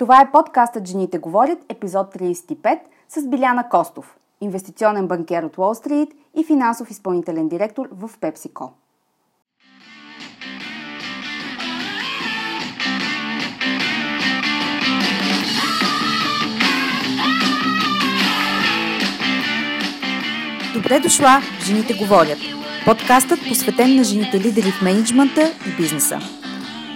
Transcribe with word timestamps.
Това 0.00 0.20
е 0.20 0.30
подкастът 0.32 0.86
Жените 0.86 1.18
говорят, 1.18 1.58
епизод 1.68 2.14
35 2.14 2.78
с 3.08 3.26
Биляна 3.28 3.68
Костов, 3.68 4.16
инвестиционен 4.40 5.06
банкер 5.06 5.42
от 5.42 5.58
Уолл 5.58 5.74
Стрит 5.74 6.08
и 6.36 6.44
финансов 6.44 6.90
изпълнителен 6.90 7.48
директор 7.48 7.88
в 7.92 8.10
PepsiCo. 8.20 8.70
Добре 20.74 21.00
дошла 21.00 21.40
Жените 21.64 21.94
говорят. 21.94 22.38
Подкастът 22.84 23.38
посветен 23.48 23.96
на 23.96 24.04
жените 24.04 24.40
лидери 24.40 24.72
в 24.72 24.82
менеджмента 24.82 25.42
и 25.42 25.76
бизнеса. 25.76 26.39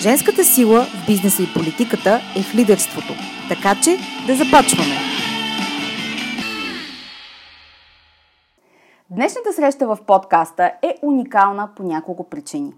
Женската 0.00 0.44
сила 0.44 0.80
в 0.80 1.06
бизнеса 1.06 1.42
и 1.42 1.54
политиката 1.54 2.20
е 2.36 2.42
в 2.42 2.54
лидерството. 2.54 3.12
Така 3.48 3.74
че 3.82 3.96
да 4.26 4.34
започваме! 4.34 4.94
Днешната 9.10 9.52
среща 9.52 9.86
в 9.86 9.98
подкаста 10.06 10.72
е 10.82 10.94
уникална 11.02 11.68
по 11.76 11.82
няколко 11.82 12.24
причини. 12.24 12.74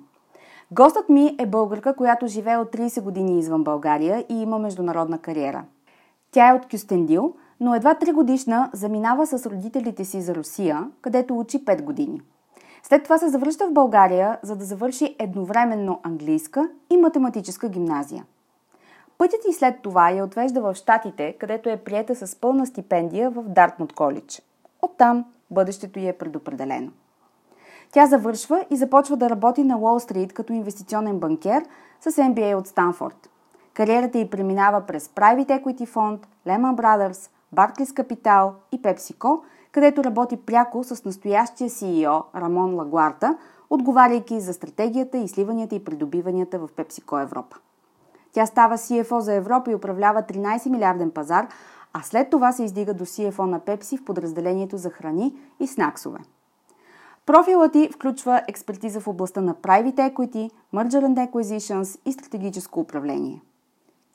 Гостът 0.71 1.09
ми 1.09 1.37
е 1.39 1.47
българка, 1.47 1.97
която 1.97 2.27
живее 2.27 2.57
от 2.57 2.73
30 2.73 3.03
години 3.03 3.39
извън 3.39 3.65
България 3.65 4.25
и 4.29 4.43
има 4.43 4.59
международна 4.59 5.19
кариера. 5.19 5.65
Тя 6.31 6.49
е 6.49 6.55
от 6.55 6.69
Кюстендил, 6.71 7.35
но 7.61 7.75
едва 7.75 7.95
3 7.95 8.13
годишна 8.13 8.71
заминава 8.73 9.27
с 9.27 9.51
родителите 9.51 10.05
си 10.05 10.21
за 10.21 10.35
Русия, 10.35 10.89
където 11.03 11.39
учи 11.39 11.65
5 11.65 11.83
години– 11.83 12.21
след 12.83 13.03
това 13.03 13.19
се 13.19 13.29
завръща 13.29 13.67
в 13.67 13.73
България, 13.73 14.39
за 14.43 14.57
да 14.57 14.65
завърши 14.65 15.17
едновременно 15.19 16.01
английска 16.03 16.69
и 16.91 16.97
математическа 16.97 17.69
гимназия. 17.69 18.25
Пътят 19.19 19.41
и 19.51 19.53
след 19.53 19.83
това 19.83 20.11
я 20.11 20.25
отвежда 20.25 20.61
в 20.61 20.75
Штатите, 20.75 21.37
където 21.39 21.69
е 21.69 21.77
приета 21.77 22.27
с 22.27 22.37
пълна 22.37 22.67
стипендия 22.67 23.31
в 23.31 23.43
Дартмут 23.43 23.93
коледж. 23.93 24.43
Оттам 24.83 25.25
бъдещето 25.51 25.99
й 25.99 26.09
е 26.09 26.13
предопределено. 26.13 26.91
Тя 27.93 28.07
завършва 28.07 28.65
и 28.71 28.77
започва 28.77 29.17
да 29.17 29.31
работи 29.31 29.65
на 29.65 29.79
Уолл 29.79 30.01
Стрит 30.01 30.33
като 30.33 30.53
инвестиционен 30.53 31.19
банкер 31.19 31.63
с 32.01 32.13
MBA 32.13 32.55
от 32.55 32.67
Станфорд. 32.67 33.31
Кариерата 33.75 34.19
й 34.19 34.31
преминава 34.31 34.81
през 34.81 35.09
Private 35.09 35.63
Equity 35.63 35.87
Fund, 35.89 36.19
Lehman 36.47 36.75
Brothers, 36.75 37.31
Barclays 37.55 38.03
Capital 38.03 38.53
и 38.73 38.83
PepsiCo– 38.83 39.41
където 39.73 40.05
работи 40.05 40.37
пряко 40.37 40.85
с 40.85 41.05
настоящия 41.05 41.71
CEO 41.71 42.23
Рамон 42.35 42.75
Лагуарта, 42.75 43.37
отговаряйки 43.71 44.41
за 44.41 44.53
стратегията, 44.53 45.19
изливанията 45.19 45.75
и 45.75 45.85
придобиванията 45.85 46.59
в 46.59 46.69
PepsiCo 46.69 47.23
Европа. 47.23 47.57
Тя 48.33 48.47
става 48.47 48.79
CFO 48.79 49.19
за 49.19 49.35
Европа 49.35 49.71
и 49.71 49.75
управлява 49.75 50.23
13 50.23 50.69
милиарден 50.69 51.11
пазар, 51.11 51.49
а 51.93 52.03
след 52.03 52.31
това 52.31 52.53
се 52.53 52.65
издига 52.65 52.95
до 52.95 53.05
CFO 53.05 53.45
на 53.45 53.59
Пепси 53.59 53.97
в 53.97 54.05
подразделението 54.05 54.77
за 54.77 54.91
храни 54.91 55.35
и 55.61 55.67
снаксове. 55.67 56.19
Профилът 57.27 57.73
ти 57.73 57.89
включва 57.95 58.43
експертиза 58.49 59.01
в 59.01 59.09
областта 59.09 59.41
на 59.41 59.55
Private 59.55 60.15
Equity, 60.15 60.51
Merger 60.75 61.07
and 61.07 61.31
Acquisitions 61.31 62.01
и 62.05 62.13
стратегическо 62.13 62.81
управление. 62.81 63.43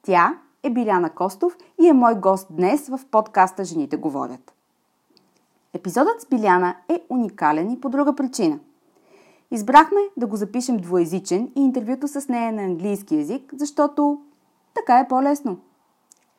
Тя 0.04 0.40
е 0.64 0.70
Биляна 0.70 1.10
Костов 1.10 1.58
и 1.82 1.88
е 1.88 1.94
мой 1.94 2.16
гост 2.16 2.48
днес 2.50 2.90
в 2.90 3.00
подкаста 3.12 3.64
Жените 3.64 3.98
говорят. 3.98 4.54
Епизодът 5.75 6.22
с 6.22 6.25
Биляна 6.25 6.75
е 6.90 7.02
уникален 7.09 7.72
и 7.72 7.80
по 7.80 7.90
друга 7.90 8.16
причина. 8.16 8.59
Избрахме 9.52 10.00
да 10.18 10.28
го 10.28 10.36
запишем 10.36 10.78
двоязичен 10.78 11.52
и 11.56 11.62
интервюто 11.62 12.08
с 12.08 12.28
нея 12.28 12.52
на 12.52 12.62
английски 12.62 13.16
язик, 13.16 13.53
защото 13.58 14.22
така 14.74 15.00
е 15.00 15.08
по-лесно. 15.08 15.58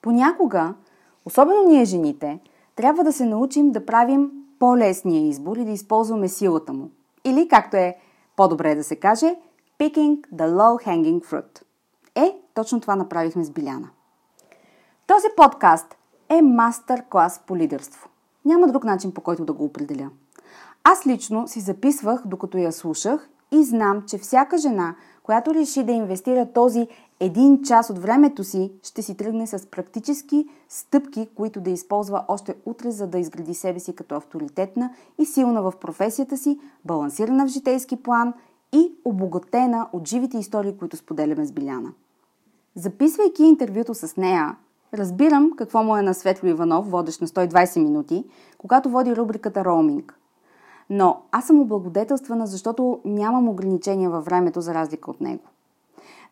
Понякога, 0.03 0.75
особено 1.25 1.65
ние 1.69 1.85
жените, 1.85 2.41
трябва 2.77 3.05
да 3.05 3.13
се 3.13 3.27
научим 3.27 3.71
да 3.71 3.87
правим 3.87 4.31
по-лесния 4.59 5.29
избор 5.29 5.57
и 5.57 5.65
да 5.65 5.71
използваме 5.71 6.29
силата 6.29 6.73
му. 6.73 6.91
Или, 7.25 7.49
както 7.49 7.77
е 7.77 7.97
по-добре 8.37 8.75
да 8.75 8.85
се 8.85 8.97
каже, 8.97 9.37
picking 9.79 10.21
the 10.35 10.49
low-hanging 10.49 11.25
fruit. 11.25 11.63
Е, 12.15 12.37
точно 12.55 12.81
това 12.81 12.97
направихме 12.97 13.45
с 13.45 13.51
Биляна. 13.51 13.89
Този 15.07 15.27
подкаст 15.37 15.97
е 16.29 16.43
мастер-клас 16.43 17.41
по 17.47 17.57
лидерство. 17.57 18.09
Няма 18.47 18.67
друг 18.67 18.85
начин 18.85 19.13
по 19.13 19.21
който 19.21 19.45
да 19.45 19.53
го 19.53 19.65
определя. 19.65 20.11
Аз 20.85 21.07
лично 21.07 21.49
си 21.49 21.61
записвах, 21.61 22.23
докато 22.27 22.59
я 22.59 22.73
слушах 22.73 23.29
и 23.53 23.65
знам, 23.65 24.03
че 24.07 24.19
всяка 24.19 24.59
жена, 24.59 24.95
която 25.23 25.55
реши 25.55 25.85
да 25.85 25.93
инвестира 25.93 26.53
този 26.53 26.89
един 27.21 27.63
час 27.63 27.91
от 27.91 27.99
времето 27.99 28.45
си, 28.45 28.73
ще 28.83 29.03
си 29.03 29.17
тръгне 29.17 29.47
с 29.47 29.67
практически 29.71 30.49
стъпки, 30.69 31.29
които 31.35 31.61
да 31.61 31.71
използва 31.71 32.25
още 32.29 32.55
утре, 32.67 32.91
за 32.91 33.07
да 33.07 33.19
изгради 33.19 33.55
себе 33.55 33.81
си 33.81 33.95
като 33.95 34.15
авторитетна 34.15 34.91
и 35.19 35.27
силна 35.27 35.63
в 35.63 35.73
професията 35.81 36.37
си, 36.37 36.59
балансирана 36.85 37.47
в 37.47 37.51
житейски 37.51 37.97
план 37.97 38.35
и 38.73 38.93
обогатена 39.05 39.89
от 39.93 40.09
живите 40.09 40.39
истории, 40.39 40.77
които 40.77 40.97
споделяме 40.97 41.47
с 41.47 41.53
Биляна. 41.53 41.93
Записвайки 42.75 43.43
интервюто 43.43 43.95
с 43.95 44.17
нея, 44.17 44.57
Разбирам 44.97 45.53
какво 45.57 45.83
му 45.83 45.97
е 45.97 46.03
на 46.03 46.15
Светло 46.15 46.49
Иванов, 46.49 46.91
водещ 46.91 47.21
на 47.21 47.27
120 47.27 47.83
минути, 47.83 48.25
когато 48.59 48.91
води 48.91 49.17
рубриката 49.17 49.65
Роуминг. 49.65 50.19
Но 50.91 51.23
аз 51.33 51.47
съм 51.47 51.61
облагодетелствана, 51.61 52.47
защото 52.47 53.01
нямам 53.05 53.49
ограничения 53.49 54.11
във 54.11 54.25
времето 54.25 54.61
за 54.61 54.75
разлика 54.75 55.11
от 55.11 55.21
него. 55.21 55.43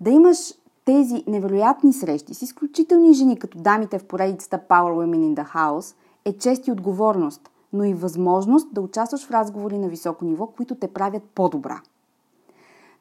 Да 0.00 0.10
имаш 0.10 0.54
тези 0.84 1.24
невероятни 1.26 1.92
срещи 1.92 2.34
с 2.34 2.42
изключителни 2.42 3.14
жени, 3.14 3.38
като 3.38 3.58
дамите 3.58 3.98
в 3.98 4.04
поредицата 4.04 4.60
Power 4.68 4.92
Women 4.92 5.34
in 5.34 5.42
the 5.42 5.54
House, 5.54 5.96
е 6.24 6.38
чест 6.38 6.66
и 6.66 6.72
отговорност, 6.72 7.50
но 7.72 7.84
и 7.84 7.94
възможност 7.94 8.74
да 8.74 8.80
участваш 8.80 9.26
в 9.26 9.30
разговори 9.30 9.78
на 9.78 9.88
високо 9.88 10.24
ниво, 10.24 10.46
които 10.46 10.74
те 10.74 10.88
правят 10.88 11.22
по-добра. 11.22 11.80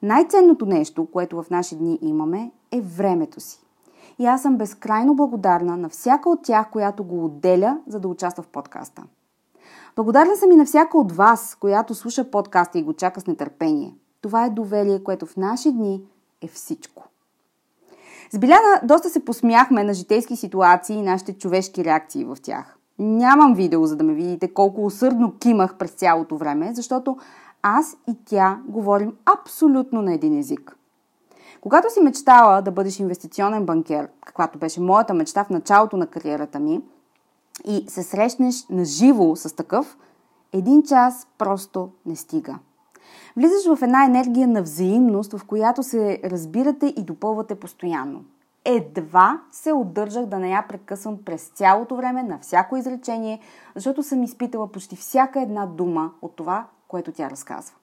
Най-ценното 0.01 0.65
нещо, 0.65 1.05
което 1.05 1.43
в 1.43 1.49
наши 1.49 1.75
дни 1.75 1.99
имаме, 2.01 2.51
е 2.71 2.81
времето 2.81 3.39
си 3.39 3.62
и 4.19 4.25
аз 4.25 4.41
съм 4.41 4.57
безкрайно 4.57 5.15
благодарна 5.15 5.77
на 5.77 5.89
всяка 5.89 6.29
от 6.29 6.43
тях, 6.43 6.69
която 6.71 7.03
го 7.03 7.25
отделя, 7.25 7.77
за 7.87 7.99
да 7.99 8.07
участва 8.07 8.43
в 8.43 8.47
подкаста. 8.47 9.03
Благодарна 9.95 10.35
съм 10.35 10.51
и 10.51 10.55
на 10.55 10.65
всяка 10.65 10.97
от 10.97 11.11
вас, 11.11 11.57
която 11.59 11.95
слуша 11.95 12.31
подкаста 12.31 12.79
и 12.79 12.83
го 12.83 12.93
чака 12.93 13.21
с 13.21 13.27
нетърпение. 13.27 13.95
Това 14.21 14.45
е 14.45 14.49
доверие, 14.49 15.03
което 15.03 15.25
в 15.25 15.37
наши 15.37 15.71
дни 15.71 16.01
е 16.41 16.47
всичко. 16.47 17.03
С 18.31 18.39
Биляна 18.39 18.81
доста 18.83 19.09
се 19.09 19.25
посмяхме 19.25 19.83
на 19.83 19.93
житейски 19.93 20.35
ситуации 20.35 20.95
и 20.95 21.01
нашите 21.01 21.37
човешки 21.37 21.85
реакции 21.85 22.25
в 22.25 22.37
тях. 22.43 22.77
Нямам 22.99 23.53
видео, 23.53 23.85
за 23.85 23.95
да 23.95 24.03
ме 24.03 24.13
видите 24.13 24.53
колко 24.53 24.85
усърдно 24.85 25.33
кимах 25.39 25.77
през 25.77 25.91
цялото 25.91 26.37
време, 26.37 26.73
защото 26.73 27.17
аз 27.61 27.97
и 28.07 28.15
тя 28.25 28.59
говорим 28.67 29.13
абсолютно 29.25 30.01
на 30.01 30.13
един 30.13 30.39
език. 30.39 30.77
Когато 31.63 31.93
си 31.93 32.01
мечтала 32.01 32.61
да 32.61 32.71
бъдеш 32.71 32.99
инвестиционен 32.99 33.65
банкер, 33.65 34.09
каквато 34.25 34.59
беше 34.59 34.81
моята 34.81 35.13
мечта 35.13 35.43
в 35.43 35.49
началото 35.49 35.97
на 35.97 36.07
кариерата 36.07 36.59
ми, 36.59 36.81
и 37.65 37.85
се 37.87 38.03
срещнеш 38.03 38.67
на 38.69 38.85
живо 38.85 39.35
с 39.35 39.55
такъв, 39.55 39.97
един 40.53 40.83
час 40.83 41.27
просто 41.37 41.89
не 42.05 42.15
стига. 42.15 42.59
Влизаш 43.37 43.75
в 43.75 43.81
една 43.81 44.05
енергия 44.05 44.47
на 44.47 44.61
взаимност, 44.61 45.37
в 45.37 45.45
която 45.45 45.83
се 45.83 46.21
разбирате 46.23 46.85
и 46.97 47.03
допълвате 47.03 47.55
постоянно. 47.55 48.23
Едва 48.65 49.41
се 49.51 49.73
отдържах 49.73 50.25
да 50.25 50.39
не 50.39 50.49
я 50.49 50.65
прекъсвам 50.69 51.17
през 51.25 51.47
цялото 51.47 51.95
време 51.95 52.23
на 52.23 52.39
всяко 52.39 52.77
изречение, 52.77 53.39
защото 53.75 54.03
съм 54.03 54.23
изпитала 54.23 54.67
почти 54.67 54.95
всяка 54.95 55.41
една 55.41 55.65
дума 55.65 56.11
от 56.21 56.35
това, 56.35 56.65
което 56.87 57.11
тя 57.11 57.29
разказва. 57.29 57.75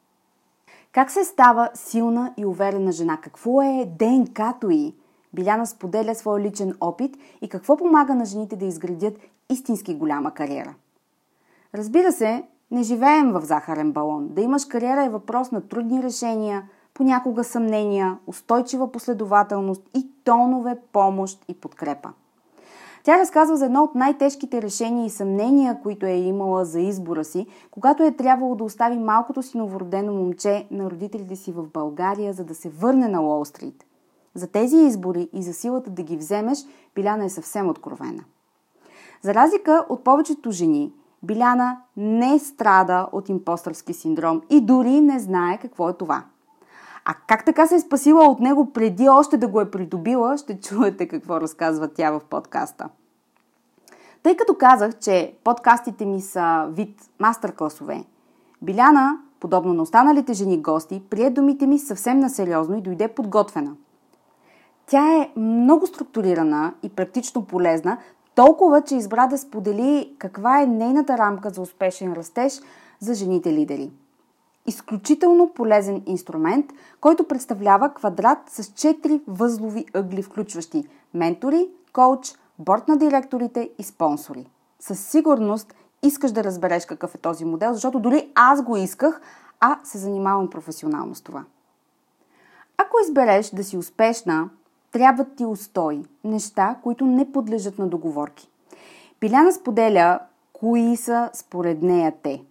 Как 0.93 1.11
се 1.11 1.25
става 1.25 1.71
силна 1.75 2.35
и 2.37 2.47
уверена 2.47 2.93
жена? 2.93 3.17
Какво 3.17 3.63
е 3.63 3.93
ДНК-то 3.99 4.71
й? 4.71 4.95
Биляна 5.35 5.67
споделя 5.67 6.15
своя 6.15 6.45
личен 6.45 6.75
опит 6.81 7.17
и 7.43 7.49
какво 7.49 7.77
помага 7.77 8.15
на 8.15 8.25
жените 8.25 8.57
да 8.57 8.65
изградят 8.65 9.15
истински 9.51 9.95
голяма 9.95 10.31
кариера. 10.35 10.75
Разбира 11.75 12.13
се, 12.13 12.45
не 12.71 12.83
живеем 12.83 13.33
в 13.33 13.41
захарен 13.41 13.93
балон. 13.93 14.29
Да 14.29 14.41
имаш 14.41 14.65
кариера 14.65 15.05
е 15.05 15.09
въпрос 15.09 15.53
на 15.53 15.61
трудни 15.61 16.03
решения, 16.03 16.63
понякога 16.95 17.45
съмнения, 17.45 18.19
устойчива 18.27 18.93
последователност 18.93 19.83
и 19.95 20.07
тонове 20.25 20.79
помощ 20.93 21.45
и 21.49 21.55
подкрепа. 21.55 22.13
Тя 23.03 23.19
разказва 23.19 23.57
за 23.57 23.65
едно 23.65 23.83
от 23.83 23.95
най-тежките 23.95 24.63
решения 24.63 25.07
и 25.07 25.11
съмнения, 25.11 25.79
които 25.83 26.07
е 26.07 26.13
имала 26.13 26.65
за 26.65 26.81
избора 26.81 27.25
си, 27.25 27.47
когато 27.71 28.03
е 28.03 28.13
трябвало 28.13 28.55
да 28.55 28.65
остави 28.65 28.99
малкото 28.99 29.43
си 29.43 29.59
новородено 29.59 30.13
момче 30.13 30.67
на 30.71 30.91
родителите 30.91 31.37
си 31.37 31.53
в 31.53 31.67
България, 31.73 32.33
за 32.33 32.45
да 32.45 32.55
се 32.55 32.69
върне 32.69 33.09
на 33.09 33.23
Уолл 33.23 33.45
Стрит. 33.45 33.85
За 34.35 34.47
тези 34.47 34.77
избори 34.77 35.29
и 35.33 35.43
за 35.43 35.55
силата 35.55 35.91
да 35.91 36.03
ги 36.03 36.17
вземеш, 36.17 36.59
Биляна 36.95 37.25
е 37.25 37.29
съвсем 37.29 37.69
откровена. 37.69 38.25
За 39.23 39.35
разлика 39.35 39.87
от 39.89 40.05
повечето 40.05 40.51
жени, 40.51 40.93
Биляна 41.23 41.81
не 41.97 42.39
страда 42.39 43.09
от 43.13 43.29
импостърски 43.29 43.93
синдром 43.93 44.43
и 44.51 44.61
дори 44.61 45.01
не 45.01 45.19
знае 45.19 45.59
какво 45.59 45.89
е 45.89 45.93
това. 45.93 46.25
А 47.05 47.15
как 47.29 47.45
така 47.45 47.67
се 47.67 47.75
е 47.75 47.81
спасила 47.81 48.25
от 48.25 48.41
него 48.41 48.73
преди 48.73 49.09
още 49.09 49.37
да 49.37 49.49
го 49.49 49.61
е 49.61 49.71
придобила, 49.71 50.39
ще 50.39 50.61
чуете 50.61 51.09
какво 51.09 51.41
разказва 51.41 51.89
тя 51.89 52.11
в 52.11 52.21
подкаста. 52.31 52.89
Тъй 54.23 54.37
като 54.37 54.55
казах, 54.55 54.99
че 54.99 55.35
подкастите 55.45 56.05
ми 56.05 56.21
са 56.21 56.67
вид 56.71 57.11
мастер-класове, 57.19 58.05
Биляна, 58.63 59.19
подобно 59.41 59.75
на 59.75 59.83
останалите 59.83 60.33
жени 60.33 60.63
гости, 60.63 61.03
прие 61.11 61.31
думите 61.31 61.67
ми 61.67 61.79
съвсем 61.79 62.19
насериозно 62.19 62.77
и 62.77 62.83
дойде 62.83 63.09
подготвена. 63.09 63.73
Тя 64.87 65.17
е 65.17 65.31
много 65.37 65.87
структурирана 65.87 66.75
и 66.83 66.89
практично 66.89 67.45
полезна, 67.45 67.99
толкова, 68.35 68.83
че 68.83 68.97
избра 68.97 69.27
да 69.27 69.39
сподели 69.39 70.15
каква 70.19 70.63
е 70.63 70.67
нейната 70.67 71.19
рамка 71.19 71.51
за 71.51 71.63
успешен 71.63 72.13
растеж 72.13 72.61
за 73.01 73.15
жените 73.15 73.53
лидери. 73.53 73.91
Изключително 74.67 75.53
полезен 75.55 76.03
инструмент, 76.07 76.73
който 77.01 77.29
представлява 77.29 77.95
квадрат 77.95 78.39
с 78.49 78.63
4 78.63 79.23
възлови 79.27 79.87
ъгли, 79.95 80.23
включващи 80.23 80.85
ментори, 81.15 81.69
коуч, 81.93 82.35
борт 82.59 82.89
на 82.89 82.97
директорите 82.97 83.71
и 83.79 83.83
спонсори. 83.83 84.51
Със 84.81 85.07
сигурност 85.07 85.75
искаш 86.03 86.33
да 86.33 86.45
разбереш 86.45 86.87
какъв 86.87 87.15
е 87.15 87.19
този 87.19 87.45
модел, 87.45 87.73
защото 87.73 88.01
дори 88.01 88.31
аз 88.35 88.63
го 88.63 88.77
исках, 88.77 89.21
а 89.61 89.79
се 89.85 89.99
занимавам 89.99 90.51
професионално 90.51 91.15
с 91.15 91.23
това. 91.23 91.45
Ако 92.79 92.97
избереш 93.05 93.51
да 93.51 93.65
си 93.65 93.77
успешна, 93.77 94.51
трябват 94.93 95.37
ти 95.37 95.45
устои, 95.45 96.05
неща, 96.25 96.77
които 96.83 97.07
не 97.07 97.33
подлежат 97.33 97.79
на 97.79 97.89
договорки. 97.89 98.51
Пиляна 99.21 99.53
споделя 99.53 100.19
кои 100.53 100.97
са 100.97 101.31
според 101.33 101.83
нея 101.83 102.13
те. 102.23 102.45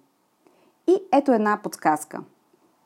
И 0.90 0.96
ето 1.12 1.32
една 1.32 1.60
подсказка. 1.64 2.22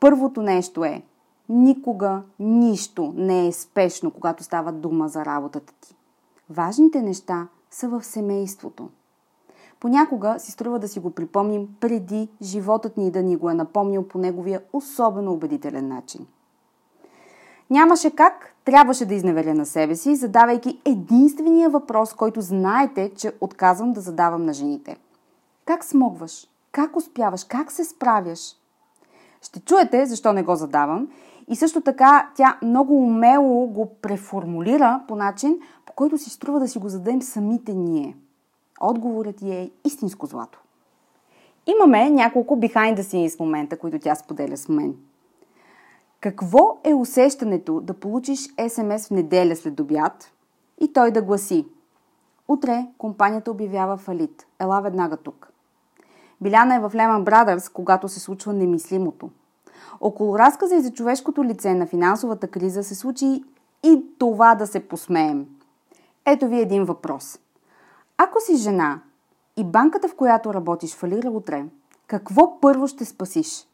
Първото 0.00 0.42
нещо 0.42 0.84
е 0.84 1.02
никога 1.48 2.22
нищо 2.38 3.12
не 3.16 3.46
е 3.46 3.52
спешно, 3.52 4.10
когато 4.10 4.44
става 4.44 4.72
дума 4.72 5.08
за 5.08 5.24
работата 5.24 5.72
ти. 5.80 5.94
Важните 6.50 7.02
неща 7.02 7.48
са 7.70 7.88
в 7.88 8.02
семейството. 8.02 8.88
Понякога 9.80 10.36
си 10.38 10.52
струва 10.52 10.78
да 10.78 10.88
си 10.88 11.00
го 11.00 11.10
припомним 11.10 11.68
преди 11.80 12.28
животът 12.42 12.96
ни 12.96 13.10
да 13.10 13.22
ни 13.22 13.36
го 13.36 13.50
е 13.50 13.54
напомнил 13.54 14.08
по 14.08 14.18
неговия 14.18 14.62
особено 14.72 15.32
убедителен 15.32 15.88
начин. 15.88 16.26
Нямаше 17.70 18.10
как, 18.10 18.54
трябваше 18.64 19.06
да 19.06 19.14
изневеря 19.14 19.54
на 19.54 19.66
себе 19.66 19.96
си, 19.96 20.16
задавайки 20.16 20.80
единствения 20.84 21.70
въпрос, 21.70 22.14
който 22.14 22.40
знаете, 22.40 23.12
че 23.16 23.32
отказвам 23.40 23.92
да 23.92 24.00
задавам 24.00 24.44
на 24.44 24.52
жените. 24.52 24.96
Как 25.64 25.84
смогваш? 25.84 26.46
Как 26.74 26.96
успяваш? 26.96 27.44
Как 27.44 27.72
се 27.72 27.84
справяш? 27.84 28.56
Ще 29.42 29.60
чуете 29.60 30.06
защо 30.06 30.32
не 30.32 30.42
го 30.42 30.56
задавам 30.56 31.08
и 31.48 31.56
също 31.56 31.80
така 31.80 32.30
тя 32.36 32.58
много 32.62 32.96
умело 32.96 33.66
го 33.66 33.94
преформулира 34.02 35.00
по 35.08 35.16
начин, 35.16 35.60
по 35.86 35.92
който 35.92 36.18
си 36.18 36.30
струва 36.30 36.60
да 36.60 36.68
си 36.68 36.78
го 36.78 36.88
зададем 36.88 37.22
самите 37.22 37.74
ние. 37.74 38.16
Отговорът 38.80 39.36
ти 39.36 39.50
е 39.50 39.70
истинско 39.84 40.26
злато. 40.26 40.60
Имаме 41.66 42.10
няколко 42.10 42.56
behind 42.56 42.96
the 42.96 43.02
scenes 43.02 43.40
момента, 43.40 43.78
които 43.78 43.98
тя 43.98 44.14
споделя 44.14 44.56
с 44.56 44.68
мен. 44.68 44.96
Какво 46.20 46.80
е 46.84 46.94
усещането 46.94 47.80
да 47.80 47.94
получиш 47.94 48.38
СМС 48.68 49.08
в 49.08 49.10
неделя 49.10 49.56
след 49.56 49.80
обяд 49.80 50.32
и 50.80 50.92
той 50.92 51.10
да 51.10 51.22
гласи 51.22 51.66
Утре 52.48 52.86
компанията 52.98 53.50
обявява 53.50 53.96
фалит. 53.96 54.46
Ела 54.60 54.80
веднага 54.80 55.16
тук. 55.16 55.53
Биляна 56.44 56.74
е 56.74 56.80
в 56.80 56.90
Lehman 56.90 57.24
Brothers, 57.24 57.72
когато 57.72 58.08
се 58.08 58.20
случва 58.20 58.52
немислимото. 58.52 59.30
Около 60.00 60.38
разказа 60.38 60.76
и 60.76 60.80
за 60.80 60.92
човешкото 60.92 61.44
лице 61.44 61.74
на 61.74 61.86
финансовата 61.86 62.48
криза 62.48 62.84
се 62.84 62.94
случи 62.94 63.44
и 63.82 64.04
това 64.18 64.54
да 64.54 64.66
се 64.66 64.88
посмеем. 64.88 65.46
Ето 66.26 66.48
ви 66.48 66.60
един 66.60 66.84
въпрос. 66.84 67.38
Ако 68.18 68.40
си 68.40 68.56
жена 68.56 69.00
и 69.56 69.64
банката, 69.64 70.08
в 70.08 70.14
която 70.14 70.54
работиш, 70.54 70.96
фалира 70.96 71.30
утре, 71.30 71.64
какво 72.06 72.60
първо 72.60 72.88
ще 72.88 73.04
спасиш? 73.04 73.66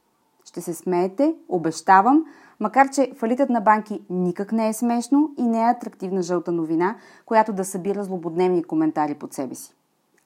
Ще 0.45 0.61
се 0.61 0.75
смеете, 0.75 1.35
обещавам, 1.49 2.25
макар 2.61 2.91
че 2.91 3.13
фалитът 3.17 3.51
на 3.51 3.61
банки 3.61 4.03
никак 4.11 4.53
не 4.53 4.69
е 4.69 4.73
смешно 4.73 5.35
и 5.39 5.43
не 5.43 5.61
е 5.61 5.71
атрактивна 5.71 6.23
жълта 6.23 6.53
новина, 6.53 6.97
която 7.27 7.53
да 7.53 7.65
събира 7.65 8.05
злободневни 8.05 8.65
коментари 8.65 9.15
под 9.15 9.33
себе 9.33 9.55
си. 9.55 9.75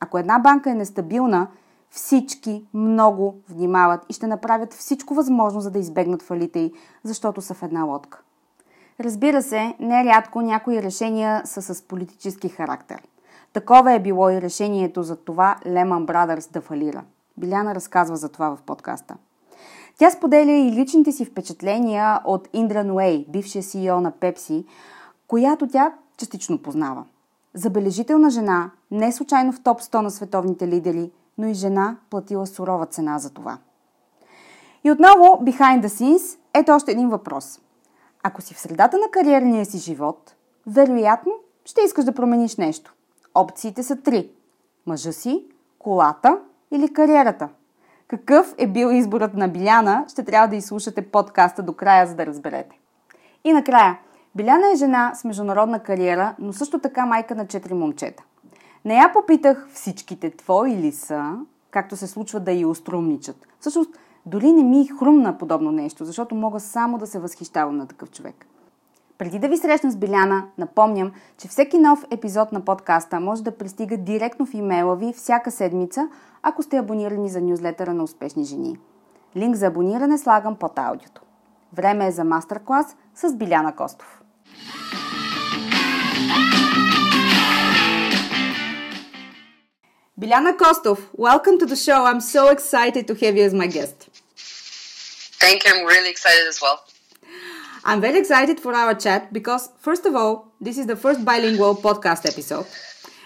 Ако 0.01 0.19
една 0.19 0.39
банка 0.39 0.71
е 0.71 0.75
нестабилна, 0.75 1.49
всички 1.95 2.65
много 2.75 3.35
внимават 3.49 4.07
и 4.09 4.13
ще 4.13 4.27
направят 4.27 4.75
всичко 4.75 5.15
възможно, 5.15 5.61
за 5.61 5.71
да 5.71 5.79
избегнат 5.79 6.23
фалите 6.23 6.59
й, 6.59 6.73
защото 7.03 7.41
са 7.41 7.55
в 7.55 7.63
една 7.63 7.85
лодка. 7.85 8.21
Разбира 9.01 9.43
се, 9.43 9.75
нерядко 9.81 10.41
някои 10.41 10.83
решения 10.83 11.43
са 11.45 11.63
с 11.63 11.83
политически 11.83 12.49
характер. 12.49 13.03
Такова 13.53 13.93
е 13.93 14.03
било 14.03 14.31
и 14.31 14.43
решението 14.43 15.03
за 15.03 15.17
това 15.17 15.57
Lehman 15.67 16.05
Brothers 16.05 16.53
да 16.53 16.61
фалира. 16.61 17.05
Биляна 17.37 17.75
разказва 17.75 18.17
за 18.17 18.29
това 18.29 18.57
в 18.57 18.63
подкаста. 18.63 19.17
Тя 19.99 20.11
споделя 20.11 20.53
и 20.53 20.73
личните 20.73 21.13
си 21.13 21.25
впечатления 21.25 22.21
от 22.25 22.49
Индра 22.53 22.85
Нуей, 22.85 23.27
бившия 23.29 23.63
CEO 23.63 24.01
на 24.01 24.11
Пепси, 24.11 24.65
която 25.29 25.69
тя 25.69 25.93
частично 26.17 26.59
познава. 26.59 27.05
Забележителна 27.55 28.31
жена, 28.31 28.71
не 28.91 29.13
случайно 29.13 29.53
в 29.53 29.63
топ 29.63 29.81
100 29.81 30.01
на 30.01 30.11
световните 30.11 30.69
лидери, 30.69 31.11
но 31.39 31.47
и 31.47 31.55
жена 31.55 31.97
платила 32.11 32.47
сурова 32.47 32.87
цена 32.87 33.19
за 33.19 33.31
това. 33.31 33.59
И 34.85 34.91
отново, 34.91 35.25
behind 35.25 35.83
the 35.83 35.87
scenes, 35.87 36.39
ето 36.55 36.73
още 36.73 36.93
един 36.93 37.09
въпрос. 37.09 37.61
Ако 38.23 38.43
си 38.43 38.55
в 38.55 38.61
средата 38.61 38.99
на 38.99 39.11
кариерния 39.11 39.67
си 39.67 39.79
живот, 39.79 40.35
вероятно 40.67 41.33
ще 41.65 41.81
искаш 41.81 42.05
да 42.05 42.15
промениш 42.15 42.57
нещо. 42.57 42.95
Опциите 43.35 43.83
са 43.83 43.97
три. 43.97 44.31
Мъжа 44.87 45.13
си, 45.13 45.47
колата 45.79 46.39
или 46.71 46.93
кариерата– 46.93 47.49
какъв 48.09 48.55
е 48.59 48.67
бил 48.67 48.89
изборът 48.89 49.35
на 49.35 49.49
Биляна, 49.49 50.05
ще 50.09 50.25
трябва 50.25 50.49
да 50.49 50.57
изслушате 50.57 51.11
подкаста 51.11 51.63
до 51.63 51.73
края, 51.73 52.07
за 52.07 52.15
да 52.15 52.27
разберете. 52.27 52.79
И 53.45 53.53
накрая, 53.53 53.99
Биляна 54.35 54.73
е 54.73 54.77
жена 54.77 55.13
с 55.15 55.25
международна 55.25 55.83
кариера, 55.83 56.35
но 56.39 56.53
също 56.53 56.79
така 56.79 57.07
майка 57.07 57.35
на 57.35 57.47
четири 57.47 57.75
момчета. 57.75 58.23
Не 58.85 58.95
я 58.95 59.13
попитах 59.13 59.69
всичките 59.73 60.31
твои 60.31 60.77
ли 60.77 60.93
са, 60.93 61.37
както 61.71 61.97
се 61.97 62.07
случва 62.07 62.41
да 62.41 62.53
и 62.53 62.65
уструмничат. 62.65 63.47
Всъщност, 63.61 63.91
дори 64.27 64.53
не 64.53 64.63
ми 64.63 64.89
хрумна 64.99 65.39
подобно 65.39 65.73
нещо, 65.73 66.05
защото 66.05 66.35
мога 66.35 66.61
само 66.61 66.99
да 66.99 67.07
се 67.07 67.19
възхищавам 67.19 67.77
на 67.77 67.87
такъв 67.87 68.11
човек. 68.11 68.47
Преди 69.19 69.39
да 69.39 69.49
ви 69.49 69.57
срещна 69.57 69.91
с 69.91 69.97
Биляна, 69.97 70.45
напомням, 70.59 71.13
че 71.39 71.49
всеки 71.49 71.79
нов 71.79 72.05
епизод 72.11 72.53
на 72.53 72.61
подкаста 72.61 73.21
може 73.21 73.43
да 73.43 73.57
пристига 73.57 73.97
директно 73.97 74.47
в 74.47 74.55
имейла 74.55 74.97
ви 74.97 75.13
всяка 75.13 75.51
седмица, 75.51 76.09
ако 76.43 76.63
сте 76.63 76.77
абонирани 76.77 77.29
за 77.29 77.41
нюзлетъра 77.41 77.95
на 77.95 78.03
успешни 78.03 78.45
жени. 78.45 78.79
Линк 79.37 79.57
за 79.57 79.67
абониране 79.67 80.19
слагам 80.19 80.57
под 80.57 80.79
аудиото. 80.79 81.23
Време 81.73 82.07
е 82.07 82.13
за 82.13 82.25
мастер-клас 82.25 82.97
с 83.15 83.35
Биляна 83.35 83.77
Костов. 83.77 84.23
Biljana 90.25 90.57
Kostov, 90.57 91.01
welcome 91.13 91.59
to 91.59 91.67
the 91.67 91.77
show. 91.77 92.07
I'm 92.07 92.19
so 92.19 92.49
excited 92.49 93.07
to 93.09 93.15
have 93.15 93.37
you 93.37 93.45
as 93.45 93.53
my 93.53 93.67
guest. 93.67 94.09
Thank 95.39 95.67
you. 95.67 95.73
I'm 95.75 95.85
really 95.85 96.09
excited 96.09 96.47
as 96.49 96.63
well. 96.63 96.83
I'm 97.85 98.01
very 98.01 98.21
excited 98.21 98.59
for 98.59 98.73
our 98.75 98.95
chat 98.95 99.35
because, 99.35 99.69
first 99.81 100.07
of 100.07 100.17
all, 100.17 100.51
this 100.63 100.79
is 100.79 100.87
the 100.87 100.97
first 100.97 101.27
bilingual 101.27 101.77
podcast 101.77 102.25
episode. 102.25 102.65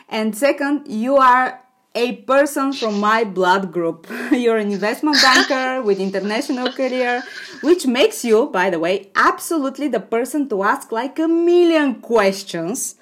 And 0.08 0.36
second, 0.36 0.88
you 0.88 1.18
are 1.18 1.60
a 1.94 2.16
person 2.32 2.72
from 2.72 2.98
my 2.98 3.22
blood 3.22 3.70
group. 3.70 4.08
You're 4.32 4.56
an 4.56 4.72
investment 4.72 5.18
banker 5.22 5.80
with 5.86 6.00
international 6.00 6.72
career, 6.72 7.22
which 7.60 7.86
makes 7.86 8.24
you, 8.24 8.46
by 8.46 8.70
the 8.70 8.80
way, 8.80 9.12
absolutely 9.14 9.86
the 9.86 10.00
person 10.00 10.48
to 10.48 10.64
ask 10.64 10.90
like 10.90 11.20
a 11.20 11.28
million 11.28 12.00
questions. 12.00 12.96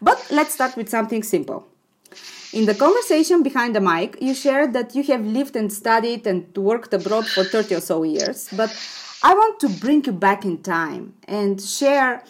But 0.00 0.24
let's 0.30 0.54
start 0.54 0.76
with 0.76 0.88
something 0.88 1.24
simple. 1.24 1.66
In 2.52 2.66
the 2.66 2.74
conversation 2.74 3.42
behind 3.42 3.76
the 3.76 3.80
mic, 3.80 4.16
you 4.20 4.34
shared 4.34 4.72
that 4.72 4.96
you 4.96 5.04
have 5.04 5.24
lived 5.24 5.54
and 5.54 5.72
studied 5.72 6.26
and 6.26 6.56
worked 6.56 6.92
abroad 6.92 7.26
for 7.26 7.44
30 7.44 7.76
or 7.76 7.80
so 7.80 8.02
years. 8.02 8.48
But 8.52 8.74
I 9.22 9.34
want 9.34 9.60
to 9.60 9.68
bring 9.68 10.04
you 10.04 10.12
back 10.12 10.44
in 10.44 10.62
time 10.62 11.14
and 11.28 11.60
share 11.60 12.24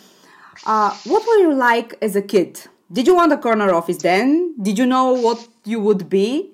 uh, 0.67 0.95
what 1.05 1.27
were 1.27 1.47
you 1.47 1.55
like 1.55 1.97
as 2.03 2.17
a 2.17 2.23
kid? 2.23 2.61
did 2.93 3.07
you 3.07 3.15
want 3.15 3.33
a 3.33 3.39
corner 3.39 3.73
office 3.73 3.99
then? 3.99 4.55
Did 4.61 4.77
you 4.79 4.87
know 4.87 5.13
what 5.13 5.47
you 5.65 5.79
would 5.81 6.09
be? 6.09 6.51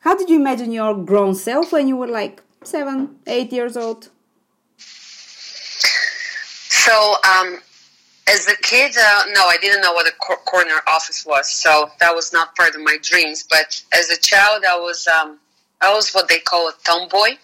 How 0.00 0.16
did 0.16 0.30
you 0.30 0.36
imagine 0.36 0.72
your 0.72 0.94
grown 0.94 1.34
self 1.34 1.72
when 1.72 1.88
you 1.88 1.96
were 1.96 2.06
like 2.06 2.42
seven, 2.62 3.16
eight 3.26 3.52
years 3.52 3.76
old? 3.76 4.08
So, 4.78 7.16
um, 7.24 7.58
as 8.34 8.48
a 8.48 8.56
kid, 8.56 8.92
uh, 8.98 9.22
no, 9.32 9.46
I 9.46 9.56
didn't 9.60 9.80
know 9.80 9.92
what 9.92 10.08
a 10.08 10.12
cor- 10.18 10.36
corner 10.44 10.80
office 10.88 11.24
was, 11.24 11.48
so 11.50 11.90
that 12.00 12.14
was 12.14 12.32
not 12.32 12.54
part 12.56 12.74
of 12.74 12.80
my 12.82 12.98
dreams. 13.00 13.44
But 13.48 13.80
as 13.92 14.10
a 14.10 14.16
child, 14.20 14.64
I 14.68 14.76
was 14.78 15.06
um, 15.06 15.38
I 15.80 15.94
was 15.94 16.10
what 16.12 16.28
they 16.28 16.38
call 16.40 16.68
a 16.68 16.72
tomboy. 16.84 17.36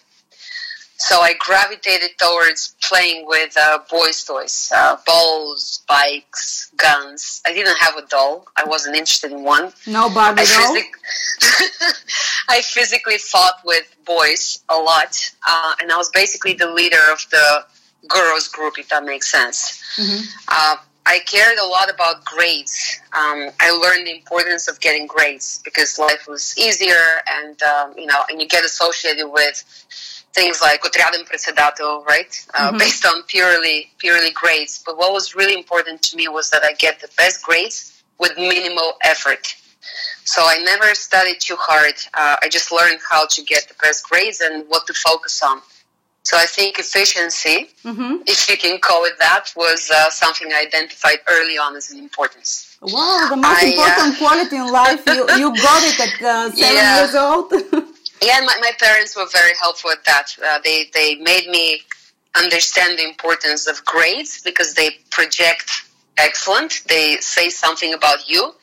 So 0.97 1.19
I 1.19 1.33
gravitated 1.39 2.11
towards 2.19 2.75
playing 2.83 3.25
with 3.25 3.57
uh, 3.57 3.79
boys' 3.89 4.23
toys, 4.23 4.71
uh, 4.75 4.97
balls, 5.07 5.81
bikes, 5.87 6.71
guns. 6.77 7.41
I 7.43 7.53
didn't 7.53 7.77
have 7.79 7.95
a 7.97 8.05
doll. 8.05 8.45
I 8.55 8.65
wasn't 8.65 8.95
interested 8.95 9.31
in 9.31 9.41
one. 9.43 9.73
No 9.87 10.11
Barbie 10.13 10.41
I, 10.41 10.45
doll. 10.45 10.73
physic- 10.75 11.95
I 12.49 12.61
physically 12.61 13.17
fought 13.17 13.61
with 13.65 13.87
boys 14.05 14.59
a 14.69 14.75
lot, 14.77 15.17
uh, 15.47 15.73
and 15.81 15.91
I 15.91 15.97
was 15.97 16.09
basically 16.09 16.53
the 16.53 16.69
leader 16.71 17.01
of 17.11 17.25
the 17.31 17.65
girls 18.08 18.48
group, 18.48 18.78
if 18.78 18.88
that 18.90 19.04
makes 19.04 19.30
sense. 19.30 19.82
Uh, 20.48 20.76
I 21.08 21.20
cared 21.20 21.58
a 21.58 21.64
lot 21.64 21.88
about 21.88 22.24
grades. 22.24 23.00
Um, 23.12 23.50
I 23.60 23.70
learned 23.70 24.06
the 24.08 24.14
importance 24.14 24.66
of 24.68 24.80
getting 24.80 25.06
grades 25.06 25.60
because 25.64 25.98
life 25.98 26.26
was 26.26 26.54
easier, 26.58 27.22
and 27.30 27.56
um, 27.62 27.94
you 27.96 28.06
know, 28.06 28.22
and 28.28 28.40
you 28.40 28.48
get 28.48 28.64
associated 28.64 29.28
with 29.28 29.62
things 30.34 30.60
like 30.60 30.82
отряден 30.82 31.24
председател, 31.24 32.04
right? 32.06 32.32
Uh, 32.54 32.72
Based 32.78 33.06
on 33.06 33.22
purely 33.28 33.90
purely 33.98 34.30
grades. 34.32 34.82
But 34.84 34.98
what 34.98 35.12
was 35.12 35.34
really 35.36 35.54
important 35.54 36.02
to 36.02 36.16
me 36.16 36.26
was 36.28 36.50
that 36.50 36.62
I 36.64 36.72
get 36.74 37.00
the 37.00 37.08
best 37.16 37.42
grades 37.44 38.02
with 38.18 38.36
minimal 38.36 38.94
effort. 39.04 39.54
So 40.24 40.42
I 40.42 40.58
never 40.58 40.92
studied 40.96 41.38
too 41.40 41.56
hard. 41.56 41.94
Uh, 42.12 42.36
I 42.42 42.48
just 42.48 42.72
learned 42.72 42.98
how 43.08 43.26
to 43.26 43.42
get 43.44 43.68
the 43.68 43.74
best 43.80 44.08
grades 44.10 44.40
and 44.40 44.64
what 44.68 44.86
to 44.88 44.94
focus 44.94 45.40
on. 45.42 45.62
So 46.23 46.37
I 46.37 46.45
think 46.45 46.77
efficiency, 46.77 47.69
if 47.83 48.49
you 48.49 48.57
can 48.57 48.79
call 48.79 49.05
it 49.05 49.13
that, 49.19 49.51
was 49.55 49.89
uh, 49.89 50.09
something 50.11 50.51
I 50.53 50.61
identified 50.61 51.17
early 51.27 51.57
on 51.57 51.75
as 51.75 51.89
an 51.91 51.97
importance. 51.97 52.77
Wow, 52.81 53.27
the 53.29 53.37
most 53.37 53.63
I, 53.63 53.65
uh, 53.65 53.69
important 53.71 54.17
quality 54.19 54.55
in 54.57 54.67
life. 54.71 55.03
You, 55.07 55.27
you 55.37 55.55
got 55.55 55.83
it 55.83 55.99
at 55.99 56.21
uh, 56.21 56.51
seven 56.55 56.75
Yeah. 56.75 56.99
years 56.99 57.15
old. 57.15 57.53
Yeah, 58.23 58.37
and 58.37 58.45
my, 58.45 58.55
my 58.61 58.71
parents 58.79 59.15
were 59.15 59.25
very 59.33 59.53
helpful 59.59 59.89
at 59.89 60.05
that. 60.05 60.27
Uh, 60.37 60.59
they 60.63 60.85
they 60.93 61.15
made 61.15 61.47
me 61.49 61.81
understand 62.35 62.99
the 62.99 63.03
importance 63.03 63.65
of 63.65 63.83
grades 63.83 64.39
because 64.43 64.75
they 64.75 64.91
project 65.09 65.71
excellent. 66.19 66.83
They 66.87 67.17
say 67.17 67.49
something 67.49 67.95
about 67.95 68.29
you, 68.29 68.53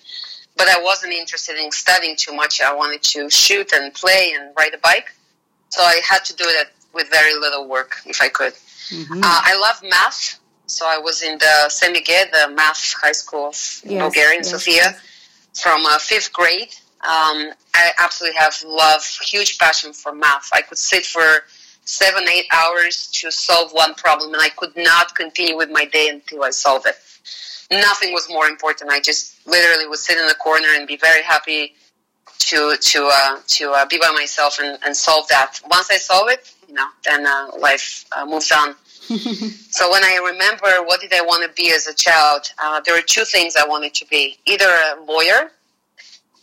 but 0.56 0.68
I 0.68 0.80
wasn't 0.80 1.12
interested 1.12 1.56
in 1.56 1.72
studying 1.72 2.14
too 2.14 2.32
much. 2.32 2.60
I 2.60 2.72
wanted 2.72 3.02
to 3.14 3.28
shoot 3.30 3.72
and 3.72 3.92
play 3.94 4.32
and 4.38 4.54
ride 4.56 4.74
a 4.74 4.78
bike, 4.78 5.08
so 5.70 5.82
I 5.82 6.00
had 6.08 6.24
to 6.26 6.36
do 6.36 6.44
that 6.44 6.68
with 6.94 7.08
very 7.10 7.34
little 7.34 7.68
work 7.68 7.96
if 8.06 8.20
I 8.22 8.28
could. 8.28 8.54
Uh, 8.92 9.18
I 9.22 9.58
love 9.60 9.82
math, 9.82 10.38
so 10.66 10.86
I 10.86 10.98
was 10.98 11.22
in 11.22 11.36
the 11.38 11.52
SMG, 11.66 12.06
the 12.32 12.54
math 12.54 12.94
high 12.94 13.12
school 13.12 13.48
of 13.48 13.80
Yes, 13.84 14.02
Bulgaria 14.02 14.38
in 14.38 14.44
yes, 14.44 14.50
Sofia 14.50 14.74
yes. 14.76 15.00
from 15.62 15.84
uh, 15.84 15.98
fifth 15.98 16.32
grade. 16.32 16.74
Um, 17.00 17.52
I 17.74 17.92
absolutely 17.98 18.38
have 18.38 18.56
love, 18.66 19.04
huge 19.22 19.58
passion 19.58 19.92
for 19.92 20.14
math. 20.14 20.48
I 20.52 20.62
could 20.62 20.78
sit 20.78 21.04
for 21.04 21.44
seven, 21.84 22.28
eight 22.28 22.46
hours 22.52 23.08
to 23.20 23.30
solve 23.30 23.72
one 23.72 23.94
problem, 23.94 24.32
and 24.34 24.42
I 24.42 24.48
could 24.48 24.76
not 24.76 25.14
continue 25.14 25.56
with 25.56 25.70
my 25.70 25.84
day 25.84 26.08
until 26.08 26.44
I 26.44 26.50
solve 26.50 26.86
it. 26.86 26.96
Nothing 27.70 28.12
was 28.12 28.28
more 28.30 28.46
important. 28.46 28.90
I 28.90 29.00
just 29.00 29.46
literally 29.46 29.86
would 29.86 29.98
sit 29.98 30.16
in 30.18 30.26
the 30.26 30.34
corner 30.34 30.68
and 30.74 30.86
be 30.86 30.96
very 30.96 31.22
happy 31.22 31.74
to 32.38 32.76
to 32.80 33.10
uh, 33.12 33.38
to 33.46 33.72
uh, 33.72 33.86
be 33.86 33.98
by 33.98 34.10
myself 34.12 34.58
and, 34.60 34.78
and 34.84 34.96
solve 34.96 35.28
that. 35.28 35.60
Once 35.70 35.90
I 35.90 35.98
solve 35.98 36.30
it, 36.30 36.52
you 36.68 36.74
know, 36.74 36.86
then 37.04 37.26
uh, 37.26 37.50
life 37.58 38.04
uh, 38.16 38.26
moves 38.26 38.52
on. 38.52 38.74
so 39.70 39.90
when 39.90 40.04
I 40.04 40.20
remember 40.32 40.84
what 40.84 41.00
did 41.00 41.14
I 41.14 41.22
want 41.22 41.42
to 41.48 41.62
be 41.62 41.72
as 41.72 41.86
a 41.86 41.94
child, 41.94 42.42
uh, 42.62 42.80
there 42.84 42.94
were 42.94 43.02
two 43.02 43.24
things 43.24 43.56
I 43.56 43.66
wanted 43.66 43.94
to 43.94 44.06
be: 44.06 44.36
either 44.46 44.66
a 44.66 45.02
lawyer, 45.02 45.50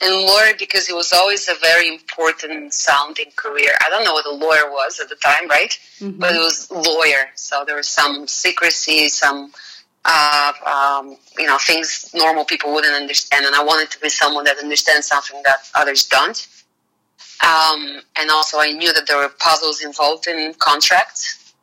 and 0.01 0.13
lawyer 0.25 0.53
because 0.58 0.89
it 0.89 0.96
was 0.96 1.13
always 1.13 1.48
a 1.48 1.53
very 1.62 1.88
important 1.88 2.74
sounding 2.74 3.32
career. 3.36 3.72
I 3.86 3.89
don't 3.89 4.03
know 4.03 4.13
what 4.13 4.25
a 4.25 4.32
lawyer 4.32 4.70
was 4.70 5.00
at 5.00 5.10
the 5.10 5.15
time, 5.15 5.48
right? 5.48 5.77
But 6.20 6.36
it 6.36 6.39
was 6.39 6.70
lawyer, 6.72 7.29
so 7.36 7.63
there 7.65 7.75
was 7.75 7.88
some 7.88 8.27
secrecy, 8.27 9.10
some 9.10 9.53
uh, 10.05 10.53
um, 10.65 11.17
you 11.38 11.48
know 11.48 11.58
things 11.60 12.10
normal 12.13 12.46
people 12.46 12.74
wouldn't 12.74 12.94
understand, 12.94 13.46
and 13.46 13.55
I 13.55 13.63
wanted 13.63 13.91
to 13.91 14.00
be 14.00 14.10
someone 14.10 14.44
that 14.46 14.58
understands 14.58 15.08
something 15.08 15.41
that 15.46 15.70
others 15.75 16.05
don't. 16.05 16.48
Um, 17.43 18.01
and 18.17 18.29
also, 18.29 18.60
I 18.60 18.72
knew 18.72 18.93
that 18.93 19.07
there 19.07 19.17
were 19.17 19.29
puzzles 19.39 19.84
involved 19.84 20.27
in 20.27 20.53
contracts, 20.57 21.53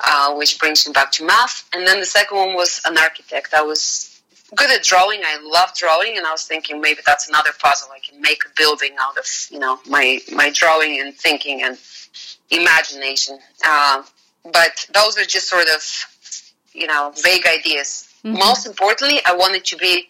uh, 0.00 0.34
which 0.34 0.58
brings 0.58 0.86
me 0.86 0.92
back 0.92 1.12
to 1.12 1.24
math. 1.24 1.68
And 1.74 1.86
then 1.86 2.00
the 2.00 2.06
second 2.06 2.36
one 2.36 2.54
was 2.54 2.80
an 2.86 2.96
architect. 2.96 3.54
I 3.54 3.62
was 3.62 4.20
good 4.54 4.70
at 4.70 4.82
drawing. 4.82 5.20
I 5.24 5.38
love 5.42 5.74
drawing, 5.74 6.16
and 6.16 6.26
I 6.26 6.32
was 6.32 6.44
thinking 6.44 6.80
maybe 6.80 7.00
that's 7.04 7.28
another 7.28 7.50
puzzle. 7.60 7.88
I 7.94 7.98
can 8.08 8.20
make 8.20 8.44
a 8.44 8.48
building 8.56 8.94
out 9.00 9.16
of 9.18 9.26
you 9.50 9.58
know 9.58 9.80
my 9.88 10.20
my 10.32 10.50
drawing 10.50 11.00
and 11.00 11.14
thinking 11.14 11.62
and 11.62 11.78
imagination. 12.50 13.38
Uh, 13.64 14.02
but 14.52 14.86
those 14.94 15.18
are 15.18 15.24
just 15.24 15.48
sort 15.48 15.66
of 15.68 15.82
you 16.72 16.86
know 16.86 17.12
vague 17.22 17.46
ideas. 17.46 18.08
Most 18.22 18.66
importantly, 18.66 19.20
I 19.24 19.34
wanted 19.34 19.64
to 19.66 19.76
be 19.76 20.08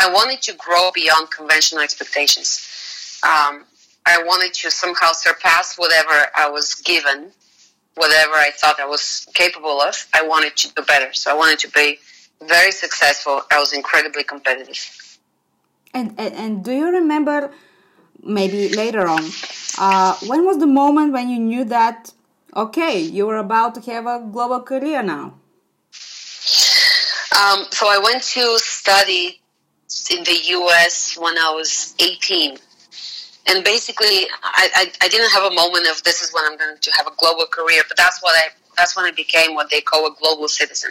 I 0.00 0.10
wanted 0.10 0.42
to 0.42 0.54
grow 0.54 0.90
beyond 0.94 1.30
conventional 1.30 1.82
expectations. 1.82 3.20
Um, 3.22 3.64
I 4.06 4.22
wanted 4.22 4.52
to 4.54 4.70
somehow 4.70 5.12
surpass 5.12 5.76
whatever 5.76 6.26
I 6.34 6.50
was 6.50 6.74
given, 6.74 7.32
whatever 7.94 8.34
I 8.34 8.50
thought 8.50 8.78
I 8.78 8.86
was 8.86 9.26
capable 9.34 9.80
of. 9.80 10.06
I 10.12 10.26
wanted 10.26 10.56
to 10.56 10.74
do 10.74 10.82
better. 10.82 11.12
So 11.14 11.30
I 11.30 11.34
wanted 11.34 11.58
to 11.60 11.70
be 11.70 11.98
very 12.42 12.70
successful. 12.72 13.42
I 13.50 13.58
was 13.58 13.72
incredibly 13.72 14.24
competitive. 14.24 15.04
and, 15.94 16.14
and 16.18 16.34
and 16.34 16.64
do 16.64 16.72
you 16.72 16.90
remember 16.90 17.50
maybe 18.22 18.68
later 18.68 19.06
on 19.06 19.24
uh, 19.78 20.14
when 20.26 20.44
was 20.44 20.58
the 20.58 20.66
moment 20.66 21.12
when 21.12 21.28
you 21.28 21.38
knew 21.38 21.64
that 21.64 22.12
okay 22.56 22.98
you 22.98 23.26
were 23.26 23.36
about 23.36 23.74
to 23.76 23.80
have 23.92 24.06
a 24.06 24.18
global 24.32 24.60
career 24.60 25.02
now? 25.02 25.34
Um, 27.40 27.66
so 27.70 27.88
I 27.88 27.98
went 27.98 28.22
to 28.34 28.58
study 28.58 29.40
in 30.10 30.22
the 30.24 30.38
U.S. 30.58 31.16
when 31.18 31.36
I 31.36 31.50
was 31.54 31.94
18. 31.98 32.58
And 33.46 33.62
basically, 33.62 34.26
I, 34.42 34.68
I, 34.74 34.92
I 35.02 35.08
didn't 35.08 35.30
have 35.30 35.50
a 35.50 35.54
moment 35.54 35.86
of 35.88 36.02
this 36.02 36.22
is 36.22 36.32
when 36.32 36.44
I'm 36.46 36.56
going 36.56 36.76
to 36.80 36.90
have 36.96 37.06
a 37.06 37.12
global 37.18 37.46
career, 37.46 37.82
but 37.86 37.96
that's 37.96 38.22
what 38.22 38.34
I 38.36 38.48
that's 38.76 38.96
when 38.96 39.04
I 39.04 39.12
became 39.12 39.54
what 39.54 39.70
they 39.70 39.80
call 39.80 40.06
a 40.06 40.14
global 40.20 40.48
citizen. 40.48 40.90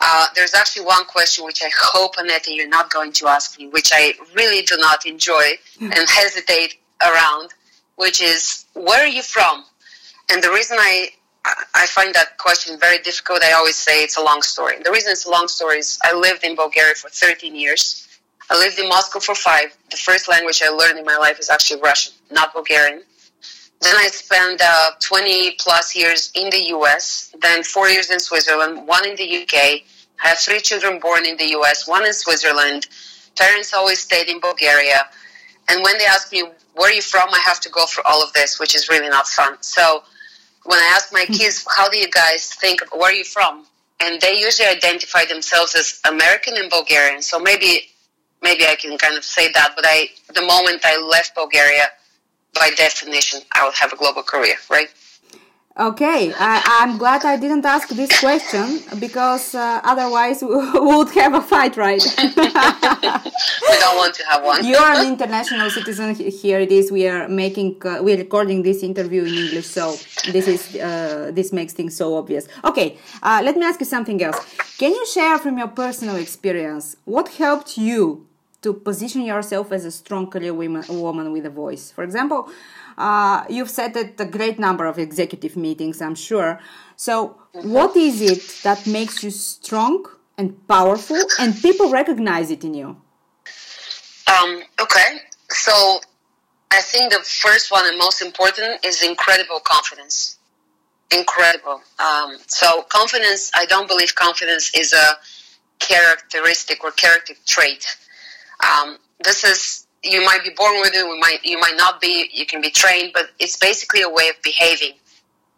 Uh, 0.00 0.26
there's 0.34 0.54
actually 0.54 0.84
one 0.84 1.04
question 1.04 1.44
which 1.44 1.62
I 1.62 1.70
hope, 1.78 2.14
Annette, 2.18 2.46
you're 2.48 2.68
not 2.68 2.90
going 2.90 3.12
to 3.12 3.28
ask 3.28 3.58
me, 3.58 3.68
which 3.68 3.90
I 3.92 4.14
really 4.34 4.62
do 4.62 4.76
not 4.78 5.06
enjoy 5.06 5.52
and 5.80 6.08
hesitate 6.08 6.76
around, 7.02 7.50
which 7.96 8.20
is 8.20 8.64
where 8.74 9.04
are 9.04 9.06
you 9.06 9.22
from? 9.22 9.64
And 10.32 10.42
the 10.42 10.50
reason 10.50 10.76
I 10.80 11.10
I 11.74 11.86
find 11.86 12.14
that 12.14 12.36
question 12.38 12.78
very 12.78 12.98
difficult. 12.98 13.42
I 13.42 13.52
always 13.52 13.76
say 13.76 14.02
it's 14.02 14.18
a 14.18 14.22
long 14.22 14.42
story. 14.42 14.74
The 14.82 14.90
reason 14.90 15.12
it's 15.12 15.24
a 15.24 15.30
long 15.30 15.48
story 15.48 15.78
is 15.78 15.98
I 16.02 16.14
lived 16.14 16.44
in 16.44 16.54
Bulgaria 16.54 16.94
for 16.94 17.08
13 17.08 17.54
years. 17.54 18.06
I 18.50 18.58
lived 18.58 18.78
in 18.78 18.88
Moscow 18.88 19.20
for 19.20 19.34
five. 19.34 19.76
The 19.90 19.96
first 19.96 20.28
language 20.28 20.60
I 20.64 20.70
learned 20.70 20.98
in 20.98 21.04
my 21.04 21.16
life 21.16 21.38
is 21.38 21.48
actually 21.48 21.80
Russian, 21.80 22.14
not 22.30 22.52
Bulgarian. 22.52 23.02
Then 23.80 23.94
I 23.96 24.08
spent 24.08 24.60
uh, 24.62 24.90
20 25.00 25.52
plus 25.52 25.94
years 25.96 26.30
in 26.34 26.50
the 26.50 26.68
US, 26.76 27.34
then 27.40 27.62
four 27.62 27.88
years 27.88 28.10
in 28.10 28.20
Switzerland, 28.20 28.86
one 28.86 29.08
in 29.08 29.16
the 29.16 29.42
UK. 29.42 29.54
I 30.22 30.28
have 30.28 30.38
three 30.38 30.60
children 30.60 30.98
born 30.98 31.24
in 31.24 31.36
the 31.36 31.48
US, 31.58 31.88
one 31.88 32.04
in 32.04 32.12
Switzerland. 32.12 32.88
Parents 33.38 33.72
always 33.72 34.00
stayed 34.00 34.28
in 34.28 34.40
Bulgaria. 34.40 35.08
And 35.68 35.82
when 35.82 35.96
they 35.98 36.04
ask 36.06 36.30
me, 36.32 36.42
where 36.74 36.90
are 36.90 36.92
you 36.92 37.02
from? 37.02 37.28
I 37.30 37.38
have 37.38 37.60
to 37.60 37.70
go 37.70 37.86
through 37.86 38.04
all 38.04 38.22
of 38.22 38.32
this, 38.32 38.58
which 38.58 38.74
is 38.74 38.88
really 38.88 39.08
not 39.08 39.26
fun. 39.28 39.56
So 39.60 40.02
when 40.64 40.78
I 40.78 40.92
ask 40.94 41.12
my 41.12 41.24
kids, 41.24 41.64
how 41.76 41.88
do 41.88 41.96
you 41.98 42.10
guys 42.10 42.52
think, 42.54 42.80
where 42.92 43.10
are 43.10 43.14
you 43.14 43.24
from? 43.24 43.64
And 44.00 44.20
they 44.20 44.40
usually 44.40 44.68
identify 44.68 45.24
themselves 45.24 45.74
as 45.74 46.00
American 46.06 46.56
and 46.56 46.68
Bulgarian. 46.68 47.22
So 47.22 47.38
maybe, 47.38 47.88
maybe 48.42 48.64
I 48.66 48.76
can 48.76 48.96
kind 48.98 49.16
of 49.16 49.24
say 49.24 49.50
that. 49.52 49.72
But 49.76 49.84
I, 49.86 50.08
the 50.34 50.42
moment 50.42 50.80
I 50.84 51.00
left 51.00 51.34
Bulgaria, 51.34 51.84
by 52.54 52.70
definition, 52.76 53.40
I 53.52 53.64
would 53.64 53.74
have 53.74 53.92
a 53.92 53.96
global 53.96 54.22
career, 54.22 54.56
right? 54.70 54.88
Okay, 55.78 56.32
I, 56.36 56.80
I'm 56.80 56.98
glad 56.98 57.24
I 57.24 57.36
didn't 57.36 57.64
ask 57.64 57.88
this 57.88 58.18
question 58.18 58.80
because 58.98 59.54
uh, 59.54 59.80
otherwise 59.84 60.42
we 60.42 60.48
would 60.74 61.10
have 61.10 61.34
a 61.34 61.40
fight, 61.40 61.76
right? 61.76 62.02
We 63.70 63.78
don't 63.78 63.96
want 63.96 64.14
to 64.16 64.26
have 64.26 64.42
one. 64.44 64.64
you 64.64 64.76
are 64.76 64.92
an 65.00 65.06
international 65.06 65.70
citizen. 65.70 66.14
Here 66.16 66.60
it 66.60 66.72
is. 66.72 66.90
We 66.90 67.06
are 67.06 67.28
making, 67.28 67.80
uh, 67.84 68.00
we're 68.02 68.18
recording 68.18 68.62
this 68.62 68.82
interview 68.82 69.22
in 69.22 69.34
English, 69.34 69.66
so 69.66 69.96
this 70.32 70.48
is 70.48 70.76
uh, 70.76 71.30
this 71.32 71.52
makes 71.52 71.72
things 71.72 71.96
so 71.96 72.16
obvious. 72.16 72.48
Okay, 72.64 72.98
uh, 73.22 73.40
let 73.42 73.56
me 73.56 73.64
ask 73.64 73.78
you 73.80 73.86
something 73.86 74.20
else. 74.22 74.38
Can 74.76 74.90
you 74.90 75.06
share 75.06 75.38
from 75.38 75.56
your 75.56 75.68
personal 75.68 76.16
experience 76.16 76.96
what 77.04 77.28
helped 77.28 77.78
you 77.78 78.26
to 78.62 78.74
position 78.74 79.22
yourself 79.22 79.72
as 79.72 79.84
a 79.84 79.90
strong 79.90 80.30
career 80.30 80.52
woman, 80.52 81.32
with 81.32 81.46
a 81.46 81.50
voice. 81.50 81.90
For 81.90 82.04
example, 82.04 82.50
uh, 82.98 83.44
you've 83.48 83.70
said 83.70 83.96
at 83.96 84.20
a 84.20 84.26
great 84.26 84.58
number 84.58 84.86
of 84.86 84.98
executive 84.98 85.56
meetings, 85.56 86.02
I'm 86.02 86.14
sure. 86.14 86.60
So, 86.96 87.36
what 87.52 87.96
is 87.96 88.20
it 88.20 88.62
that 88.62 88.86
makes 88.86 89.22
you 89.24 89.30
strong 89.30 90.06
and 90.36 90.66
powerful, 90.68 91.22
and 91.38 91.54
people 91.60 91.90
recognize 91.90 92.50
it 92.50 92.64
in 92.64 92.74
you? 92.74 92.96
Um, 94.26 94.62
okay, 94.80 95.18
so 95.50 96.00
I 96.70 96.80
think 96.82 97.12
the 97.12 97.20
first 97.20 97.70
one 97.70 97.86
and 97.86 97.98
most 97.98 98.22
important 98.22 98.84
is 98.84 99.02
incredible 99.02 99.60
confidence. 99.60 100.38
Incredible. 101.10 101.80
Um, 101.98 102.36
so 102.46 102.82
confidence, 102.82 103.50
I 103.54 103.66
don't 103.66 103.88
believe 103.88 104.14
confidence 104.14 104.70
is 104.74 104.92
a 104.92 105.18
characteristic 105.80 106.84
or 106.84 106.92
character 106.92 107.34
trait. 107.46 107.84
Um, 108.68 108.98
this 109.22 109.44
is 109.44 109.86
you 110.02 110.24
might 110.24 110.42
be 110.42 110.50
born 110.50 110.80
with 110.80 110.94
it, 110.94 110.98
you 110.98 111.20
might 111.20 111.44
you 111.44 111.58
might 111.58 111.76
not 111.76 112.00
be. 112.00 112.30
You 112.32 112.46
can 112.46 112.60
be 112.60 112.70
trained, 112.70 113.12
but 113.12 113.30
it's 113.38 113.56
basically 113.56 114.02
a 114.02 114.08
way 114.08 114.28
of 114.28 114.40
behaving, 114.42 114.94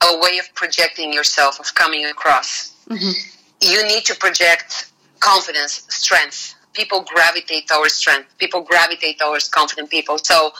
a 0.03 0.19
way 0.19 0.39
of 0.39 0.53
projecting 0.55 1.13
yourself, 1.13 1.61
of 1.61 1.75
coming 1.75 2.05
across. 2.07 2.75
Mm-hmm. 2.89 3.11
You 3.61 3.87
need 3.87 4.05
to 4.07 4.17
project 4.17 4.91
confidence, 5.21 5.87
strength. 5.89 6.55
People 6.73 7.03
gravitate 7.03 7.69
towards 7.69 7.95
strength. 7.95 8.29
People 8.39 8.63
gravitate 8.63 9.19
towards 9.21 9.49
confident 9.49 9.91
people. 9.91 10.19
So, 10.19 10.53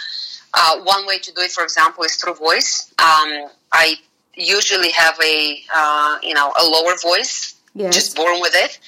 uh, 0.55 0.81
one 0.83 1.07
way 1.07 1.19
to 1.19 1.33
do 1.33 1.41
it, 1.41 1.51
for 1.51 1.65
example, 1.65 2.05
is 2.05 2.17
through 2.17 2.35
voice. 2.35 2.93
Um, 2.99 3.49
I 3.73 3.97
usually 4.35 4.91
have 4.93 5.19
a 5.21 5.63
uh, 5.75 6.19
you 6.23 6.35
know 6.35 6.53
a 6.61 6.65
lower 6.65 6.97
voice, 7.03 7.57
yes. 7.75 7.95
just 7.95 8.17
born 8.17 8.41
with 8.41 8.55
it. 8.55 8.79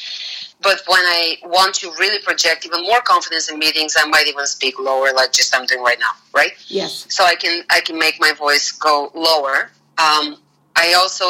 But 0.60 0.82
when 0.86 1.00
I 1.00 1.36
want 1.44 1.74
to 1.76 1.90
really 1.98 2.20
project 2.22 2.64
even 2.64 2.82
more 2.82 3.00
confidence 3.02 3.50
in 3.50 3.58
meetings, 3.58 3.96
I 3.98 4.06
might 4.06 4.26
even 4.26 4.46
speak 4.46 4.78
lower, 4.78 5.12
like 5.14 5.32
just 5.32 5.54
I'm 5.54 5.66
doing 5.66 5.82
right 5.82 5.98
now, 5.98 6.12
right? 6.34 6.52
Yes. 6.68 7.06
So 7.10 7.24
I 7.24 7.34
can 7.34 7.64
I 7.70 7.80
can 7.80 7.98
make 7.98 8.18
my 8.18 8.32
voice 8.32 8.72
go 8.72 9.10
lower. 9.14 9.70
Um, 9.98 10.38
I 10.76 10.94
also 10.96 11.26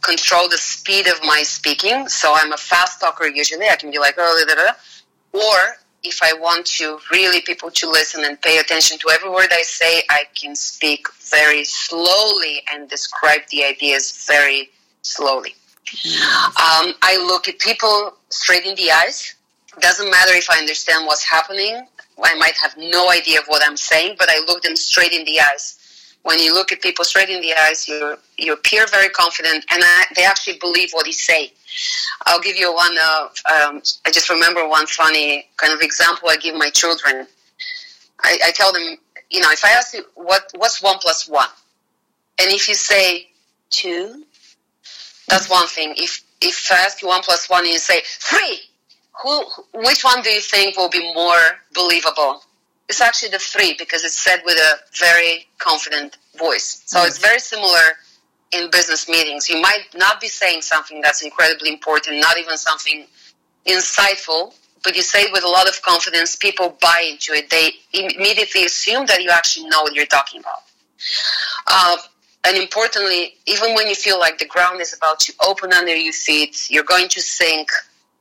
control 0.00 0.48
the 0.48 0.58
speed 0.58 1.06
of 1.06 1.22
my 1.22 1.42
speaking. 1.42 2.08
So 2.08 2.34
I'm 2.34 2.52
a 2.52 2.56
fast 2.56 3.00
talker 3.00 3.26
usually. 3.26 3.68
I 3.68 3.76
can 3.76 3.90
be 3.90 3.98
like, 3.98 4.14
oh, 4.18 4.44
da, 4.46 4.54
da, 4.54 4.64
da. 4.66 4.72
or 5.32 5.76
if 6.04 6.22
I 6.22 6.34
want 6.34 6.66
to 6.66 6.98
really 7.10 7.40
people 7.40 7.70
to 7.70 7.90
listen 7.90 8.24
and 8.24 8.40
pay 8.40 8.58
attention 8.58 8.98
to 8.98 9.10
every 9.10 9.30
word 9.30 9.48
I 9.50 9.62
say, 9.62 10.02
I 10.10 10.24
can 10.34 10.54
speak 10.54 11.06
very 11.30 11.64
slowly 11.64 12.62
and 12.70 12.88
describe 12.88 13.40
the 13.50 13.64
ideas 13.64 14.24
very 14.26 14.70
slowly. 15.00 15.54
Um, 15.86 16.94
I 17.02 17.22
look 17.26 17.48
at 17.48 17.58
people 17.58 18.14
straight 18.30 18.64
in 18.64 18.74
the 18.74 18.90
eyes. 18.90 19.34
Doesn't 19.80 20.10
matter 20.10 20.32
if 20.32 20.48
I 20.50 20.58
understand 20.58 21.06
what's 21.06 21.24
happening. 21.24 21.86
I 22.22 22.34
might 22.36 22.54
have 22.62 22.76
no 22.76 23.10
idea 23.10 23.40
of 23.40 23.46
what 23.46 23.62
I'm 23.64 23.76
saying, 23.76 24.16
but 24.18 24.28
I 24.30 24.38
look 24.46 24.62
them 24.62 24.76
straight 24.76 25.12
in 25.12 25.24
the 25.24 25.40
eyes. 25.40 25.78
When 26.22 26.38
you 26.38 26.54
look 26.54 26.72
at 26.72 26.80
people 26.80 27.04
straight 27.04 27.28
in 27.28 27.40
the 27.42 27.54
eyes, 27.54 27.86
you 27.86 28.16
you 28.38 28.52
appear 28.54 28.86
very 28.86 29.10
confident, 29.10 29.64
and 29.70 29.82
I, 29.84 30.04
they 30.16 30.24
actually 30.24 30.58
believe 30.58 30.90
what 30.92 31.06
you 31.06 31.12
say. 31.12 31.52
I'll 32.24 32.40
give 32.40 32.56
you 32.56 32.72
one 32.72 32.96
of. 32.96 33.28
Um, 33.52 33.82
I 34.06 34.10
just 34.10 34.30
remember 34.30 34.66
one 34.66 34.86
funny 34.86 35.46
kind 35.56 35.72
of 35.72 35.80
example 35.80 36.28
I 36.30 36.36
give 36.36 36.54
my 36.54 36.70
children. 36.70 37.26
I, 38.22 38.38
I 38.46 38.50
tell 38.52 38.72
them, 38.72 38.96
you 39.28 39.40
know, 39.40 39.50
if 39.50 39.64
I 39.64 39.72
ask 39.72 39.92
you 39.92 40.04
what 40.14 40.50
what's 40.56 40.82
one 40.82 40.98
plus 40.98 41.28
one, 41.28 41.48
and 42.38 42.50
if 42.50 42.68
you 42.68 42.74
say 42.74 43.28
two, 43.70 44.24
that's 45.28 45.48
one 45.48 45.66
thing. 45.66 45.94
If 45.96 46.22
if 46.40 46.70
I 46.70 46.76
ask 46.76 47.02
you 47.02 47.08
one 47.08 47.22
plus 47.22 47.48
one 47.48 47.64
and 47.64 47.72
you 47.72 47.78
say 47.78 48.02
three, 48.04 48.60
who 49.22 49.44
which 49.74 50.04
one 50.04 50.22
do 50.22 50.30
you 50.30 50.40
think 50.40 50.76
will 50.76 50.90
be 50.90 51.12
more 51.14 51.60
believable? 51.74 52.42
It's 52.88 53.00
actually 53.00 53.30
the 53.30 53.38
three 53.38 53.74
because 53.78 54.04
it's 54.04 54.18
said 54.18 54.42
with 54.44 54.56
a 54.56 54.78
very 54.98 55.46
confident 55.58 56.18
voice. 56.36 56.82
So 56.86 56.98
mm. 56.98 57.06
it's 57.06 57.18
very 57.18 57.38
similar 57.38 57.96
in 58.52 58.70
business 58.70 59.08
meetings. 59.08 59.48
You 59.48 59.60
might 59.60 59.84
not 59.94 60.20
be 60.20 60.28
saying 60.28 60.62
something 60.62 61.00
that's 61.00 61.22
incredibly 61.22 61.70
important, 61.70 62.20
not 62.20 62.38
even 62.38 62.56
something 62.58 63.06
insightful, 63.66 64.54
but 64.82 64.94
you 64.94 65.02
say 65.02 65.22
it 65.22 65.32
with 65.32 65.44
a 65.44 65.48
lot 65.48 65.66
of 65.66 65.80
confidence. 65.82 66.36
People 66.36 66.76
buy 66.80 67.08
into 67.10 67.32
it. 67.32 67.48
They 67.48 67.72
immediately 67.92 68.64
assume 68.64 69.06
that 69.06 69.22
you 69.22 69.30
actually 69.30 69.68
know 69.68 69.82
what 69.82 69.94
you're 69.94 70.06
talking 70.06 70.40
about. 70.40 70.62
Uh, 71.66 71.96
and 72.44 72.58
importantly, 72.58 73.36
even 73.46 73.74
when 73.74 73.88
you 73.88 73.94
feel 73.94 74.18
like 74.18 74.38
the 74.38 74.46
ground 74.46 74.80
is 74.80 74.94
about 74.94 75.18
to 75.20 75.32
open 75.46 75.72
under 75.72 75.96
your 75.96 76.12
feet, 76.12 76.66
you're 76.68 76.84
going 76.84 77.08
to 77.08 77.20
sink, 77.20 77.68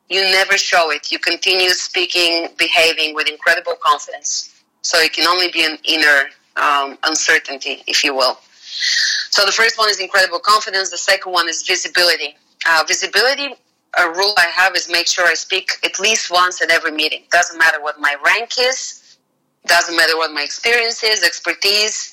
you 0.09 0.21
never 0.21 0.57
show 0.57 0.91
it. 0.91 1.11
You 1.11 1.19
continue 1.19 1.69
speaking, 1.71 2.47
behaving 2.57 3.15
with 3.15 3.27
incredible 3.27 3.73
confidence. 3.81 4.63
So 4.81 4.97
it 4.99 5.11
can 5.11 5.27
only 5.27 5.51
be 5.51 5.65
an 5.65 5.77
inner 5.83 6.29
um, 6.55 6.97
uncertainty, 7.03 7.83
if 7.85 8.03
you 8.03 8.15
will. 8.15 8.39
So 9.29 9.45
the 9.45 9.51
first 9.51 9.77
one 9.77 9.89
is 9.89 9.99
incredible 9.99 10.39
confidence. 10.39 10.89
The 10.89 10.97
second 10.97 11.31
one 11.33 11.49
is 11.49 11.63
visibility. 11.63 12.37
Uh, 12.65 12.83
visibility, 12.87 13.55
a 13.99 14.09
rule 14.09 14.33
I 14.37 14.47
have 14.53 14.73
is 14.75 14.89
make 14.89 15.07
sure 15.07 15.25
I 15.27 15.33
speak 15.33 15.71
at 15.83 15.99
least 15.99 16.31
once 16.31 16.61
at 16.61 16.71
every 16.71 16.91
meeting. 16.91 17.23
Doesn't 17.29 17.57
matter 17.57 17.81
what 17.81 17.99
my 17.99 18.15
rank 18.25 18.51
is, 18.57 19.17
doesn't 19.65 19.95
matter 19.95 20.17
what 20.17 20.31
my 20.31 20.43
experience 20.43 21.03
is, 21.03 21.23
expertise 21.23 22.12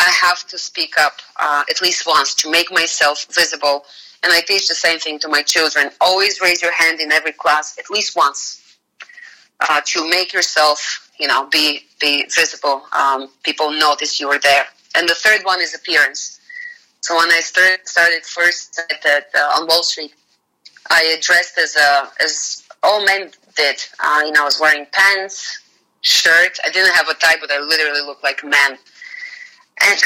I 0.00 0.10
have 0.10 0.46
to 0.48 0.58
speak 0.58 0.94
up 0.98 1.12
uh, 1.38 1.62
at 1.68 1.82
least 1.82 2.06
once 2.06 2.34
to 2.36 2.50
make 2.50 2.72
myself 2.72 3.26
visible. 3.30 3.84
And 4.22 4.32
I 4.32 4.40
teach 4.40 4.66
the 4.66 4.74
same 4.74 4.98
thing 4.98 5.18
to 5.20 5.28
my 5.28 5.42
children. 5.42 5.90
Always 6.00 6.40
raise 6.40 6.62
your 6.62 6.72
hand 6.72 7.00
in 7.00 7.12
every 7.12 7.32
class 7.32 7.78
at 7.78 7.90
least 7.90 8.16
once 8.16 8.60
uh, 9.60 9.80
to 9.84 10.08
make 10.08 10.32
yourself, 10.32 11.10
you 11.18 11.26
know, 11.26 11.46
be 11.50 11.84
be 12.00 12.24
visible. 12.34 12.82
Um, 12.92 13.28
people 13.42 13.70
notice 13.70 14.18
you 14.20 14.28
are 14.30 14.38
there. 14.38 14.64
And 14.94 15.08
the 15.08 15.14
third 15.14 15.42
one 15.44 15.60
is 15.60 15.74
appearance. 15.74 16.40
So 17.02 17.16
when 17.16 17.30
I 17.30 17.40
started 17.40 17.86
started 17.86 18.24
first 18.24 18.80
at, 18.90 19.26
uh, 19.34 19.60
on 19.60 19.66
Wall 19.66 19.82
Street, 19.82 20.14
I 20.88 21.18
dressed 21.20 21.58
as 21.58 21.76
a 21.76 22.10
as 22.24 22.66
all 22.82 23.04
men 23.04 23.30
did. 23.56 23.76
Uh, 24.02 24.22
you 24.24 24.32
know, 24.32 24.42
I 24.42 24.44
was 24.44 24.58
wearing 24.60 24.86
pants, 24.92 25.60
shirt. 26.00 26.58
I 26.64 26.70
didn't 26.70 26.94
have 26.94 27.08
a 27.08 27.14
tie, 27.14 27.36
but 27.40 27.50
I 27.50 27.58
literally 27.60 28.00
looked 28.00 28.24
like 28.24 28.42
a 28.42 28.46
man 28.46 28.78
and 29.82 30.00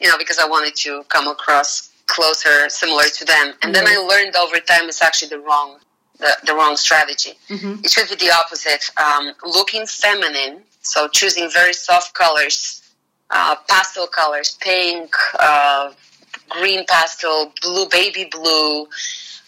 you 0.00 0.08
know 0.08 0.18
because 0.18 0.38
I 0.38 0.46
wanted 0.46 0.76
to 0.76 1.04
come 1.08 1.28
across 1.28 1.90
closer, 2.06 2.68
similar 2.68 3.04
to 3.04 3.24
them. 3.24 3.54
And 3.62 3.72
mm-hmm. 3.74 3.84
then 3.84 3.86
I 3.86 3.96
learned 3.96 4.36
over 4.36 4.58
time 4.58 4.88
it's 4.88 5.02
actually 5.02 5.28
the 5.28 5.38
wrong 5.38 5.78
the, 6.18 6.36
the 6.46 6.54
wrong 6.54 6.76
strategy. 6.76 7.32
Mm-hmm. 7.48 7.84
It 7.84 7.90
should 7.90 8.08
be 8.08 8.16
the 8.16 8.32
opposite. 8.32 8.90
Um, 8.96 9.32
looking 9.44 9.86
feminine, 9.86 10.62
so 10.80 11.08
choosing 11.08 11.50
very 11.50 11.72
soft 11.72 12.14
colors, 12.14 12.82
uh, 13.30 13.56
pastel 13.68 14.06
colors, 14.06 14.56
pink, 14.60 15.14
uh, 15.38 15.92
green 16.48 16.84
pastel, 16.88 17.52
blue, 17.60 17.88
baby 17.88 18.28
blue. 18.30 18.86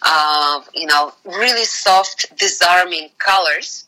Uh, 0.03 0.61
you 0.75 0.87
know, 0.87 1.15
really 1.25 1.65
soft, 1.65 2.27
disarming 2.37 3.09
colors 3.19 3.87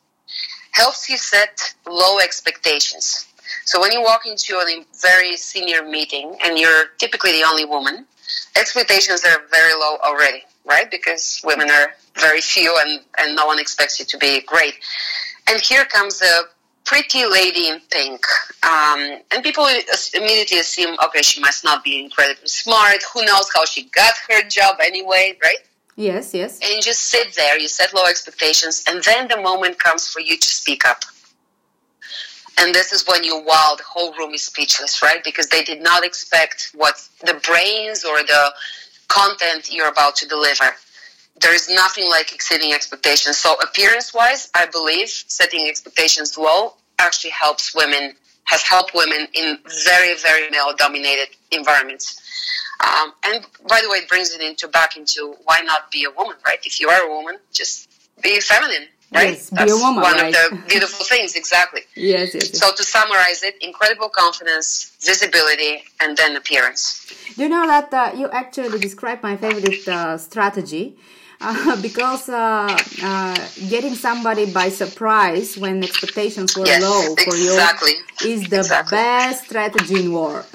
helps 0.73 1.11
you 1.11 1.17
set 1.19 1.75
low 1.87 2.19
expectations. 2.19 3.27
So 3.67 3.81
when 3.81 3.91
you 3.91 4.01
walk 4.01 4.27
into 4.27 4.55
a 4.55 4.85
very 5.03 5.37
senior 5.37 5.83
meeting 5.83 6.37
and 6.45 6.57
you're 6.57 6.87
typically 6.99 7.33
the 7.33 7.43
only 7.43 7.65
woman, 7.65 8.07
expectations 8.57 9.25
are 9.25 9.43
very 9.51 9.75
low 9.75 9.97
already, 10.05 10.43
right? 10.65 10.89
Because 10.89 11.41
women 11.45 11.69
are 11.71 11.89
very 12.19 12.41
few 12.41 12.77
and, 12.81 13.01
and 13.19 13.35
no 13.35 13.45
one 13.45 13.59
expects 13.59 13.99
you 13.99 14.07
to 14.07 14.19
be 14.19 14.41
great. 14.43 14.75
And 15.49 15.61
here 15.61 15.85
comes 15.85 16.23
a 16.23 16.43
pretty 16.85 17.27
lady 17.27 17.67
in 17.69 17.81
pink. 17.91 18.25
Um, 18.63 19.19
and 19.33 19.43
people 19.43 19.67
immediately 20.15 20.61
assume, 20.61 20.97
okay, 21.05 21.23
she 21.23 21.41
must 21.41 21.65
not 21.65 21.83
be 21.83 22.05
incredibly 22.05 22.47
smart. 22.47 23.03
Who 23.13 23.25
knows 23.25 23.51
how 23.53 23.65
she 23.65 23.85
got 23.91 24.15
her 24.31 24.49
job 24.49 24.77
anyway, 24.81 25.37
right? 25.43 25.59
Yes, 25.97 26.33
yes. 26.33 26.61
And 26.63 26.73
you 26.73 26.83
just 26.83 27.03
sit 27.03 27.35
there, 27.35 27.59
you 27.59 27.69
set 27.69 27.93
low 27.95 28.05
expectations, 28.07 28.85
and 28.87 29.03
then 29.03 29.27
the 29.29 29.39
moment 29.39 29.79
comes 29.81 30.07
for 30.07 30.21
you 30.21 30.39
to 30.39 30.49
speak 30.49 30.87
up. 30.87 31.03
And 32.59 32.75
this 32.75 32.93
is 32.93 33.07
when 33.07 33.23
you 33.23 33.39
wow, 33.39 33.75
the 33.77 33.85
whole 33.85 34.15
room 34.15 34.33
is 34.33 34.45
speechless, 34.45 35.03
right? 35.03 35.23
Because 35.23 35.49
they 35.49 35.63
did 35.63 35.83
not 35.83 36.05
expect 36.05 36.71
what 36.75 37.07
the 37.25 37.35
brains 37.35 38.05
or 38.05 38.19
the 38.23 38.53
content 39.09 39.73
you're 39.73 39.89
about 39.89 40.17
to 40.17 40.29
deliver. 40.29 40.65
There 41.41 41.55
is 41.55 41.69
nothing 41.69 42.09
like 42.09 42.35
exceeding 42.35 42.73
expectations. 42.73 43.37
So 43.37 43.55
appearance 43.63 44.15
wise, 44.15 44.51
I 44.55 44.67
believe 44.67 45.09
setting 45.09 45.69
expectations 45.69 46.39
low 46.39 46.75
actually 46.99 47.31
helps 47.31 47.75
women, 47.75 48.15
has 48.45 48.63
helped 48.63 48.95
women 48.95 49.29
in 49.35 49.59
very, 49.85 50.17
very 50.17 50.49
male 50.51 50.75
dominated 50.75 51.29
environments. 51.53 52.23
Um, 52.81 53.13
and 53.25 53.47
by 53.69 53.81
the 53.83 53.91
way, 53.91 53.99
it 53.99 54.09
brings 54.09 54.35
it 54.35 54.41
into 54.41 54.69
back 54.69 54.97
into 54.97 55.35
why 55.45 55.61
not 55.61 55.91
be 55.91 56.05
a 56.05 56.11
woman, 56.11 56.37
right? 56.47 56.59
If 56.65 56.81
you 56.81 56.89
are 56.89 57.03
a 57.03 57.09
woman, 57.09 57.37
just 57.53 57.91
be 58.23 58.41
feminine 58.41 58.89
right? 59.13 59.31
Yes, 59.31 59.51
That's 59.51 59.73
woman, 59.73 60.03
one 60.03 60.15
right? 60.17 60.35
of 60.35 60.51
the 60.51 60.57
beautiful 60.69 61.05
things, 61.05 61.35
exactly. 61.35 61.83
Yes, 61.95 62.35
yes, 62.35 62.51
yes, 62.53 62.59
So 62.59 62.73
to 62.75 62.83
summarize 62.85 63.43
it, 63.43 63.55
incredible 63.61 64.09
confidence, 64.09 64.93
visibility, 65.01 65.85
and 66.01 66.17
then 66.17 66.37
appearance. 66.37 67.07
You 67.37 67.49
know 67.49 67.67
that 67.67 67.93
uh, 67.93 68.13
you 68.17 68.29
actually 68.31 68.79
described 68.79 69.23
my 69.23 69.37
favorite 69.37 69.87
uh, 69.89 70.19
strategy? 70.19 70.97
Uh, 71.41 71.81
because 71.83 72.29
uh, 72.29 72.77
uh, 73.03 73.49
getting 73.69 73.95
somebody 73.95 74.51
by 74.51 74.69
surprise 74.69 75.57
when 75.57 75.83
expectations 75.83 76.57
were 76.57 76.67
yes, 76.67 76.83
low 76.83 77.15
for 77.17 77.35
exactly. 77.35 77.93
you 77.93 78.33
is 78.33 78.49
the 78.49 78.59
exactly. 78.59 78.97
best 78.97 79.45
strategy 79.45 80.05
in 80.05 80.13
war. 80.13 80.45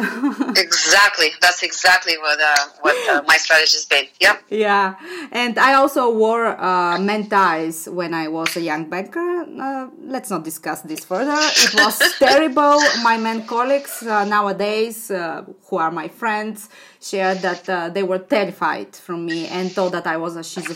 exactly, 0.57 1.29
that's 1.39 1.61
exactly 1.63 2.17
what 2.17 2.39
uh, 2.39 2.67
what 2.81 3.09
uh, 3.09 3.21
my 3.27 3.37
strategy 3.37 3.75
has 3.75 3.85
been. 3.85 4.05
Yep. 4.19 4.43
Yeah, 4.49 4.95
and 5.31 5.57
I 5.59 5.75
also 5.75 6.11
wore 6.11 6.59
uh, 6.59 6.97
men 6.99 7.29
ties 7.29 7.87
when 7.87 8.13
I 8.13 8.27
was 8.27 8.55
a 8.57 8.61
young 8.61 8.89
banker. 8.89 9.45
Uh, 9.59 9.89
let's 10.03 10.29
not 10.29 10.43
discuss 10.43 10.81
this 10.81 11.05
further. 11.05 11.37
It 11.37 11.75
was 11.75 11.99
terrible. 12.19 12.79
My 13.03 13.17
men 13.17 13.45
colleagues 13.45 14.01
nowadays, 14.01 15.09
who 15.09 15.77
are 15.77 15.91
my 15.91 16.07
friends, 16.07 16.69
shared 16.99 17.39
that 17.39 17.93
they 17.93 18.03
were 18.03 18.19
terrified 18.19 18.95
from 18.95 19.25
me 19.25 19.47
and 19.47 19.71
thought 19.71 19.91
that 19.91 20.07
I 20.07 20.17
was 20.17 20.35
a 20.35 20.43
schizophrenic 20.43 20.70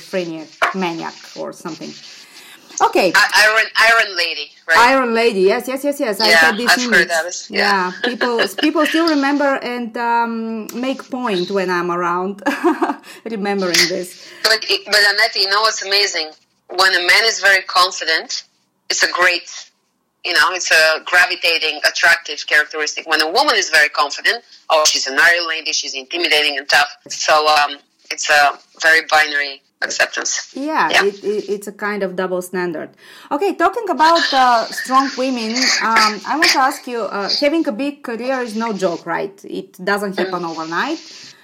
maniac 0.74 1.16
or 1.38 1.54
something. 1.54 1.92
Okay. 2.82 3.14
Iron 3.16 3.66
Iron 3.78 4.18
Lady, 4.18 4.52
right? 4.68 4.78
Iron 4.78 5.14
Lady, 5.14 5.42
yes, 5.42 5.68
yes, 5.68 5.84
yes, 5.84 6.00
yes. 6.00 6.20
Yeah, 6.20 6.26
I 6.26 6.30
had 6.30 6.58
this 6.58 6.72
I've 6.72 6.80
image. 6.80 7.00
heard 7.00 7.10
that. 7.10 7.26
Is, 7.26 7.48
yeah. 7.50 7.92
yeah. 7.94 8.00
people 8.10 8.40
people 8.60 8.86
still 8.86 9.08
remember 9.08 9.56
and 9.62 9.96
um, 9.98 10.68
make 10.74 11.10
point 11.10 11.52
when 11.52 11.70
I'm 11.70 11.92
around, 11.92 12.42
remembering 13.26 13.80
this. 13.88 14.30
But 14.44 14.66
but 14.86 15.02
Annette, 15.10 15.36
you 15.36 15.50
know 15.50 15.62
what's 15.62 15.84
amazing? 15.86 16.32
When 16.70 16.94
a 16.94 17.00
man 17.00 17.24
is 17.24 17.40
very 17.40 17.64
confident, 17.64 18.44
it's 18.90 19.04
a 19.04 19.12
great, 19.12 19.50
you 20.26 20.34
know, 20.34 20.52
it's 20.52 20.72
a 20.72 21.00
gravitating, 21.06 21.80
attractive 21.88 22.46
characteristic. 22.48 23.08
When 23.08 23.22
a 23.22 23.32
woman 23.32 23.56
is 23.56 23.70
very 23.70 23.90
confident, 23.90 24.44
oh, 24.70 24.84
she's 24.86 25.08
an 25.08 25.18
Iron 25.20 25.48
Lady, 25.48 25.72
she's 25.74 25.94
intimidating 25.94 26.58
and 26.58 26.68
tough. 26.68 26.90
So 27.08 27.48
um, 27.48 27.78
it's 28.12 28.30
a 28.30 28.60
very 28.82 29.02
binary 29.10 29.62
acceptance. 29.82 30.54
Yeah, 30.56 30.90
yeah. 30.90 31.06
It, 31.06 31.24
it, 31.24 31.50
it's 31.50 31.68
a 31.68 31.72
kind 31.72 32.04
of 32.04 32.16
double 32.16 32.42
standard. 32.42 32.90
Okay, 33.32 33.56
talking 33.56 33.90
about 33.90 34.34
uh, 34.34 34.66
strong 34.66 35.10
women, 35.18 35.56
um, 35.84 36.22
I 36.28 36.38
want 36.40 36.50
to 36.52 36.60
ask 36.60 36.88
you 36.88 37.02
uh, 37.02 37.30
having 37.40 37.68
a 37.68 37.72
big 37.72 38.04
career 38.04 38.40
is 38.42 38.56
no 38.56 38.74
joke, 38.74 39.06
right? 39.06 39.40
It 39.46 39.74
doesn't 39.84 40.18
happen 40.18 40.44
mm. 40.44 40.50
overnight. 40.50 41.00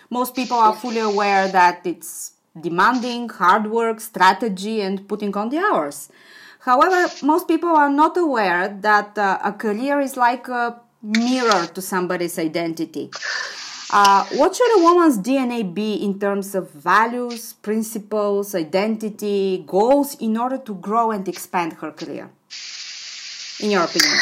Most 0.10 0.36
people 0.36 0.58
are 0.58 0.76
fully 0.76 1.00
aware 1.00 1.48
that 1.48 1.82
it's 1.86 2.34
demanding, 2.60 3.30
hard 3.30 3.67
work, 3.67 4.02
strategy, 4.02 4.82
and 4.82 5.08
putting 5.08 5.36
on 5.38 5.50
the 5.50 5.58
hours. 5.58 6.10
However, 6.60 7.12
most 7.24 7.48
people 7.48 7.70
are 7.70 7.89
not 7.89 8.17
aware 8.17 8.67
that 8.82 9.17
uh, 9.17 9.39
a 9.44 9.54
career 9.54 10.00
is 10.00 10.15
like 10.17 10.48
a 10.48 10.80
mirror 11.02 11.65
to 11.65 11.82
somebody's 11.82 12.38
identity. 12.38 13.10
Uh, 13.91 14.25
what 14.36 14.56
should 14.56 14.80
a 14.80 14.84
woman's 14.84 15.17
DNA 15.19 15.73
be 15.73 15.95
in 15.95 16.17
terms 16.17 16.56
of 16.56 16.71
values, 16.71 17.54
principles, 17.54 18.56
identity, 18.56 19.63
goals 19.67 20.15
in 20.15 20.38
order 20.38 20.58
to 20.58 20.75
grow 20.75 21.12
and 21.12 21.27
expand 21.27 21.73
her 21.73 21.91
career? 21.91 22.30
In 23.60 23.71
your 23.71 23.84
opinion? 23.84 24.17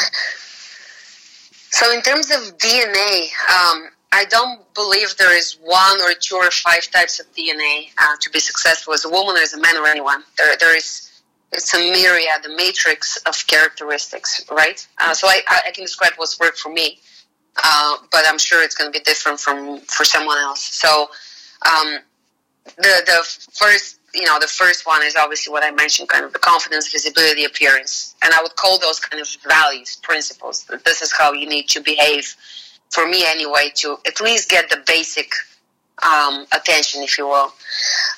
So, 1.70 1.92
in 1.92 2.02
terms 2.02 2.30
of 2.32 2.58
DNA, 2.58 3.30
um, 3.48 3.88
I 4.12 4.24
don't 4.28 4.60
believe 4.74 5.16
there 5.16 5.36
is 5.36 5.56
one 5.62 6.00
or 6.00 6.14
two 6.14 6.34
or 6.34 6.50
five 6.50 6.90
types 6.90 7.20
of 7.20 7.32
DNA 7.32 7.90
uh, 7.96 8.16
to 8.20 8.30
be 8.30 8.40
successful 8.40 8.92
as 8.92 9.04
a 9.04 9.08
woman 9.08 9.36
or 9.36 9.38
as 9.38 9.54
a 9.54 9.60
man 9.60 9.76
or 9.76 9.86
anyone. 9.86 10.24
There, 10.36 10.56
there 10.58 10.76
is 10.76 11.06
it's 11.52 11.74
a 11.74 11.78
myriad, 11.78 12.44
a 12.46 12.56
matrix 12.56 13.16
of 13.18 13.34
characteristics, 13.46 14.44
right? 14.50 14.86
Uh, 14.98 15.14
so 15.14 15.26
I, 15.26 15.42
I 15.66 15.70
can 15.72 15.84
describe 15.84 16.12
what's 16.16 16.38
worked 16.38 16.58
for 16.58 16.72
me. 16.72 17.00
Uh, 17.56 17.96
but 18.10 18.22
I'm 18.26 18.38
sure 18.38 18.62
it's 18.62 18.74
going 18.74 18.92
to 18.92 18.98
be 18.98 19.02
different 19.02 19.40
from 19.40 19.80
for 19.80 20.04
someone 20.04 20.38
else. 20.38 20.62
So 20.62 21.08
um, 21.70 21.98
the 22.76 23.02
the 23.06 23.48
first 23.52 23.98
you 24.14 24.24
know 24.24 24.38
the 24.40 24.46
first 24.46 24.86
one 24.86 25.02
is 25.04 25.16
obviously 25.16 25.52
what 25.52 25.64
I 25.64 25.70
mentioned, 25.70 26.08
kind 26.08 26.24
of 26.24 26.32
the 26.32 26.38
confidence, 26.38 26.90
visibility, 26.90 27.44
appearance, 27.44 28.14
and 28.22 28.32
I 28.32 28.42
would 28.42 28.56
call 28.56 28.78
those 28.78 28.98
kind 29.00 29.20
of 29.20 29.28
values, 29.46 29.98
principles. 30.02 30.66
This 30.84 31.02
is 31.02 31.12
how 31.12 31.32
you 31.32 31.48
need 31.48 31.68
to 31.68 31.80
behave, 31.80 32.34
for 32.90 33.06
me 33.08 33.24
anyway, 33.26 33.70
to 33.76 33.98
at 34.06 34.20
least 34.20 34.48
get 34.48 34.70
the 34.70 34.82
basic 34.86 35.32
um, 36.02 36.46
attention, 36.54 37.02
if 37.02 37.18
you 37.18 37.26
will. 37.26 37.52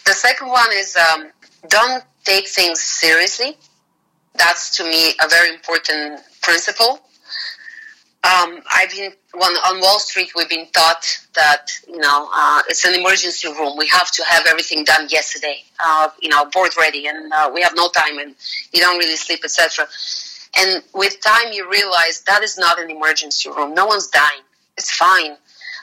The 0.07 0.13
second 0.13 0.49
one 0.49 0.69
is 0.73 0.97
um, 0.97 1.31
don't 1.69 2.05
take 2.25 2.49
things 2.49 2.81
seriously. 2.81 3.57
That's 4.35 4.75
to 4.77 4.85
me 4.85 5.13
a 5.23 5.29
very 5.29 5.55
important 5.55 6.21
principle 6.41 7.01
um, 8.25 8.61
I've 8.71 8.91
been 8.91 9.13
when 9.35 9.53
on 9.53 9.81
Wall 9.81 9.99
Street. 9.99 10.31
We've 10.37 10.49
been 10.49 10.69
taught 10.73 11.05
that 11.35 11.73
you 11.89 11.99
know 11.99 12.29
uh, 12.33 12.63
it's 12.69 12.85
an 12.85 12.95
emergency 12.95 13.49
room. 13.49 13.77
We 13.77 13.89
have 13.89 14.13
to 14.13 14.25
have 14.25 14.47
everything 14.47 14.85
done 14.85 15.09
yesterday. 15.11 15.65
Uh, 15.85 16.09
you 16.21 16.29
know, 16.29 16.45
board 16.47 16.71
ready, 16.79 17.09
and 17.09 17.33
uh, 17.33 17.51
we 17.53 17.63
have 17.63 17.75
no 17.75 17.89
time, 17.89 18.19
and 18.19 18.37
you 18.73 18.81
don't 18.81 18.99
really 18.99 19.17
sleep, 19.17 19.41
etc. 19.45 19.89
And 20.57 20.85
with 20.95 21.21
time, 21.21 21.53
you 21.53 21.69
realize 21.69 22.21
that 22.23 22.43
is 22.43 22.57
not 22.57 22.81
an 22.81 22.91
emergency 22.91 23.49
room. 23.49 23.75
No 23.75 23.87
one's 23.87 24.07
dying. 24.07 24.43
It's 24.77 24.93
fine. 24.93 25.37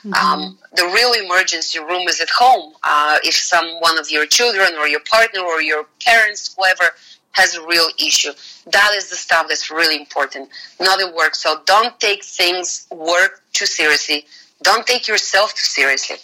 Mm-hmm. 0.04 0.14
Um, 0.14 0.58
the 0.76 0.84
real 0.94 1.12
emergency 1.12 1.78
room 1.78 2.08
is 2.08 2.22
at 2.22 2.30
home. 2.30 2.72
Uh, 2.82 3.18
if 3.22 3.34
some 3.34 3.66
one 3.80 3.98
of 3.98 4.10
your 4.10 4.24
children 4.24 4.76
or 4.78 4.88
your 4.88 5.00
partner 5.00 5.40
or 5.40 5.60
your 5.60 5.84
parents, 6.02 6.54
whoever, 6.56 6.94
has 7.32 7.54
a 7.54 7.66
real 7.66 7.88
issue. 7.98 8.32
That 8.66 8.92
is 8.94 9.10
the 9.10 9.16
stuff 9.16 9.46
that's 9.48 9.70
really 9.70 9.96
important, 9.96 10.48
not 10.80 11.00
at 11.00 11.14
work. 11.14 11.34
So 11.34 11.60
don't 11.64 11.98
take 12.00 12.24
things 12.24 12.86
work 12.90 13.42
too 13.52 13.66
seriously. 13.66 14.26
Don't 14.62 14.86
take 14.86 15.08
yourself 15.08 15.54
too 15.54 15.64
seriously. 15.64 16.16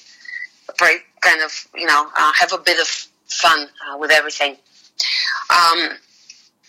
Right? 0.80 1.00
Kind 1.20 1.42
of, 1.42 1.52
you 1.74 1.86
know, 1.86 2.08
uh, 2.16 2.32
have 2.34 2.52
a 2.52 2.58
bit 2.58 2.80
of 2.80 2.88
fun 3.26 3.68
uh, 3.88 3.98
with 3.98 4.10
everything. 4.10 4.56
Um, 5.50 5.90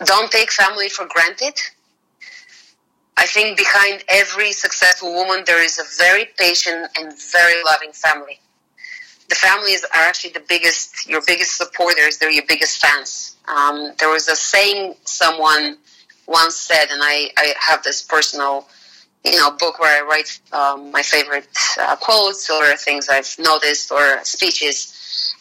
don't 0.05 0.31
take 0.31 0.51
family 0.51 0.89
for 0.89 1.05
granted. 1.05 1.55
I 3.17 3.25
think 3.25 3.57
behind 3.57 4.03
every 4.09 4.51
successful 4.53 5.11
woman, 5.13 5.43
there 5.45 5.63
is 5.63 5.79
a 5.79 5.83
very 5.97 6.25
patient 6.37 6.87
and 6.97 7.11
very 7.31 7.63
loving 7.65 7.91
family. 7.91 8.39
The 9.29 9.35
families 9.35 9.83
are 9.83 10.01
actually 10.01 10.31
the 10.31 10.43
biggest, 10.47 11.07
your 11.07 11.21
biggest 11.27 11.57
supporters. 11.57 12.17
They're 12.17 12.31
your 12.31 12.45
biggest 12.47 12.79
fans 12.79 13.37
um, 13.47 13.93
there 13.99 14.09
was 14.09 14.27
a 14.27 14.35
saying 14.35 14.95
someone 15.05 15.77
once 16.27 16.55
said, 16.55 16.87
and 16.91 17.01
I, 17.01 17.29
I 17.37 17.53
have 17.59 17.83
this 17.83 18.01
personal, 18.01 18.67
you 19.23 19.37
know, 19.37 19.51
book 19.51 19.79
where 19.79 20.03
I 20.03 20.05
write 20.05 20.39
um, 20.51 20.91
my 20.91 21.01
favorite 21.01 21.47
uh, 21.79 21.95
quotes 21.95 22.49
or 22.49 22.75
things 22.75 23.07
I've 23.09 23.33
noticed 23.39 23.91
or 23.91 24.23
speeches. 24.23 24.93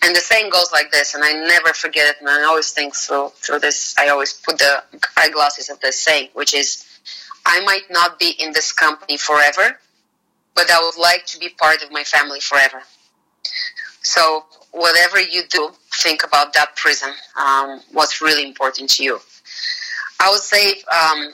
And 0.03 0.15
the 0.15 0.21
saying 0.21 0.51
goes 0.51 0.71
like 0.73 0.93
this, 0.93 1.15
and 1.15 1.25
I 1.25 1.33
never 1.33 1.73
forget 1.73 2.09
it, 2.09 2.17
and 2.21 2.29
I 2.29 2.45
always 2.45 2.71
think 2.71 2.95
through 2.95 3.31
through 3.37 3.61
this. 3.61 3.95
I 3.99 4.09
always 4.09 4.35
put 4.35 4.59
the 4.59 4.85
eyeglasses 5.17 5.71
of 5.71 5.81
this 5.81 6.01
saying, 6.01 6.29
which 6.35 6.55
is, 6.55 6.85
"I 7.47 7.61
might 7.61 7.91
not 7.91 8.19
be 8.19 8.31
in 8.31 8.53
this 8.53 8.73
company 8.73 9.17
forever, 9.17 9.81
but 10.55 10.71
I 10.71 10.81
would 10.81 11.01
like 11.01 11.25
to 11.27 11.39
be 11.39 11.49
part 11.49 11.83
of 11.83 11.91
my 11.91 12.05
family 12.05 12.41
forever." 12.41 12.83
So 14.07 14.45
whatever 14.71 15.21
you 15.21 15.43
do, 15.49 15.73
think 15.95 16.23
about 16.23 16.53
that 16.53 16.77
prism. 16.77 17.11
Um, 17.37 17.81
what's 17.93 18.23
really 18.23 18.47
important 18.47 18.89
to 18.91 19.03
you? 19.03 19.19
I 20.21 20.31
would 20.31 20.41
say 20.41 20.75
um, 20.95 21.33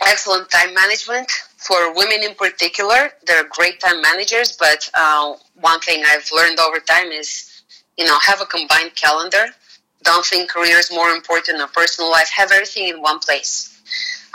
excellent 0.00 0.50
time 0.50 0.72
management 0.72 1.30
for 1.58 1.94
women 1.94 2.22
in 2.22 2.34
particular. 2.34 3.10
They're 3.26 3.46
great 3.46 3.78
time 3.78 4.00
managers, 4.00 4.56
but 4.56 4.88
uh, 4.94 5.34
one 5.60 5.80
thing 5.80 6.02
I've 6.06 6.28
learned 6.32 6.58
over 6.60 6.80
time 6.80 7.08
is, 7.08 7.62
you 7.98 8.06
know, 8.06 8.18
have 8.22 8.40
a 8.40 8.46
combined 8.46 8.94
calendar. 8.96 9.44
Don't 10.02 10.24
think 10.24 10.50
career 10.50 10.78
is 10.78 10.90
more 10.90 11.10
important 11.10 11.58
than 11.58 11.68
personal 11.74 12.10
life. 12.10 12.30
Have 12.30 12.52
everything 12.52 12.88
in 12.88 13.02
one 13.02 13.18
place. 13.18 13.82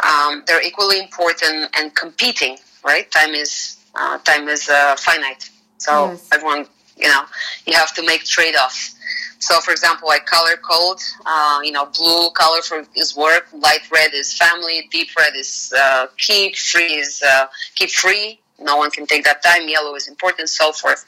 Um, 0.03 0.43
they're 0.45 0.63
equally 0.63 0.99
important 0.99 1.75
and 1.75 1.93
competing. 1.95 2.57
Right? 2.85 3.09
Time 3.09 3.33
is 3.33 3.77
uh, 3.95 4.19
time 4.19 4.47
is 4.47 4.69
uh, 4.69 4.95
finite. 4.95 5.49
So 5.79 6.11
yes. 6.11 6.27
everyone 6.31 6.67
you 6.99 7.07
know, 7.07 7.23
you 7.65 7.73
have 7.73 7.93
to 7.95 8.05
make 8.05 8.23
trade 8.25 8.55
offs. 8.55 8.95
So, 9.39 9.59
for 9.61 9.71
example, 9.71 10.09
I 10.09 10.19
color 10.19 10.57
code. 10.57 10.99
Uh, 11.25 11.61
you 11.63 11.71
know, 11.71 11.85
blue 11.85 12.29
color 12.31 12.61
for 12.61 12.85
is 12.95 13.15
work, 13.15 13.47
light 13.53 13.89
red 13.91 14.13
is 14.13 14.33
family, 14.33 14.87
deep 14.91 15.09
red 15.17 15.33
is 15.35 15.73
uh, 15.77 16.07
keep, 16.17 16.55
free 16.55 16.95
is 16.95 17.23
uh, 17.25 17.47
keep 17.75 17.89
free. 17.89 18.39
No 18.59 18.75
one 18.75 18.91
can 18.91 19.05
take 19.07 19.23
that 19.23 19.41
time. 19.41 19.67
Yellow 19.67 19.95
is 19.95 20.09
important, 20.09 20.49
so 20.49 20.73
forth. 20.73 21.05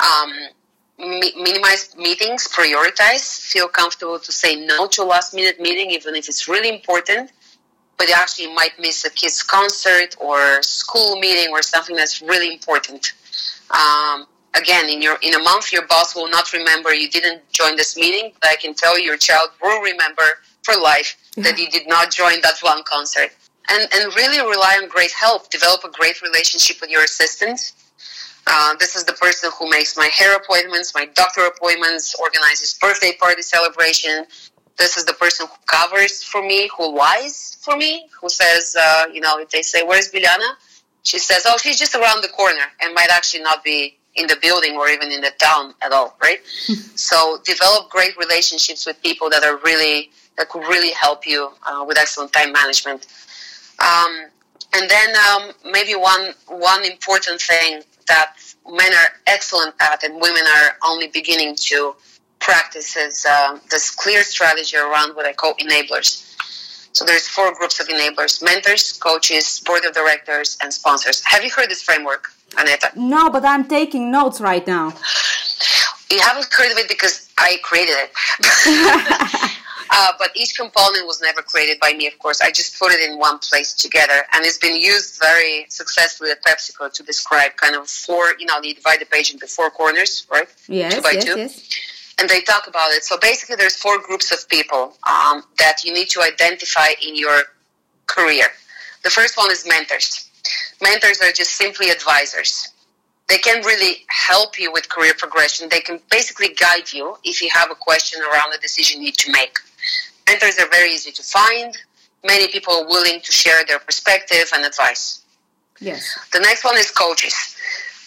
Um, 0.00 0.32
mi- 0.98 1.34
minimize 1.36 1.94
meetings, 1.96 2.48
prioritize. 2.48 3.40
Feel 3.40 3.68
comfortable 3.68 4.18
to 4.18 4.32
say 4.32 4.64
no 4.64 4.86
to 4.88 5.04
last 5.04 5.34
minute 5.34 5.60
meeting, 5.60 5.90
even 5.90 6.14
if 6.14 6.28
it's 6.28 6.48
really 6.48 6.70
important. 6.70 7.30
But 7.98 8.08
you 8.08 8.14
actually 8.16 8.54
might 8.54 8.72
miss 8.80 9.04
a 9.04 9.10
kid's 9.10 9.42
concert 9.42 10.16
or 10.18 10.62
school 10.62 11.20
meeting 11.20 11.52
or 11.52 11.60
something 11.60 11.94
that's 11.94 12.22
really 12.22 12.50
important. 12.50 13.12
Um, 13.70 14.26
again 14.54 14.88
in 14.88 15.00
your 15.02 15.16
in 15.22 15.34
a 15.34 15.38
month 15.38 15.72
your 15.72 15.86
boss 15.86 16.14
will 16.14 16.28
not 16.28 16.52
remember 16.52 16.92
you 16.94 17.08
didn't 17.08 17.40
join 17.52 17.76
this 17.76 17.96
meeting 17.96 18.32
but 18.40 18.50
i 18.50 18.56
can 18.56 18.74
tell 18.74 18.98
you 18.98 19.04
your 19.04 19.16
child 19.16 19.50
will 19.62 19.80
remember 19.82 20.22
for 20.62 20.74
life 20.80 21.16
that 21.36 21.58
you 21.58 21.68
did 21.70 21.88
not 21.88 22.10
join 22.10 22.40
that 22.42 22.58
one 22.60 22.82
concert 22.84 23.30
and 23.70 23.88
and 23.94 24.14
really 24.16 24.40
rely 24.40 24.78
on 24.80 24.88
great 24.88 25.12
help 25.12 25.50
develop 25.50 25.84
a 25.84 25.90
great 25.90 26.20
relationship 26.22 26.80
with 26.80 26.90
your 26.90 27.04
assistant 27.04 27.72
Uh, 28.46 28.74
this 28.80 28.96
is 28.96 29.04
the 29.04 29.12
person 29.12 29.50
who 29.58 29.68
makes 29.68 29.96
my 29.96 30.06
hair 30.06 30.34
appointments, 30.34 30.94
my 30.94 31.06
doctor 31.14 31.42
appointments, 31.46 32.14
organizes 32.18 32.74
birthday 32.80 33.12
party 33.20 33.42
celebration. 33.42 34.24
This 34.78 34.96
is 34.96 35.04
the 35.04 35.12
person 35.12 35.46
who 35.46 35.56
covers 35.66 36.24
for 36.24 36.42
me, 36.42 36.68
who 36.76 36.96
lies 36.96 37.58
for 37.60 37.76
me, 37.76 38.08
who 38.18 38.28
says, 38.28 38.74
uh, 38.80 39.04
you 39.12 39.20
know, 39.20 39.38
if 39.38 39.50
they 39.50 39.62
say, 39.62 39.82
Where's 39.84 40.10
Biljana? 40.10 40.56
She 41.04 41.18
says, 41.18 41.44
Oh, 41.46 41.58
she's 41.62 41.78
just 41.78 41.94
around 41.94 42.22
the 42.22 42.28
corner 42.28 42.66
and 42.80 42.94
might 42.94 43.10
actually 43.10 43.42
not 43.42 43.62
be 43.62 43.99
in 44.20 44.26
the 44.26 44.36
building 44.40 44.76
or 44.76 44.88
even 44.88 45.10
in 45.10 45.20
the 45.20 45.32
town 45.38 45.74
at 45.82 45.92
all, 45.92 46.16
right? 46.22 46.38
so 46.94 47.38
develop 47.44 47.90
great 47.90 48.16
relationships 48.16 48.86
with 48.86 49.00
people 49.02 49.30
that 49.30 49.42
are 49.42 49.58
really, 49.64 50.10
that 50.36 50.48
could 50.48 50.62
really 50.68 50.92
help 50.92 51.26
you 51.26 51.50
uh, 51.66 51.84
with 51.86 51.98
excellent 51.98 52.32
time 52.32 52.52
management. 52.52 53.06
Um, 53.78 54.26
and 54.74 54.88
then 54.88 55.14
um, 55.16 55.50
maybe 55.64 55.94
one 55.94 56.32
one 56.46 56.84
important 56.84 57.40
thing 57.40 57.82
that 58.06 58.34
men 58.68 58.92
are 58.92 59.08
excellent 59.26 59.74
at 59.80 60.04
and 60.04 60.20
women 60.20 60.42
are 60.58 60.76
only 60.84 61.08
beginning 61.08 61.56
to 61.56 61.94
practice 62.38 62.96
is 62.96 63.26
uh, 63.28 63.58
this 63.70 63.90
clear 63.90 64.22
strategy 64.22 64.76
around 64.76 65.16
what 65.16 65.26
I 65.26 65.32
call 65.32 65.54
enablers. 65.54 66.26
So 66.92 67.04
there's 67.04 67.26
four 67.28 67.54
groups 67.54 67.80
of 67.80 67.88
enablers: 67.88 68.42
mentors, 68.42 68.92
coaches, 68.92 69.60
board 69.60 69.84
of 69.84 69.94
directors, 69.94 70.56
and 70.62 70.72
sponsors. 70.72 71.22
Have 71.24 71.42
you 71.42 71.50
heard 71.50 71.68
this 71.68 71.82
framework, 71.82 72.32
Aneta? 72.58 72.90
No, 72.96 73.30
but 73.30 73.44
I'm 73.44 73.66
taking 73.68 74.10
notes 74.10 74.40
right 74.40 74.66
now. 74.66 74.94
You 76.10 76.20
haven't 76.20 76.52
heard 76.52 76.72
of 76.72 76.78
it 76.78 76.88
because 76.88 77.28
I 77.38 77.58
created 77.62 77.94
it. 77.96 79.56
Uh, 79.92 80.12
but 80.18 80.30
each 80.36 80.56
component 80.56 81.04
was 81.06 81.20
never 81.20 81.42
created 81.42 81.78
by 81.80 81.92
me, 81.92 82.06
of 82.06 82.16
course. 82.20 82.40
I 82.40 82.50
just 82.50 82.78
put 82.78 82.92
it 82.92 83.00
in 83.00 83.18
one 83.18 83.38
place 83.38 83.74
together. 83.74 84.22
And 84.32 84.46
it's 84.46 84.58
been 84.58 84.76
used 84.76 85.18
very 85.20 85.66
successfully 85.68 86.30
at 86.30 86.42
PepsiCo 86.44 86.92
to 86.92 87.02
describe 87.02 87.56
kind 87.56 87.74
of 87.74 87.88
four, 87.88 88.34
you 88.38 88.46
know, 88.46 88.60
you 88.62 88.74
divide 88.74 89.00
the 89.00 89.06
page 89.06 89.32
into 89.32 89.48
four 89.48 89.68
corners, 89.70 90.26
right? 90.30 90.48
Yes, 90.68 90.94
two 90.94 91.02
by 91.02 91.10
yes, 91.12 91.24
two. 91.24 91.36
yes. 91.36 91.80
And 92.20 92.28
they 92.28 92.40
talk 92.42 92.68
about 92.68 92.92
it. 92.92 93.02
So 93.02 93.18
basically, 93.18 93.56
there's 93.56 93.74
four 93.76 93.98
groups 93.98 94.30
of 94.30 94.48
people 94.48 94.94
um, 95.08 95.42
that 95.58 95.84
you 95.84 95.92
need 95.92 96.08
to 96.10 96.22
identify 96.22 96.88
in 97.04 97.16
your 97.16 97.42
career. 98.06 98.46
The 99.02 99.10
first 99.10 99.36
one 99.36 99.50
is 99.50 99.66
mentors. 99.66 100.29
Mentors 100.82 101.20
are 101.20 101.32
just 101.32 101.52
simply 101.52 101.90
advisors 101.90 102.68
they 103.30 103.38
can 103.38 103.64
really 103.64 104.04
help 104.08 104.58
you 104.58 104.72
with 104.72 104.88
career 104.88 105.14
progression. 105.16 105.68
They 105.68 105.80
can 105.80 106.00
basically 106.10 106.48
guide 106.48 106.92
you 106.92 107.16
if 107.22 107.40
you 107.40 107.48
have 107.54 107.70
a 107.70 107.76
question 107.76 108.20
around 108.20 108.52
the 108.52 108.58
decision 108.58 109.00
you 109.00 109.06
need 109.06 109.16
to 109.18 109.30
make. 109.30 109.56
Mentors 110.26 110.58
are 110.58 110.68
very 110.68 110.90
easy 110.90 111.12
to 111.12 111.22
find. 111.22 111.78
Many 112.24 112.48
people 112.48 112.74
are 112.74 112.86
willing 112.86 113.20
to 113.20 113.30
share 113.32 113.64
their 113.64 113.78
perspective 113.78 114.50
and 114.52 114.64
advice. 114.64 115.22
Yes. 115.80 116.18
The 116.32 116.40
next 116.40 116.64
one 116.64 116.76
is 116.76 116.90
coaches. 116.90 117.54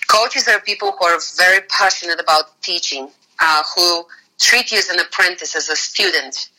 Coaches 0.07 0.49
are 0.49 0.59
people 0.59 0.91
who 0.99 1.05
are 1.05 1.19
very 1.37 1.61
passionate 1.69 2.19
about 2.19 2.61
teaching, 2.61 3.09
uh, 3.39 3.63
who 3.75 4.05
treat 4.41 4.73
you 4.73 4.77
as 4.77 4.89
an 4.89 4.99
apprentice, 4.99 5.55
as 5.55 5.69
a 5.69 5.75
student, 5.77 6.49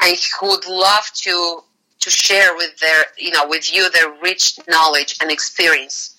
and 0.00 0.16
who 0.40 0.48
would 0.48 0.66
love 0.66 1.10
to 1.16 1.62
to 2.04 2.10
share 2.10 2.54
with 2.54 2.78
their 2.78 3.04
you 3.18 3.30
know 3.30 3.46
with 3.48 3.72
you 3.74 3.90
their 3.90 4.10
rich 4.22 4.58
knowledge 4.68 5.16
and 5.20 5.30
experience. 5.30 6.10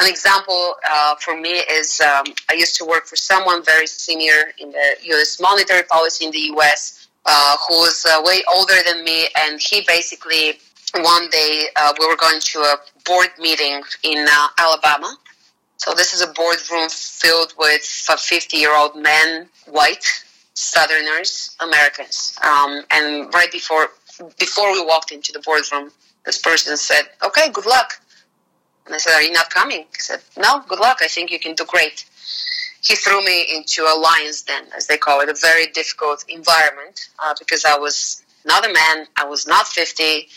An 0.00 0.08
example 0.08 0.74
uh, 0.88 1.14
for 1.16 1.40
me 1.40 1.54
is 1.78 2.00
um, 2.00 2.26
I 2.50 2.54
used 2.54 2.76
to 2.76 2.84
work 2.84 3.06
for 3.06 3.16
someone 3.16 3.64
very 3.64 3.86
senior 3.86 4.52
in 4.58 4.70
the 4.70 4.88
U.S. 5.14 5.40
monetary 5.40 5.84
policy 5.84 6.24
in 6.26 6.32
the 6.32 6.44
U.S. 6.54 7.08
Uh, 7.24 7.56
who 7.66 7.74
was 7.74 8.04
uh, 8.06 8.20
way 8.24 8.42
older 8.54 8.78
than 8.86 9.04
me, 9.04 9.28
and 9.36 9.60
he 9.60 9.82
basically 9.86 10.58
one 10.94 11.28
day 11.30 11.68
uh, 11.76 11.92
we 11.98 12.06
were 12.06 12.16
going 12.16 12.40
to 12.40 12.58
a 12.60 12.76
board 13.04 13.28
meeting 13.38 13.82
in 14.02 14.26
uh, 14.28 14.48
Alabama. 14.58 15.16
So 15.76 15.94
this 15.94 16.12
is 16.12 16.22
a 16.22 16.32
boardroom 16.32 16.88
filled 16.88 17.54
with 17.58 17.82
50-year-old 17.82 18.96
men, 18.96 19.48
white 19.66 20.04
Southerners, 20.54 21.56
Americans, 21.60 22.36
um, 22.42 22.82
and 22.90 23.32
right 23.32 23.52
before 23.52 23.90
before 24.38 24.72
we 24.72 24.84
walked 24.84 25.12
into 25.12 25.32
the 25.32 25.40
boardroom, 25.40 25.90
this 26.24 26.38
person 26.38 26.76
said, 26.76 27.04
"Okay, 27.22 27.50
good 27.50 27.66
luck." 27.66 28.00
And 28.88 28.94
I 28.94 28.98
said, 28.98 29.12
Are 29.12 29.22
you 29.22 29.32
not 29.32 29.50
coming? 29.50 29.80
He 29.80 30.00
said, 30.00 30.20
No, 30.38 30.64
good 30.66 30.80
luck. 30.80 30.98
I 31.02 31.08
think 31.08 31.30
you 31.30 31.38
can 31.38 31.54
do 31.54 31.64
great. 31.66 32.06
He 32.80 32.94
threw 32.96 33.22
me 33.22 33.46
into 33.54 33.82
a 33.82 33.94
lion's 33.98 34.42
den, 34.42 34.64
as 34.74 34.86
they 34.86 34.96
call 34.96 35.20
it, 35.20 35.28
a 35.28 35.34
very 35.34 35.66
difficult 35.66 36.24
environment 36.28 37.10
uh, 37.18 37.34
because 37.38 37.66
I 37.66 37.76
was 37.76 38.22
not 38.46 38.64
a 38.64 38.72
man, 38.72 39.06
I 39.16 39.26
was 39.26 39.46
not 39.46 39.66
50, 39.66 40.28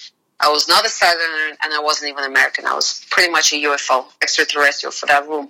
I 0.42 0.50
was 0.50 0.68
not 0.68 0.86
a 0.86 0.90
Southerner, 0.90 1.56
and 1.64 1.74
I 1.74 1.80
wasn't 1.80 2.12
even 2.12 2.26
American. 2.26 2.66
I 2.66 2.74
was 2.74 3.06
pretty 3.10 3.32
much 3.32 3.54
a 3.54 3.56
UFO, 3.56 4.06
extraterrestrial 4.22 4.92
for 4.92 5.06
that 5.06 5.30
room. 5.30 5.50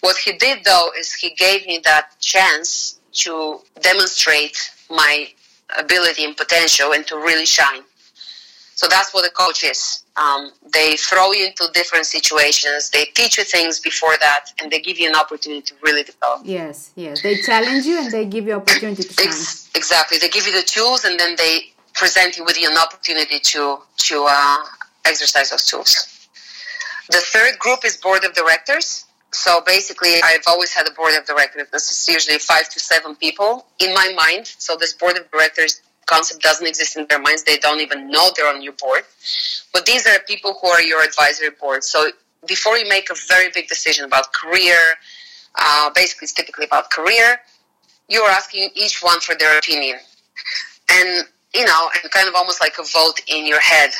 What 0.00 0.16
he 0.16 0.32
did, 0.32 0.64
though, 0.64 0.90
is 0.98 1.14
he 1.14 1.30
gave 1.34 1.66
me 1.66 1.80
that 1.84 2.10
chance 2.20 2.98
to 3.12 3.60
demonstrate 3.80 4.58
my 4.90 5.28
ability 5.78 6.24
and 6.24 6.36
potential 6.36 6.92
and 6.92 7.06
to 7.06 7.16
really 7.16 7.46
shine. 7.46 7.82
So 8.76 8.88
that's 8.88 9.14
what 9.14 9.22
the 9.22 9.30
coach 9.30 9.62
is. 9.62 10.02
Um, 10.16 10.50
they 10.72 10.96
throw 10.96 11.32
you 11.32 11.46
into 11.46 11.68
different 11.72 12.06
situations. 12.06 12.90
They 12.90 13.04
teach 13.04 13.38
you 13.38 13.44
things 13.44 13.78
before 13.78 14.16
that, 14.20 14.46
and 14.60 14.70
they 14.70 14.80
give 14.80 14.98
you 14.98 15.08
an 15.08 15.14
opportunity 15.14 15.62
to 15.62 15.74
really 15.82 16.02
develop. 16.02 16.40
Yes, 16.44 16.90
yes. 16.96 17.22
They 17.22 17.40
challenge 17.40 17.84
you 17.86 17.98
and 18.00 18.10
they 18.10 18.24
give 18.26 18.46
you 18.46 18.54
opportunity 18.54 19.04
to 19.04 19.12
shine. 19.12 19.28
Ex- 19.28 19.70
exactly. 19.74 20.18
They 20.18 20.28
give 20.28 20.46
you 20.46 20.52
the 20.52 20.66
tools, 20.66 21.04
and 21.04 21.18
then 21.18 21.36
they 21.36 21.72
present 21.94 22.36
you 22.36 22.44
with 22.44 22.56
an 22.58 22.76
opportunity 22.76 23.38
to 23.38 23.78
to 24.08 24.26
uh, 24.28 24.64
exercise 25.04 25.50
those 25.50 25.66
tools. 25.66 26.28
The 27.10 27.20
third 27.20 27.58
group 27.58 27.84
is 27.84 27.96
board 27.96 28.24
of 28.24 28.34
directors. 28.34 29.04
So 29.34 29.60
basically, 29.66 30.22
I've 30.22 30.44
always 30.46 30.72
had 30.72 30.86
a 30.86 30.92
board 30.92 31.14
of 31.14 31.26
directors. 31.26 31.66
This 31.72 31.90
is 31.90 32.08
usually 32.08 32.38
five 32.38 32.68
to 32.70 32.80
seven 32.80 33.16
people 33.16 33.66
in 33.80 33.92
my 33.92 34.12
mind. 34.16 34.46
So 34.46 34.76
this 34.76 34.92
board 34.92 35.18
of 35.18 35.30
directors 35.30 35.82
concept 36.06 36.42
doesn't 36.42 36.66
exist 36.66 36.96
in 36.96 37.06
their 37.08 37.20
minds. 37.20 37.42
They 37.42 37.58
don't 37.58 37.80
even 37.80 38.10
know 38.10 38.30
they're 38.36 38.48
on 38.48 38.62
your 38.62 38.74
board. 38.74 39.02
But 39.72 39.86
these 39.86 40.06
are 40.06 40.18
people 40.26 40.56
who 40.60 40.68
are 40.68 40.82
your 40.82 41.02
advisory 41.02 41.50
board. 41.60 41.82
So 41.82 42.10
before 42.46 42.78
you 42.78 42.88
make 42.88 43.10
a 43.10 43.14
very 43.28 43.50
big 43.52 43.68
decision 43.68 44.04
about 44.04 44.32
career, 44.32 44.78
uh, 45.56 45.90
basically 45.94 46.26
it's 46.26 46.32
typically 46.32 46.66
about 46.66 46.90
career, 46.90 47.40
you're 48.08 48.28
asking 48.28 48.70
each 48.74 49.02
one 49.02 49.20
for 49.20 49.34
their 49.34 49.58
opinion. 49.58 49.98
And, 50.90 51.26
you 51.54 51.64
know, 51.64 51.90
and 52.02 52.10
kind 52.12 52.28
of 52.28 52.34
almost 52.34 52.60
like 52.60 52.74
a 52.78 52.84
vote 52.84 53.20
in 53.26 53.46
your 53.46 53.60
head. 53.60 53.90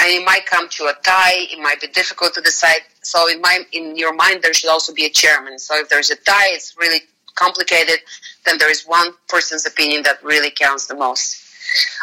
And 0.00 0.10
it 0.10 0.24
might 0.24 0.44
come 0.46 0.68
to 0.70 0.84
a 0.84 0.94
tie. 1.02 1.46
It 1.52 1.58
might 1.60 1.80
be 1.80 1.86
difficult 1.88 2.34
to 2.34 2.40
decide. 2.40 2.80
So 3.06 3.30
in 3.30 3.40
my, 3.40 3.60
in 3.72 3.96
your 3.96 4.14
mind, 4.14 4.42
there 4.42 4.54
should 4.54 4.70
also 4.70 4.92
be 4.92 5.04
a 5.04 5.10
chairman. 5.10 5.58
So 5.58 5.78
if 5.78 5.88
there's 5.88 6.10
a 6.10 6.16
tie, 6.16 6.48
it's 6.50 6.76
really 6.78 7.00
complicated. 7.34 8.00
Then 8.44 8.58
there 8.58 8.70
is 8.70 8.84
one 8.84 9.12
person's 9.28 9.66
opinion 9.66 10.02
that 10.04 10.22
really 10.22 10.50
counts 10.50 10.86
the 10.86 10.94
most. 10.94 11.42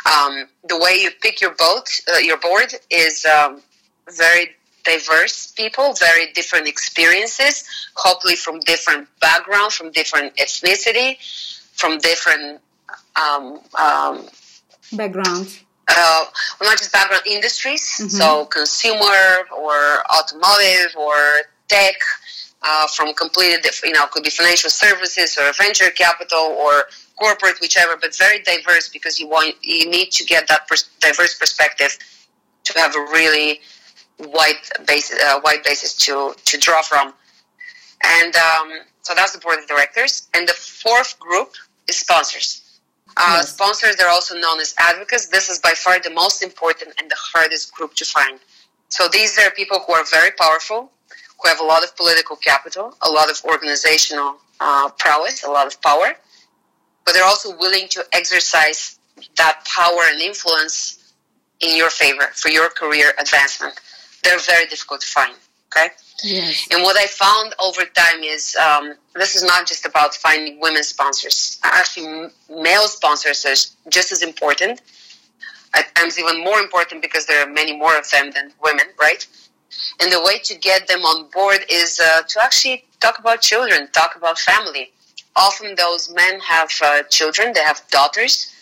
Um, 0.05 0.47
the 0.67 0.77
way 0.77 0.95
you 1.01 1.11
pick 1.21 1.41
your 1.41 1.51
boat, 1.51 1.87
uh, 2.13 2.17
your 2.17 2.37
board, 2.37 2.73
is 2.89 3.25
um, 3.25 3.61
very 4.09 4.55
diverse 4.83 5.51
people, 5.51 5.93
very 5.93 6.31
different 6.33 6.67
experiences, 6.67 7.63
hopefully 7.95 8.35
from 8.35 8.59
different 8.61 9.07
backgrounds, 9.19 9.75
from 9.75 9.91
different 9.91 10.35
ethnicity, 10.37 11.17
from 11.73 11.97
different 11.99 12.61
um, 13.15 13.59
um 13.77 14.27
backgrounds. 14.93 15.63
Uh, 15.87 16.25
well, 16.59 16.69
not 16.69 16.77
just 16.77 16.91
background 16.93 17.23
industries, 17.27 17.81
mm-hmm. 17.81 18.07
so 18.07 18.45
consumer 18.45 19.47
or 19.57 20.03
automotive 20.15 20.95
or 20.95 21.15
tech, 21.67 21.95
uh, 22.63 22.87
from 22.87 23.13
completely 23.13 23.57
you 23.83 23.93
know, 23.93 24.05
could 24.07 24.23
be 24.23 24.29
financial 24.29 24.69
services 24.69 25.37
or 25.37 25.51
venture 25.53 25.89
capital 25.89 26.39
or 26.39 26.85
corporate, 27.17 27.59
whichever, 27.59 27.97
but 27.97 28.15
very 28.15 28.39
diverse 28.43 28.89
because 28.89 29.19
you 29.19 29.27
want 29.27 29.55
you 29.61 29.89
need 29.89 30.11
to 30.11 30.23
get 30.23 30.47
that 30.47 30.67
pers- 30.67 30.89
diverse 30.99 31.37
perspective 31.37 31.97
to 32.63 32.79
have 32.79 32.95
a 32.95 32.99
really 32.99 33.61
wide 34.19 34.55
basis, 34.85 35.19
uh, 35.23 35.39
wide 35.43 35.63
basis 35.63 35.95
to 35.95 36.33
to 36.45 36.57
draw 36.57 36.81
from. 36.81 37.13
And 38.03 38.35
um, 38.35 38.79
so 39.01 39.13
that's 39.15 39.33
the 39.33 39.39
board 39.39 39.59
of 39.59 39.67
directors. 39.67 40.27
And 40.33 40.47
the 40.47 40.53
fourth 40.53 41.19
group 41.19 41.53
is 41.87 41.97
sponsors. 41.97 42.60
Uh, 43.17 43.37
yes. 43.37 43.53
Sponsors 43.53 43.95
are 43.99 44.09
also 44.09 44.35
known 44.37 44.59
as 44.59 44.73
advocates. 44.79 45.27
This 45.27 45.49
is 45.49 45.59
by 45.59 45.71
far 45.71 45.99
the 45.99 46.09
most 46.09 46.41
important 46.43 46.93
and 46.99 47.09
the 47.09 47.17
hardest 47.17 47.73
group 47.73 47.93
to 47.95 48.05
find. 48.05 48.39
So 48.89 49.07
these 49.07 49.37
are 49.39 49.51
people 49.51 49.79
who 49.85 49.93
are 49.93 50.05
very 50.05 50.31
powerful, 50.31 50.91
who 51.41 51.49
have 51.49 51.59
a 51.59 51.63
lot 51.63 51.83
of 51.83 51.95
political 51.95 52.35
capital, 52.35 52.95
a 53.01 53.09
lot 53.09 53.29
of 53.29 53.41
organizational 53.45 54.37
uh, 54.59 54.89
prowess, 54.97 55.43
a 55.43 55.49
lot 55.49 55.67
of 55.67 55.81
power, 55.81 56.13
but 57.05 57.13
they're 57.13 57.25
also 57.25 57.57
willing 57.57 57.87
to 57.89 58.05
exercise 58.13 58.99
that 59.37 59.65
power 59.65 60.01
and 60.11 60.21
influence 60.21 61.13
in 61.59 61.75
your 61.75 61.89
favor 61.89 62.27
for 62.35 62.49
your 62.49 62.69
career 62.69 63.13
advancement. 63.19 63.79
They're 64.23 64.39
very 64.39 64.67
difficult 64.67 65.01
to 65.01 65.07
find. 65.07 65.35
Okay. 65.75 65.87
Yes. 66.23 66.67
And 66.71 66.83
what 66.83 66.97
I 66.97 67.07
found 67.07 67.55
over 67.63 67.83
time 67.85 68.21
is 68.23 68.55
um, 68.57 68.93
this 69.15 69.35
is 69.35 69.43
not 69.43 69.65
just 69.65 69.85
about 69.85 70.13
finding 70.13 70.59
women 70.59 70.83
sponsors. 70.83 71.59
Actually, 71.63 72.29
male 72.49 72.87
sponsors 72.87 73.45
are 73.45 73.89
just 73.89 74.11
as 74.11 74.21
important. 74.21 74.81
At 75.73 75.93
times, 75.95 76.19
even 76.19 76.43
more 76.43 76.59
important 76.59 77.01
because 77.01 77.25
there 77.25 77.41
are 77.41 77.49
many 77.49 77.75
more 77.75 77.97
of 77.97 78.09
them 78.11 78.31
than 78.31 78.51
women, 78.61 78.87
right? 78.99 79.25
And 80.01 80.11
the 80.11 80.21
way 80.21 80.39
to 80.39 80.55
get 80.55 80.87
them 80.87 80.99
on 80.99 81.29
board 81.29 81.59
is 81.69 81.99
uh, 81.99 82.23
to 82.23 82.43
actually 82.43 82.83
talk 82.99 83.19
about 83.19 83.39
children, 83.41 83.87
talk 83.93 84.15
about 84.17 84.37
family. 84.37 84.91
Often 85.37 85.75
those 85.75 86.13
men 86.13 86.41
have 86.41 86.69
uh, 86.83 87.03
children, 87.03 87.53
they 87.53 87.61
have 87.61 87.81
daughters 87.89 88.53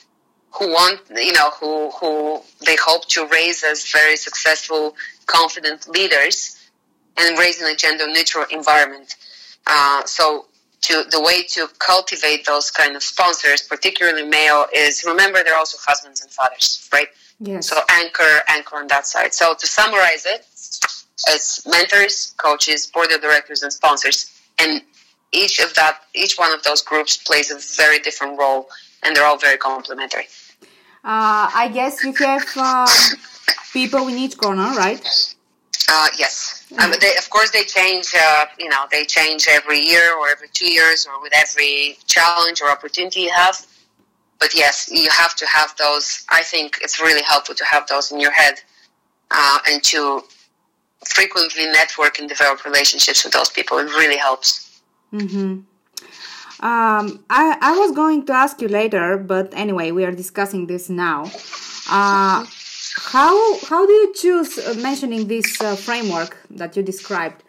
who 0.51 0.67
want, 0.67 1.01
you 1.15 1.33
know, 1.33 1.49
who, 1.59 1.89
who 1.91 2.41
they 2.63 2.75
hope 2.75 3.07
to 3.07 3.27
raise 3.27 3.63
as 3.63 3.91
very 3.91 4.15
successful, 4.15 4.95
confident 5.25 5.89
leaders 5.89 6.58
and 7.17 7.37
raising 7.37 7.67
a 7.67 7.75
gender 7.75 8.07
neutral 8.07 8.45
environment. 8.51 9.15
Uh, 9.67 10.05
so 10.05 10.45
to 10.81 11.03
the 11.11 11.21
way 11.21 11.43
to 11.43 11.67
cultivate 11.79 12.45
those 12.45 12.71
kind 12.71 12.95
of 12.95 13.03
sponsors, 13.03 13.61
particularly 13.61 14.23
male, 14.23 14.65
is 14.73 15.03
remember 15.05 15.43
they're 15.43 15.57
also 15.57 15.77
husbands 15.85 16.21
and 16.21 16.31
fathers, 16.31 16.89
right? 16.93 17.07
Yes. 17.39 17.67
So 17.67 17.79
anchor, 17.89 18.41
anchor 18.47 18.77
on 18.77 18.87
that 18.87 19.05
side. 19.05 19.33
So 19.33 19.53
to 19.53 19.67
summarize 19.67 20.25
it, 20.25 20.45
it's 21.27 21.65
mentors, 21.67 22.33
coaches, 22.37 22.87
board 22.87 23.11
of 23.11 23.21
directors, 23.21 23.61
and 23.63 23.71
sponsors, 23.73 24.31
and 24.57 24.81
each 25.31 25.59
of 25.59 25.73
that, 25.75 26.01
each 26.13 26.37
one 26.37 26.51
of 26.51 26.63
those 26.63 26.81
groups 26.81 27.17
plays 27.17 27.51
a 27.51 27.59
very 27.75 27.99
different 27.99 28.39
role, 28.39 28.69
and 29.03 29.15
they're 29.15 29.25
all 29.25 29.37
very 29.37 29.57
complementary. 29.57 30.27
Uh, 31.03 31.49
I 31.53 31.69
guess 31.73 32.03
you 32.03 32.13
have 32.13 32.57
um, 32.57 32.87
people 33.71 34.07
in 34.07 34.17
each 34.17 34.37
corner, 34.37 34.73
right? 34.75 35.35
Uh, 35.91 36.07
yes. 36.17 36.67
Um, 36.77 36.91
they, 37.01 37.15
of 37.17 37.27
course, 37.31 37.49
they 37.49 37.63
change. 37.63 38.13
Uh, 38.15 38.45
you 38.59 38.69
know, 38.69 38.85
they 38.91 39.05
change 39.05 39.47
every 39.49 39.79
year 39.79 40.15
or 40.15 40.29
every 40.29 40.49
two 40.53 40.71
years 40.71 41.07
or 41.07 41.19
with 41.19 41.33
every 41.35 41.97
challenge 42.05 42.61
or 42.61 42.69
opportunity 42.69 43.21
you 43.21 43.31
have. 43.31 43.65
But 44.39 44.53
yes, 44.53 44.87
you 44.91 45.09
have 45.09 45.35
to 45.37 45.47
have 45.47 45.75
those. 45.77 46.25
I 46.29 46.43
think 46.43 46.77
it's 46.81 46.99
really 47.01 47.23
helpful 47.23 47.55
to 47.55 47.65
have 47.65 47.87
those 47.87 48.11
in 48.11 48.19
your 48.19 48.31
head 48.31 48.61
uh, 49.31 49.59
and 49.67 49.83
to 49.85 50.23
frequently 51.05 51.65
network 51.65 52.19
and 52.19 52.29
develop 52.29 52.63
relationships 52.65 53.23
with 53.23 53.33
those 53.33 53.49
people. 53.49 53.79
It 53.79 53.85
really 53.85 54.17
helps. 54.17 54.81
Mm-hmm. 55.11 55.61
Um, 56.61 57.23
I, 57.29 57.57
I 57.61 57.77
was 57.79 57.93
going 57.93 58.25
to 58.27 58.33
ask 58.33 58.61
you 58.61 58.67
later, 58.67 59.17
but 59.17 59.53
anyway, 59.55 59.91
we 59.91 60.05
are 60.05 60.11
discussing 60.11 60.67
this 60.67 60.87
now. 60.89 61.31
Uh, 61.89 62.45
how 62.99 63.59
how 63.65 63.85
do 63.85 63.93
you 63.93 64.13
choose 64.13 64.57
uh, 64.57 64.73
mentioning 64.75 65.27
this 65.27 65.61
uh, 65.61 65.75
framework 65.75 66.37
that 66.51 66.75
you 66.75 66.83
described? 66.83 67.43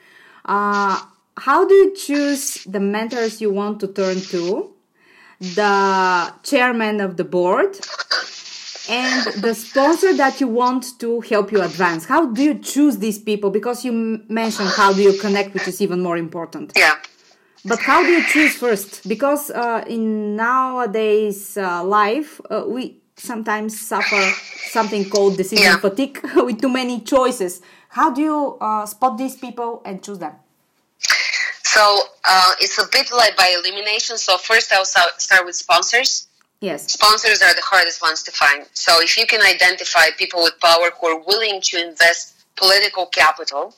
Uh, 0.45 1.01
how 1.37 1.67
do 1.67 1.75
you 1.75 1.95
choose 1.95 2.65
the 2.65 2.81
mentors 2.81 3.41
you 3.41 3.51
want 3.51 3.81
to 3.81 3.89
turn 3.89 4.21
to, 4.21 4.73
the 5.41 6.33
chairman 6.43 7.01
of 7.01 7.17
the 7.17 7.25
board, 7.25 7.79
and 8.89 9.43
the 9.43 9.55
sponsor 9.55 10.15
that 10.15 10.41
you 10.41 10.49
want 10.49 10.99
to 10.99 11.21
help 11.23 11.51
you 11.53 11.63
advance? 11.63 12.05
How 12.05 12.27
do 12.27 12.43
you 12.43 12.59
choose 12.59 12.99
these 12.99 13.19
people? 13.19 13.51
Because 13.51 13.85
you 13.85 14.23
mentioned 14.29 14.71
how 14.77 14.93
do 14.93 15.03
you 15.03 15.19
connect, 15.19 15.55
which 15.55 15.69
is 15.69 15.81
even 15.81 16.01
more 16.01 16.17
important. 16.17 16.73
Yeah. 16.77 16.97
But 17.65 17.81
how 17.81 18.03
do 18.03 18.11
you 18.11 18.25
choose 18.25 18.55
first? 18.55 19.07
Because 19.07 19.51
uh, 19.51 19.85
in 19.87 20.37
nowadays 20.37 21.59
uh, 21.59 21.85
life, 21.85 22.41
uh, 22.51 22.65
we 22.67 23.00
sometimes 23.21 23.81
suffer 23.81 24.23
something 24.71 25.09
called 25.09 25.37
decision 25.37 25.65
yeah. 25.65 25.79
fatigue 25.79 26.21
with 26.37 26.61
too 26.61 26.69
many 26.69 27.01
choices. 27.01 27.61
How 27.89 28.11
do 28.11 28.21
you 28.21 28.59
uh, 28.61 28.87
spot 28.87 29.19
these 29.19 29.37
people 29.37 29.83
and 29.85 30.03
choose 30.03 30.19
them? 30.19 30.35
So 31.63 32.03
uh, 32.25 32.53
it's 32.61 32.79
a 32.79 32.87
bit 32.91 33.13
like 33.13 33.37
by 33.37 33.55
elimination. 33.59 34.19
So 34.19 34.39
first 34.39 34.73
I'll 34.73 34.85
start 34.85 35.45
with 35.45 35.57
sponsors. 35.57 36.29
Yes. 36.61 36.93
Sponsors 36.93 37.41
are 37.43 37.55
the 37.55 37.63
hardest 37.63 38.03
ones 38.03 38.23
to 38.25 38.33
find. 38.33 38.67
So 38.75 39.01
if 39.01 39.17
you 39.17 39.27
can 39.27 39.41
identify 39.41 40.11
people 40.19 40.43
with 40.43 40.59
power 40.61 40.91
who 41.01 41.07
are 41.07 41.21
willing 41.27 41.61
to 41.63 41.89
invest 41.89 42.35
political 42.57 43.07
capital 43.07 43.75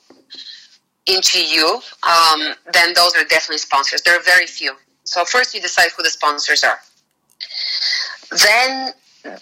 into 1.05 1.41
you, 1.43 1.81
um, 2.03 2.53
then 2.73 2.93
those 2.93 3.15
are 3.15 3.23
definitely 3.23 3.59
sponsors. 3.59 4.01
There 4.01 4.17
are 4.17 4.23
very 4.23 4.47
few. 4.47 4.75
So 5.05 5.23
first 5.23 5.53
you 5.53 5.61
decide 5.61 5.89
who 5.95 6.03
the 6.03 6.09
sponsors 6.09 6.63
are. 6.63 6.79
Then 8.31 8.93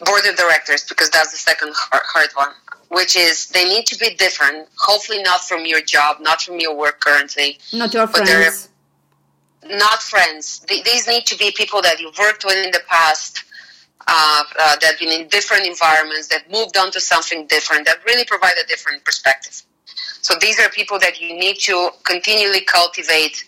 board 0.05 0.25
of 0.25 0.35
directors 0.35 0.83
because 0.87 1.09
that's 1.09 1.31
the 1.31 1.37
second 1.37 1.71
hard 1.75 2.29
one 2.35 2.53
which 2.89 3.15
is 3.15 3.47
they 3.47 3.65
need 3.65 3.85
to 3.85 3.97
be 3.97 4.13
different 4.15 4.67
hopefully 4.77 5.21
not 5.23 5.41
from 5.41 5.65
your 5.65 5.81
job 5.81 6.17
not 6.21 6.41
from 6.41 6.59
your 6.59 6.75
work 6.75 6.99
currently 6.99 7.57
not 7.73 7.93
your 7.93 8.07
friends. 8.07 8.69
not 9.65 10.01
friends. 10.01 10.65
These 10.67 11.07
need 11.07 11.25
to 11.27 11.37
be 11.37 11.51
people 11.51 11.81
that 11.81 11.99
you've 11.99 12.17
worked 12.17 12.45
with 12.45 12.65
in 12.65 12.71
the 12.71 12.81
past 12.87 13.43
uh, 14.07 14.43
uh, 14.59 14.75
that 14.77 14.83
have 14.83 14.99
been 14.99 15.09
in 15.09 15.27
different 15.27 15.65
environments 15.67 16.27
that 16.27 16.49
moved 16.51 16.77
on 16.77 16.91
to 16.91 16.99
something 16.99 17.45
different 17.47 17.85
that 17.85 18.03
really 18.05 18.25
provide 18.25 18.53
a 18.63 18.67
different 18.67 19.03
perspective. 19.05 19.61
So 20.21 20.35
these 20.39 20.59
are 20.59 20.69
people 20.69 20.99
that 20.99 21.21
you 21.21 21.37
need 21.37 21.59
to 21.61 21.91
continually 22.03 22.61
cultivate 22.61 23.45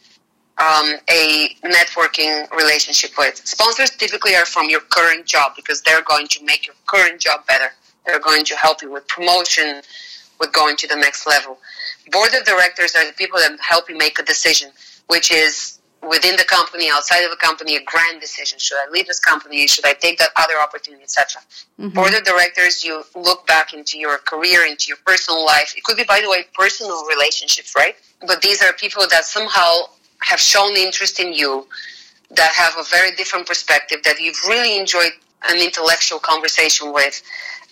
um, 0.58 0.96
a 1.10 1.56
networking 1.64 2.50
relationship 2.52 3.12
with. 3.18 3.46
Sponsors 3.46 3.90
typically 3.92 4.36
are 4.36 4.46
from 4.46 4.70
your 4.70 4.82
current 4.82 5.26
job 5.26 5.54
because 5.56 5.82
they're 5.82 6.04
going 6.04 6.28
to 6.28 6.44
make 6.46 6.68
your 6.68 6.76
current 6.86 7.20
job 7.20 7.46
better. 7.48 7.74
They're 8.06 8.20
going 8.20 8.44
to 8.46 8.56
help 8.56 8.82
you 8.82 8.92
with 8.92 9.08
promotion, 9.08 9.82
with 10.40 10.52
going 10.54 10.76
to 10.78 10.88
the 10.88 10.96
next 10.96 11.26
level. 11.26 11.58
Board 12.12 12.34
of 12.34 12.46
directors 12.46 12.96
are 12.96 13.06
the 13.06 13.14
people 13.14 13.40
that 13.40 13.58
help 13.62 13.90
you 13.90 13.98
make 13.98 14.20
a 14.20 14.24
decision, 14.24 14.72
which 15.08 15.32
is 15.32 15.80
within 16.08 16.36
the 16.36 16.44
company, 16.44 16.90
outside 16.92 17.22
of 17.22 17.32
the 17.32 17.38
company, 17.38 17.76
a 17.78 17.84
grand 17.84 18.20
decision. 18.20 18.60
Should 18.60 18.78
I 18.78 18.90
leave 18.92 19.08
this 19.08 19.20
company? 19.20 19.66
Should 19.68 19.86
I 19.86 19.94
take 19.94 20.20
that 20.20 20.30
other 20.36 20.56
opportunity, 20.62 21.04
etc. 21.04 21.42
Mm-hmm. 21.80 21.96
Board 21.96 22.14
of 22.14 22.24
directors, 22.24 22.84
you 22.84 23.04
look 23.16 23.48
back 23.48 23.74
into 23.74 23.98
your 23.98 24.18
career, 24.20 24.66
into 24.66 24.88
your 24.88 24.98
personal 25.06 25.46
life. 25.46 25.74
It 25.78 25.84
could 25.84 25.98
be, 25.98 26.04
by 26.04 26.22
the 26.22 26.30
way, 26.30 26.46
personal 26.54 27.06
relationships, 27.06 27.74
right? 27.76 27.96
But 28.28 28.42
these 28.42 28.62
are 28.62 28.74
people 28.74 29.08
that 29.10 29.26
somehow 29.26 29.84
have 30.24 30.40
shown 30.40 30.76
interest 30.76 31.20
in 31.20 31.34
you, 31.34 31.68
that 32.32 32.52
have 32.52 32.78
a 32.78 32.84
very 32.90 33.12
different 33.16 33.48
perspective, 33.48 34.02
that 34.04 34.20
you've 34.20 34.42
really 34.48 34.78
enjoyed 34.78 35.12
an 35.50 35.62
intellectual 35.62 36.20
conversation 36.20 36.94
with, 36.94 37.22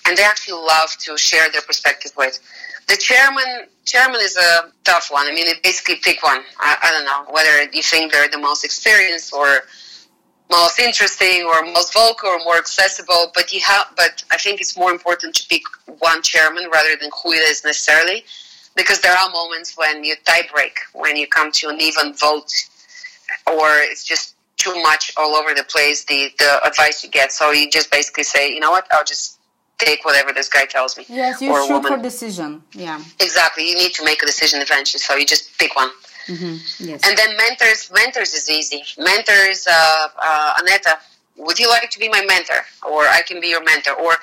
and 0.06 0.18
they 0.18 0.24
actually 0.24 0.60
love 0.60 0.96
to 1.00 1.18
share 1.18 1.50
their 1.52 1.62
perspective 1.62 2.12
with. 2.18 2.40
The 2.88 2.98
chairman, 2.98 3.68
chairman 3.86 4.20
is 4.22 4.36
a 4.36 4.72
tough 4.84 5.10
one. 5.12 5.28
I 5.28 5.32
mean, 5.32 5.48
it 5.48 5.64
basically 5.64 5.96
pick 5.96 6.24
one. 6.24 6.42
I, 6.60 6.78
I 6.84 6.92
don't 6.92 7.06
know 7.06 7.32
whether 7.32 7.72
you 7.72 7.82
think 7.82 8.12
they're 8.12 8.28
the 8.28 8.38
most 8.38 8.66
experienced 8.66 9.34
or 9.34 9.62
most 10.50 10.80
interesting 10.80 11.46
or 11.46 11.64
most 11.72 11.94
vocal 11.94 12.30
or 12.30 12.40
more 12.40 12.58
accessible. 12.58 13.32
But 13.34 13.54
you 13.54 13.62
have, 13.62 13.88
but 13.96 14.24
I 14.32 14.38
think 14.38 14.60
it's 14.60 14.76
more 14.76 14.92
important 14.92 15.36
to 15.36 15.48
pick 15.48 15.62
one 16.00 16.22
chairman 16.22 16.70
rather 16.72 16.96
than 17.00 17.10
who 17.24 17.32
it 17.32 17.38
is 17.38 17.64
necessarily 17.64 18.26
because 18.76 19.02
there 19.02 19.14
are 19.14 19.30
moments 19.30 19.78
when 19.78 20.04
you 20.04 20.16
tie 20.26 20.44
break, 20.54 20.78
when 20.94 21.16
you 21.18 21.28
come 21.28 21.52
to 21.54 21.70
an 21.70 21.82
even 21.82 22.14
vote, 22.14 22.52
or 23.48 23.70
it's 23.80 24.04
just 24.04 24.36
too 24.58 24.82
much 24.82 25.12
all 25.18 25.36
over 25.36 25.54
the 25.54 25.64
place, 25.64 26.06
the, 26.06 26.30
the 26.38 26.66
advice 26.66 27.04
you 27.04 27.10
get. 27.10 27.32
So 27.32 27.52
you 27.52 27.70
just 27.70 27.92
basically 27.92 28.24
say, 28.24 28.52
you 28.52 28.60
know 28.60 28.72
what, 28.72 28.88
I'll 28.92 29.04
just 29.04 29.40
take 29.78 30.06
whatever 30.06 30.32
this 30.32 30.48
guy 30.48 30.66
tells 30.66 30.98
me. 30.98 31.06
Yes, 31.10 31.42
you 31.42 31.54
shoot 31.68 31.84
for 31.86 31.98
decision. 31.98 32.62
Yeah. 32.74 33.02
Exactly. 33.20 33.68
You 33.68 33.76
need 33.76 33.94
to 33.94 34.06
make 34.06 34.22
a 34.22 34.26
decision 34.26 34.62
eventually, 34.62 35.00
so 35.00 35.16
you 35.16 35.26
just 35.26 35.58
pick 35.58 35.76
one. 35.76 35.90
Mm-hmm. 36.28 36.88
Yes. 36.88 37.02
And 37.04 37.18
then 37.18 37.36
mentors, 37.36 37.92
mentors 37.92 38.34
is 38.34 38.50
easy. 38.50 38.84
Mentors, 38.98 39.66
uh, 39.68 40.08
uh, 40.18 40.54
Aneta, 40.60 41.00
would 41.46 41.60
you 41.60 41.70
like 41.70 41.90
to 41.90 42.00
be 42.00 42.10
my 42.10 42.24
mentor? 42.28 42.62
Or 42.88 43.02
i 43.04 43.22
can 43.28 43.42
be 43.42 43.48
your 43.48 43.64
mentor. 43.64 43.94
Or 43.94 44.14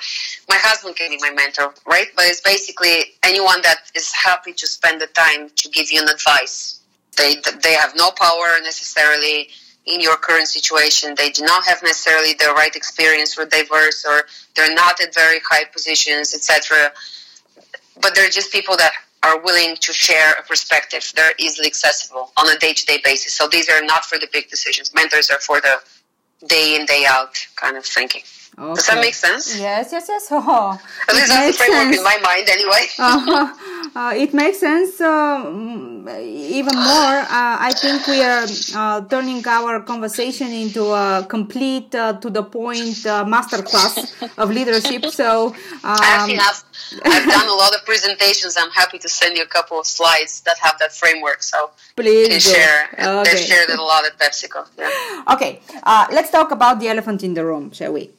my 0.47 0.57
husband 0.57 0.95
can 0.95 1.09
be 1.09 1.17
my 1.21 1.31
mentor 1.31 1.73
right? 1.85 2.07
But 2.15 2.25
it's 2.25 2.41
basically 2.41 3.15
anyone 3.23 3.61
that 3.63 3.91
is 3.95 4.11
happy 4.11 4.53
to 4.53 4.67
spend 4.67 5.01
the 5.01 5.07
time 5.07 5.49
to 5.55 5.69
give 5.69 5.91
you 5.91 6.01
an 6.01 6.09
advice. 6.09 6.81
They 7.17 7.35
they 7.63 7.73
have 7.73 7.93
no 7.95 8.11
power 8.11 8.47
necessarily 8.63 9.49
in 9.85 10.01
your 10.01 10.17
current 10.17 10.47
situation. 10.47 11.15
They 11.17 11.29
do 11.29 11.43
not 11.43 11.65
have 11.65 11.81
necessarily 11.83 12.33
the 12.33 12.53
right 12.55 12.75
experience 12.75 13.37
or 13.37 13.45
diverse 13.45 14.05
or 14.05 14.25
they're 14.55 14.73
not 14.73 15.01
at 15.01 15.13
very 15.13 15.39
high 15.49 15.65
positions 15.73 16.33
etc 16.33 16.91
but 18.01 18.15
they're 18.15 18.29
just 18.29 18.51
people 18.51 18.77
that 18.77 18.93
are 19.23 19.41
willing 19.41 19.75
to 19.77 19.93
share 19.93 20.33
a 20.39 20.43
perspective. 20.43 21.11
They're 21.15 21.33
easily 21.37 21.67
accessible 21.67 22.31
on 22.37 22.49
a 22.49 22.57
day-to-day 22.57 23.01
basis. 23.03 23.33
So 23.33 23.47
these 23.47 23.69
are 23.69 23.83
not 23.83 24.05
for 24.05 24.17
the 24.17 24.27
big 24.31 24.49
decisions. 24.49 24.93
Mentors 24.93 25.29
are 25.29 25.39
for 25.39 25.59
the 25.59 25.79
day 26.47 26.75
in 26.75 26.85
day 26.85 27.05
out 27.07 27.35
kind 27.55 27.77
of 27.77 27.85
thinking. 27.85 28.23
Okay. 28.57 28.73
Does 28.75 28.87
that 28.87 28.99
make 28.99 29.15
sense? 29.15 29.57
Yes, 29.57 29.89
yes, 29.91 30.05
yes. 30.09 30.27
Oh, 30.31 30.71
At 31.07 31.15
least 31.15 31.29
that's 31.29 31.57
the 31.57 31.63
framework 31.63 31.93
sense. 31.93 31.97
in 31.97 32.03
my 32.03 32.17
mind, 32.21 32.49
anyway. 32.49 32.83
uh, 32.99 33.53
uh, 33.95 34.13
it 34.15 34.33
makes 34.33 34.59
sense 34.59 34.99
uh, 34.99 35.45
even 36.19 36.75
more. 36.75 37.17
Uh, 37.23 37.55
I 37.69 37.71
think 37.73 38.05
we 38.07 38.21
are 38.21 38.47
uh, 38.75 39.01
turning 39.07 39.47
our 39.47 39.81
conversation 39.81 40.51
into 40.51 40.91
a 40.91 41.25
complete, 41.29 41.95
uh, 41.95 42.13
to 42.19 42.29
the 42.29 42.43
point 42.43 42.99
masterclass 43.33 44.11
of 44.37 44.49
leadership. 44.49 45.05
So, 45.05 45.47
um, 45.83 46.27
I've 46.27 46.63
I've 47.05 47.29
done 47.29 47.47
a 47.47 47.53
lot 47.53 47.73
of 47.73 47.85
presentations. 47.85 48.57
I'm 48.57 48.71
happy 48.71 48.99
to 48.99 49.07
send 49.09 49.37
you 49.37 49.43
a 49.43 49.47
couple 49.47 49.79
of 49.79 49.87
slides 49.87 50.41
that 50.41 50.57
have 50.59 50.77
that 50.79 50.91
framework. 50.91 51.43
So 51.43 51.71
please 51.95 52.27
can 52.27 52.39
share. 52.39 52.89
Okay. 52.93 53.23
They've 53.23 53.39
shared 53.39 53.69
it 53.69 53.79
a 53.79 53.83
lot 53.83 54.05
at 54.05 54.17
PepsiCo. 54.19 54.67
Yeah. 54.77 55.33
Okay, 55.33 55.61
let's 56.11 56.29
talk 56.29 56.51
about 56.51 56.79
the 56.79 56.89
elephant 56.89 57.23
in 57.23 57.35
the 57.35 57.45
room, 57.45 57.71
shall 57.71 57.93
we? 57.93 58.11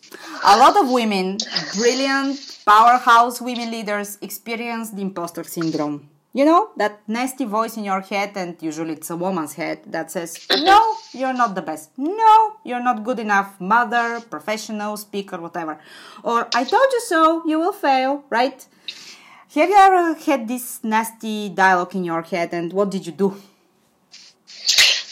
A 0.45 0.57
lot 0.59 0.77
of 0.77 0.91
women, 0.91 1.39
brilliant, 1.77 2.63
powerhouse 2.65 3.41
women 3.41 3.71
leaders, 3.71 4.19
experience 4.23 4.91
the 4.91 5.03
imposter 5.03 5.45
syndrome. 5.45 6.09
you 6.33 6.45
know 6.45 6.71
that 6.77 7.01
nasty 7.09 7.45
voice 7.45 7.77
in 7.77 7.85
your 7.85 8.01
head 8.01 8.31
and 8.37 8.57
usually 8.61 8.93
it's 8.93 9.11
a 9.11 9.17
woman's 9.17 9.55
head 9.55 9.81
that 9.87 10.11
says 10.11 10.47
no 10.63 10.95
you're 11.13 11.33
not 11.33 11.55
the 11.55 11.63
best. 11.63 11.91
No 11.97 12.57
you're 12.65 12.83
not 12.83 13.03
good 13.03 13.19
enough. 13.19 13.61
Mother 13.61 14.21
professional 14.21 14.97
speaker 14.97 15.41
whatever. 15.41 15.79
Or 16.23 16.49
i 16.55 16.63
told 16.65 16.87
you 16.93 17.01
so. 17.01 17.43
You 17.47 17.59
will 17.59 17.73
fail 17.73 18.25
right? 18.31 18.65
Have 19.55 19.69
you 19.69 19.77
ever 19.77 20.15
had 20.15 20.47
this 20.47 20.79
nasty 20.85 21.49
dialogue 21.49 21.97
in 21.97 22.05
your 22.05 22.23
head 22.23 22.55
and 22.55 22.73
what 22.73 22.91
did 22.91 23.07
you 23.07 23.13
do? 23.13 23.35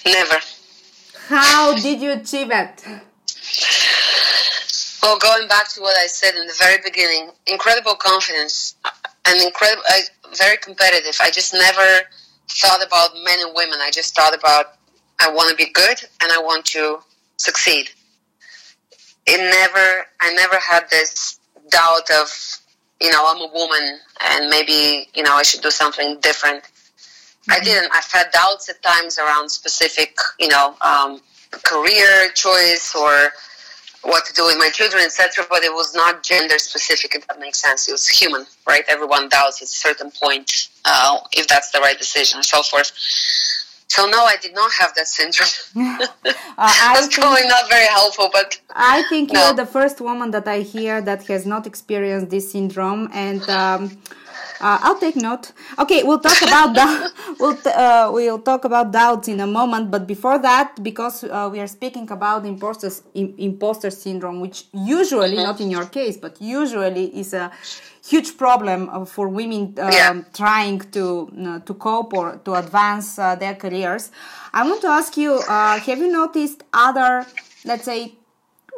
Never. 0.06 0.38
How 1.26 1.74
did 1.74 2.00
you 2.00 2.12
achieve 2.12 2.50
it 2.52 2.84
well 5.02 5.18
going 5.18 5.46
back 5.48 5.68
to 5.68 5.80
what 5.80 5.96
i 5.98 6.06
said 6.06 6.34
in 6.34 6.46
the 6.46 6.54
very 6.58 6.78
beginning 6.84 7.30
incredible 7.46 7.94
confidence 7.94 8.74
and 9.28 9.42
incredible, 9.42 9.82
I, 9.86 10.02
very 10.36 10.56
competitive. 10.56 11.16
I 11.20 11.30
just 11.30 11.52
never 11.52 12.02
thought 12.50 12.84
about 12.84 13.10
men 13.24 13.38
and 13.40 13.52
women. 13.54 13.78
I 13.80 13.90
just 13.90 14.14
thought 14.14 14.34
about 14.34 14.74
I 15.20 15.30
want 15.30 15.50
to 15.50 15.56
be 15.56 15.70
good 15.72 15.98
and 16.22 16.32
I 16.32 16.38
want 16.38 16.64
to 16.66 17.00
succeed. 17.36 17.90
It 19.26 19.38
never, 19.38 20.06
I 20.20 20.32
never 20.34 20.56
had 20.58 20.88
this 20.90 21.38
doubt 21.70 22.10
of, 22.10 22.30
you 23.00 23.10
know, 23.10 23.24
I'm 23.26 23.42
a 23.42 23.52
woman 23.52 23.98
and 24.30 24.48
maybe, 24.48 25.08
you 25.14 25.22
know, 25.22 25.34
I 25.34 25.42
should 25.42 25.60
do 25.60 25.70
something 25.70 26.18
different. 26.20 26.62
Mm-hmm. 26.62 27.52
I 27.52 27.60
didn't. 27.60 27.90
I've 27.92 28.10
had 28.10 28.30
doubts 28.32 28.68
at 28.68 28.82
times 28.82 29.18
around 29.18 29.50
specific, 29.50 30.16
you 30.38 30.48
know, 30.48 30.76
um, 30.80 31.20
career 31.64 32.30
choice 32.34 32.94
or 32.94 33.30
what 34.02 34.24
to 34.26 34.32
do 34.32 34.46
with 34.46 34.58
my 34.58 34.70
children, 34.70 35.02
etc. 35.04 35.44
But 35.48 35.62
it 35.62 35.72
was 35.72 35.94
not 35.94 36.22
gender 36.22 36.58
specific, 36.58 37.14
if 37.14 37.26
that 37.26 37.38
makes 37.38 37.58
sense. 37.60 37.88
It 37.88 37.92
was 37.92 38.08
human, 38.08 38.46
right? 38.66 38.84
Everyone 38.88 39.28
doubts 39.28 39.60
at 39.62 39.68
a 39.68 39.78
certain 39.88 40.10
point 40.10 40.68
uh, 40.84 41.18
if 41.32 41.46
that's 41.48 41.70
the 41.70 41.80
right 41.80 41.98
decision, 41.98 42.38
and 42.38 42.44
so 42.44 42.62
forth. 42.62 42.92
So 43.88 44.06
no, 44.06 44.24
I 44.24 44.36
did 44.36 44.54
not 44.54 44.70
have 44.80 44.94
that 44.96 45.08
syndrome. 45.08 45.48
uh, 45.76 46.06
that's 46.94 47.14
probably 47.18 47.46
not 47.46 47.68
very 47.68 47.86
helpful, 47.86 48.28
but 48.32 48.60
I 48.70 49.02
think 49.08 49.32
no. 49.32 49.40
you're 49.40 49.54
the 49.54 49.66
first 49.66 50.00
woman 50.00 50.30
that 50.32 50.46
I 50.46 50.60
hear 50.60 51.00
that 51.00 51.26
has 51.26 51.46
not 51.46 51.66
experienced 51.66 52.28
this 52.30 52.52
syndrome, 52.52 53.08
and 53.12 53.42
um, 53.48 53.98
uh, 54.60 54.78
I'll 54.82 54.98
take 54.98 55.16
note. 55.16 55.52
Okay, 55.78 56.02
we'll 56.02 56.18
talk 56.18 56.42
about 56.42 56.74
that. 56.74 57.12
we'll 57.40 57.56
t- 57.56 57.70
uh, 57.70 58.10
we'll 58.10 58.40
talk 58.40 58.64
about 58.64 58.92
doubts 58.92 59.28
in 59.28 59.40
a 59.40 59.46
moment. 59.46 59.90
But 59.90 60.06
before 60.06 60.38
that, 60.40 60.82
because 60.82 61.24
uh, 61.24 61.48
we 61.52 61.60
are 61.60 61.66
speaking 61.66 62.10
about 62.10 62.44
imposter 62.44 62.90
imposter 63.14 63.90
syndrome, 63.90 64.40
which 64.40 64.66
usually 64.72 65.36
mm-hmm. 65.36 65.44
not 65.44 65.60
in 65.60 65.70
your 65.70 65.86
case, 65.86 66.16
but 66.16 66.40
usually 66.40 67.06
is 67.18 67.34
a 67.34 67.52
huge 68.04 68.36
problem 68.36 68.88
uh, 68.88 69.04
for 69.04 69.28
women 69.28 69.74
um, 69.78 69.92
yeah. 69.92 70.22
trying 70.34 70.80
to 70.90 71.30
uh, 71.38 71.58
to 71.60 71.74
cope 71.74 72.12
or 72.14 72.40
to 72.44 72.54
advance 72.54 73.18
uh, 73.18 73.36
their 73.36 73.54
careers. 73.54 74.10
I 74.52 74.66
want 74.68 74.80
to 74.82 74.88
ask 74.88 75.16
you: 75.16 75.40
Have 75.40 75.98
you 75.98 76.10
noticed 76.10 76.64
other, 76.72 77.24
let's 77.64 77.84
say, 77.84 78.17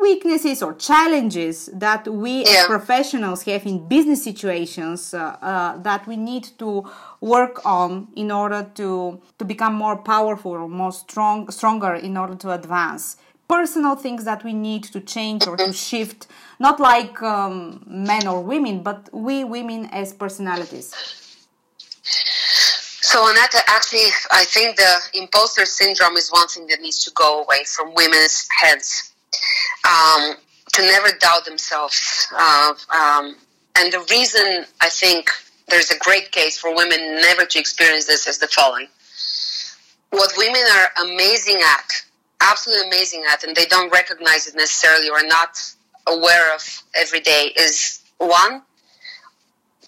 weaknesses 0.01 0.63
or 0.63 0.75
challenges 0.75 1.71
that 1.73 2.07
we 2.09 2.45
yeah. 2.45 2.51
as 2.61 2.67
professionals 2.67 3.43
have 3.43 3.67
in 3.67 3.87
business 3.89 4.23
situations 4.25 5.15
uh, 5.15 5.37
uh, 5.43 5.77
that 5.79 6.07
we 6.07 6.17
need 6.17 6.49
to 6.59 6.85
work 7.21 7.65
on 7.65 8.09
in 8.17 8.31
order 8.31 8.67
to 8.75 9.21
to 9.39 9.45
become 9.45 9.75
more 9.75 9.97
powerful 9.97 10.53
or 10.53 10.69
more 10.69 10.93
strong 10.93 11.51
stronger 11.51 11.95
in 11.95 12.17
order 12.17 12.35
to 12.35 12.51
advance 12.51 13.17
personal 13.49 13.97
things 13.97 14.25
that 14.25 14.45
we 14.45 14.53
need 14.53 14.85
to 14.85 15.01
change 15.01 15.47
or 15.47 15.57
to 15.57 15.65
mm-hmm. 15.65 15.73
shift 15.73 16.27
not 16.59 16.79
like 16.79 17.21
um, 17.23 17.83
men 17.87 18.27
or 18.27 18.41
women 18.43 18.83
but 18.83 19.09
we 19.13 19.45
women 19.45 19.87
as 19.87 20.13
personalities 20.13 20.95
so 23.11 23.29
Aneta, 23.29 23.59
actually, 23.67 24.07
I 24.31 24.45
think 24.45 24.77
the 24.77 24.95
imposter 25.15 25.67
syndrome 25.67 26.17
is 26.17 26.29
one 26.31 26.47
thing 26.47 26.69
that 26.69 26.81
needs 26.81 27.03
to 27.07 27.11
go 27.11 27.43
away 27.43 27.65
from 27.65 27.93
women's 27.93 28.47
heads 28.61 29.10
um, 29.91 30.37
to 30.73 30.83
never 30.83 31.09
doubt 31.19 31.45
themselves. 31.45 32.27
Uh, 32.33 32.75
um, 32.91 33.37
and 33.77 33.93
the 33.93 34.07
reason 34.11 34.65
I 34.81 34.89
think 34.89 35.31
there's 35.69 35.91
a 35.91 35.99
great 35.99 36.33
case 36.33 36.59
for 36.59 36.75
women 36.75 36.99
never 37.17 37.45
to 37.45 37.59
experience 37.59 38.07
this 38.07 38.27
is 38.27 38.39
the 38.39 38.49
following. 38.49 38.89
What 40.11 40.33
women 40.37 40.63
are 40.75 41.05
amazing 41.07 41.61
at, 41.65 42.05
absolutely 42.41 42.89
amazing 42.89 43.25
at, 43.31 43.45
and 43.45 43.55
they 43.55 43.67
don't 43.67 43.91
recognize 43.93 44.47
it 44.47 44.57
necessarily 44.57 45.09
or 45.09 45.19
are 45.19 45.27
not 45.27 45.59
aware 46.07 46.55
of 46.55 46.83
every 46.95 47.21
day 47.21 47.53
is 47.57 48.01
one, 48.19 48.63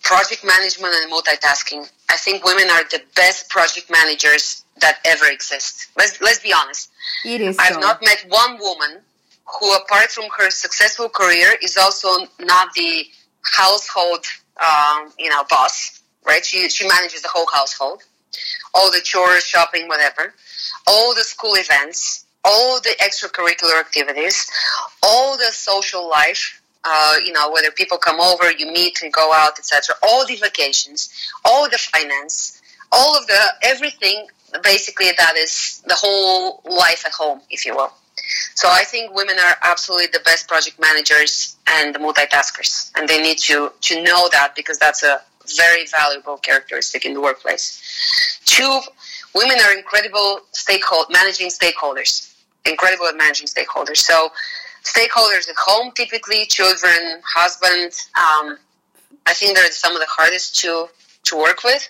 project 0.03 0.45
management 0.45 0.95
and 0.95 1.13
multitasking. 1.13 1.91
I 2.09 2.17
think 2.17 2.45
women 2.45 2.71
are 2.71 2.85
the 2.85 3.03
best 3.17 3.49
project 3.49 3.91
managers 3.91 4.65
that 4.81 4.99
ever 5.05 5.27
exist. 5.27 5.89
Let's, 5.97 6.21
let's 6.21 6.39
be 6.39 6.53
honest. 6.53 6.91
It 7.25 7.41
is. 7.41 7.59
I've 7.59 7.75
so. 7.75 7.81
not 7.81 8.03
met 8.03 8.25
one 8.29 8.59
woman 8.59 9.01
who, 9.47 9.75
apart 9.75 10.11
from 10.11 10.25
her 10.39 10.51
successful 10.51 11.09
career, 11.09 11.55
is 11.63 11.77
also 11.77 12.27
not 12.41 12.73
the 12.75 13.05
household, 13.43 14.25
um, 14.63 15.13
you 15.19 15.29
know, 15.29 15.45
boss. 15.49 16.01
Right? 16.25 16.45
She 16.45 16.69
she 16.69 16.87
manages 16.87 17.23
the 17.23 17.29
whole 17.29 17.47
household, 17.53 18.03
all 18.75 18.91
the 18.91 19.01
chores, 19.01 19.45
shopping, 19.45 19.89
whatever, 19.89 20.35
all 20.87 21.15
the 21.15 21.23
school 21.23 21.55
events, 21.55 22.25
all 22.45 22.81
the 22.81 22.95
extracurricular 23.01 23.79
activities, 23.81 24.49
all 25.03 25.37
the 25.37 25.51
social 25.53 26.09
life. 26.09 26.61
Uh, 26.85 27.15
you 27.25 27.33
know, 27.33 27.49
whether 27.53 27.71
people 27.71 27.97
come 27.97 28.21
over, 28.21 28.51
you 28.51 28.67
meet 28.67 29.03
and 29.03 29.13
go 29.13 29.33
out, 29.33 29.57
etc. 29.57 29.95
All 30.03 30.27
the 30.27 30.35
vacations, 30.35 31.13
all 31.45 31.71
the 31.71 31.79
finance, 31.79 32.61
all 32.91 33.17
of 33.17 33.25
the 33.29 33.41
everything 33.63 34.27
basically 34.63 35.11
that 35.17 35.37
is 35.37 35.83
the 35.87 35.95
whole 35.95 36.61
life 36.65 37.05
at 37.07 37.13
home, 37.13 37.41
if 37.51 37.65
you 37.65 37.75
will. 37.75 37.93
So 38.55 38.69
I 38.71 38.85
think 38.85 39.15
women 39.15 39.37
are 39.39 39.57
absolutely 39.63 40.09
the 40.13 40.21
best 40.21 40.49
project 40.49 40.79
managers 40.81 41.57
and 41.67 41.95
the 41.95 41.99
multitaskers, 41.99 42.91
and 42.97 43.09
they 43.09 43.21
need 43.21 43.39
to 43.39 43.73
to 43.81 44.03
know 44.03 44.29
that 44.33 44.55
because 44.55 44.79
that's 44.79 45.03
a 45.03 45.21
very 45.57 45.87
valuable 45.87 46.37
characteristic 46.37 47.05
in 47.05 47.15
the 47.15 47.21
workplace. 47.21 48.41
Two, 48.45 48.81
women 49.35 49.57
are 49.65 49.77
incredible 49.77 50.41
stakeholder 50.53 51.11
managing 51.13 51.49
stakeholders, 51.49 52.35
incredible 52.65 53.07
at 53.07 53.17
managing 53.17 53.49
stakeholders. 53.49 53.99
So 53.99 54.31
stakeholders 54.85 55.49
at 55.49 55.57
home, 55.59 55.93
typically 55.95 56.47
children, 56.47 57.21
husband. 57.25 57.93
Um, 58.17 58.59
I 59.27 59.35
think 59.35 59.57
they're 59.57 59.71
some 59.71 59.95
of 59.95 60.01
the 60.01 60.09
hardest 60.09 60.57
to 60.61 60.89
to 61.25 61.37
work 61.37 61.65
with. 61.65 61.89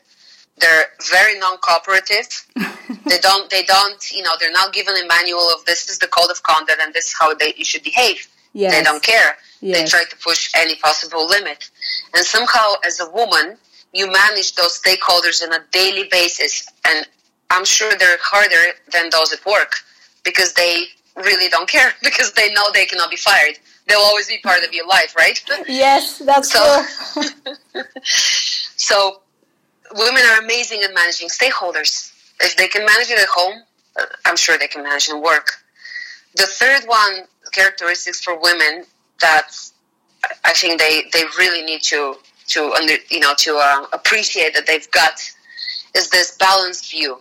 They're 0.58 0.84
very 1.10 1.38
non-cooperative. 1.38 2.28
they 3.06 3.18
don't. 3.18 3.50
They 3.50 3.62
don't. 3.64 4.12
You 4.12 4.22
know, 4.22 4.34
they're 4.38 4.52
not 4.52 4.72
given 4.72 4.94
a 4.96 5.06
manual 5.06 5.48
of 5.50 5.64
this 5.64 5.88
is 5.88 5.98
the 5.98 6.06
code 6.06 6.30
of 6.30 6.42
conduct 6.42 6.80
and 6.82 6.94
this 6.94 7.08
is 7.08 7.14
how 7.18 7.34
they 7.34 7.54
you 7.56 7.64
should 7.64 7.82
behave. 7.82 8.28
Yes. 8.52 8.74
They 8.74 8.82
don't 8.82 9.02
care. 9.02 9.36
Yes. 9.60 9.78
They 9.78 9.98
try 9.98 10.04
to 10.08 10.16
push 10.16 10.50
any 10.54 10.76
possible 10.76 11.26
limit, 11.26 11.70
and 12.14 12.24
somehow, 12.24 12.74
as 12.84 13.00
a 13.00 13.08
woman, 13.10 13.56
you 13.92 14.10
manage 14.10 14.54
those 14.56 14.80
stakeholders 14.80 15.42
on 15.42 15.52
a 15.52 15.60
daily 15.70 16.08
basis, 16.10 16.66
and 16.86 17.06
I'm 17.50 17.64
sure 17.64 17.92
they're 17.98 18.18
harder 18.20 18.72
than 18.92 19.10
those 19.10 19.32
at 19.32 19.44
work 19.46 19.76
because 20.24 20.54
they 20.54 20.86
really 21.16 21.48
don't 21.48 21.68
care 21.68 21.92
because 22.02 22.32
they 22.32 22.52
know 22.52 22.64
they 22.72 22.86
cannot 22.86 23.10
be 23.10 23.16
fired. 23.16 23.58
They'll 23.86 23.98
always 23.98 24.28
be 24.28 24.38
part 24.38 24.62
of 24.62 24.72
your 24.72 24.86
life, 24.86 25.16
right? 25.16 25.42
Yes, 25.66 26.18
that's 26.18 26.52
so, 26.52 26.82
true. 27.12 27.82
so 28.02 29.22
women 29.94 30.22
are 30.30 30.42
amazing 30.42 30.82
at 30.82 30.94
managing 30.94 31.28
stakeholders. 31.28 32.12
If 32.40 32.56
they 32.56 32.68
can 32.68 32.84
manage 32.84 33.10
it 33.10 33.18
at 33.18 33.28
home, 33.28 33.62
uh, 33.98 34.04
I'm 34.24 34.36
sure 34.36 34.58
they 34.58 34.68
can 34.68 34.82
manage 34.82 35.08
at 35.08 35.20
work. 35.20 35.52
The 36.34 36.46
third 36.46 36.84
one, 36.86 37.24
characteristics 37.52 38.20
for 38.20 38.40
women 38.40 38.84
that 39.20 39.50
I 40.44 40.52
think 40.54 40.80
they, 40.80 41.02
they 41.12 41.24
really 41.38 41.64
need 41.64 41.82
to 41.84 42.16
to 42.48 42.72
under, 42.72 42.94
you 43.10 43.20
know 43.20 43.34
to 43.38 43.56
uh, 43.56 43.86
appreciate 43.92 44.54
that 44.54 44.66
they've 44.66 44.90
got 44.90 45.20
is 45.94 46.08
this 46.10 46.36
balanced 46.36 46.90
view. 46.90 47.18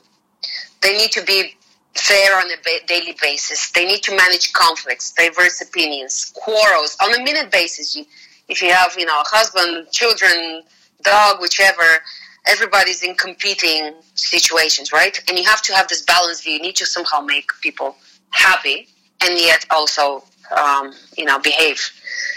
They 0.81 0.97
need 0.97 1.11
to 1.11 1.23
be 1.23 1.55
fair 1.95 2.37
on 2.37 2.45
a 2.45 2.55
ba- 2.63 2.85
daily 2.87 3.15
basis. 3.21 3.69
They 3.71 3.85
need 3.85 4.01
to 4.03 4.15
manage 4.15 4.53
conflicts, 4.53 5.11
diverse 5.13 5.61
opinions, 5.61 6.31
quarrels 6.35 6.97
on 7.03 7.13
a 7.13 7.23
minute 7.23 7.51
basis. 7.51 7.95
You, 7.95 8.05
if 8.47 8.61
you 8.61 8.71
have 8.71 8.95
you 8.97 9.05
know 9.05 9.21
a 9.21 9.23
husband, 9.27 9.91
children, 9.91 10.63
dog, 11.03 11.41
whichever, 11.41 11.99
everybody's 12.45 13.03
in 13.03 13.15
competing 13.15 13.93
situations, 14.15 14.91
right? 14.91 15.19
And 15.29 15.37
you 15.37 15.45
have 15.45 15.61
to 15.63 15.73
have 15.73 15.87
this 15.87 16.01
balance. 16.01 16.45
You 16.45 16.61
need 16.61 16.75
to 16.77 16.85
somehow 16.85 17.21
make 17.21 17.51
people 17.61 17.95
happy 18.31 18.87
and 19.23 19.39
yet 19.39 19.65
also, 19.69 20.23
um, 20.57 20.93
you 21.17 21.25
know, 21.25 21.39
behave. 21.39 21.79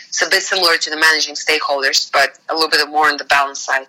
It's 0.09 0.23
a 0.23 0.29
bit 0.29 0.43
similar 0.43 0.77
to 0.77 0.91
the 0.91 0.97
managing 0.97 1.35
stakeholders, 1.35 2.11
but 2.13 2.39
a 2.49 2.55
little 2.55 2.69
bit 2.69 2.89
more 2.89 3.09
on 3.09 3.17
the 3.17 3.25
balance 3.25 3.61
side. 3.61 3.87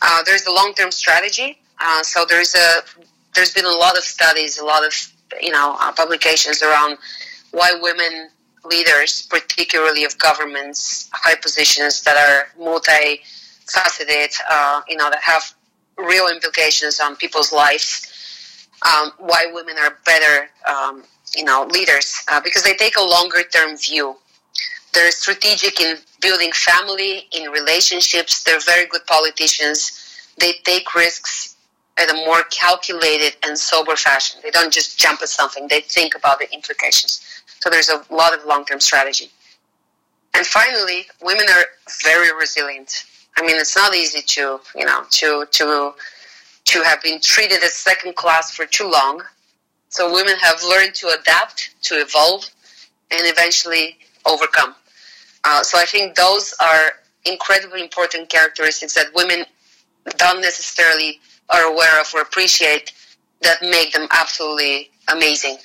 Uh, 0.00 0.22
there's 0.24 0.44
the 0.44 0.52
long-term 0.52 0.90
strategy. 0.90 1.58
Uh, 1.80 2.02
so 2.02 2.24
there's 2.28 2.54
a 2.54 2.82
there's 3.34 3.52
been 3.52 3.64
a 3.64 3.70
lot 3.70 3.96
of 3.96 4.04
studies, 4.04 4.58
a 4.58 4.64
lot 4.64 4.84
of 4.84 4.92
you 5.40 5.50
know 5.50 5.76
uh, 5.80 5.92
publications 5.92 6.62
around 6.62 6.98
why 7.50 7.74
women 7.80 8.28
leaders, 8.64 9.22
particularly 9.22 10.04
of 10.04 10.16
governments, 10.18 11.10
high 11.12 11.34
positions 11.34 12.02
that 12.02 12.16
are 12.16 12.62
multi 12.62 13.20
faceted, 13.68 14.32
uh, 14.50 14.82
you 14.88 14.96
know, 14.96 15.10
that 15.10 15.22
have 15.22 15.54
real 15.96 16.28
implications 16.28 17.00
on 17.00 17.16
people's 17.16 17.52
lives. 17.52 18.08
Um, 18.84 19.12
why 19.18 19.50
women 19.52 19.76
are 19.80 19.98
better, 20.04 20.48
um, 20.68 21.04
you 21.36 21.44
know, 21.44 21.68
leaders 21.72 22.24
uh, 22.30 22.40
because 22.40 22.64
they 22.64 22.74
take 22.74 22.96
a 22.96 23.02
longer 23.02 23.42
term 23.42 23.76
view. 23.76 24.16
They're 24.92 25.10
strategic 25.10 25.80
in 25.80 25.96
building 26.20 26.52
family, 26.52 27.28
in 27.32 27.50
relationships. 27.50 28.42
They're 28.42 28.60
very 28.60 28.86
good 28.86 29.06
politicians. 29.06 30.32
They 30.38 30.54
take 30.64 30.94
risks 30.94 31.56
in 32.00 32.10
a 32.10 32.14
more 32.14 32.42
calculated 32.44 33.36
and 33.42 33.58
sober 33.58 33.96
fashion. 33.96 34.40
They 34.42 34.50
don't 34.50 34.72
just 34.72 34.98
jump 34.98 35.22
at 35.22 35.28
something. 35.28 35.68
They 35.68 35.80
think 35.80 36.14
about 36.14 36.38
the 36.38 36.52
implications. 36.52 37.20
So 37.60 37.70
there's 37.70 37.88
a 37.88 38.04
lot 38.10 38.34
of 38.34 38.44
long 38.44 38.64
term 38.64 38.80
strategy. 38.80 39.30
And 40.34 40.46
finally, 40.46 41.06
women 41.22 41.46
are 41.48 41.64
very 42.02 42.34
resilient. 42.34 43.04
I 43.36 43.42
mean, 43.42 43.56
it's 43.56 43.76
not 43.76 43.94
easy 43.94 44.22
to, 44.22 44.60
you 44.76 44.84
know, 44.84 45.04
to 45.10 45.46
to 45.50 45.94
to 46.64 46.82
have 46.84 47.02
been 47.02 47.20
treated 47.20 47.62
as 47.62 47.74
second 47.74 48.16
class 48.16 48.50
for 48.50 48.66
too 48.66 48.88
long. 48.88 49.22
So 49.88 50.12
women 50.12 50.36
have 50.38 50.62
learned 50.62 50.94
to 50.96 51.08
adapt, 51.20 51.74
to 51.82 51.96
evolve, 51.96 52.44
and 53.10 53.20
eventually 53.24 53.98
overcome. 54.24 54.74
Uh, 55.44 55.62
so 55.62 55.78
I 55.78 55.84
think 55.84 56.14
those 56.14 56.54
are 56.60 56.92
incredibly 57.24 57.82
important 57.82 58.28
characteristics 58.28 58.94
that 58.94 59.06
women 59.14 59.44
don't 60.16 60.40
necessarily 60.40 61.20
are 61.50 61.64
aware 61.64 62.00
of 62.00 62.12
or 62.14 62.22
appreciate 62.22 62.92
that 63.42 63.60
make 63.60 63.92
them 63.92 64.06
absolutely 64.10 64.90
amazing 65.08 65.56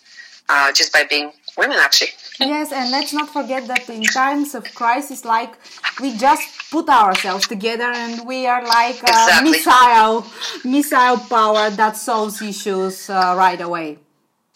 uh, 0.49 0.71
just 0.71 0.91
by 0.91 1.03
being 1.09 1.31
women, 1.57 1.77
actually. 1.79 2.09
yes, 2.39 2.71
and 2.71 2.91
let's 2.91 3.13
not 3.13 3.29
forget 3.29 3.67
that 3.67 3.89
in 3.89 4.03
times 4.03 4.55
of 4.55 4.63
crisis, 4.75 5.25
like 5.25 5.53
we 6.01 6.15
just 6.17 6.47
put 6.71 6.89
ourselves 6.89 7.47
together 7.47 7.85
and 7.85 8.27
we 8.27 8.45
are 8.45 8.63
like 8.63 8.97
a 9.03 9.07
exactly. 9.07 9.51
missile, 9.51 10.25
missile 10.63 11.17
power 11.17 11.69
that 11.69 11.95
solves 11.95 12.41
issues 12.41 13.09
uh, 13.09 13.33
right 13.37 13.61
away. 13.61 13.97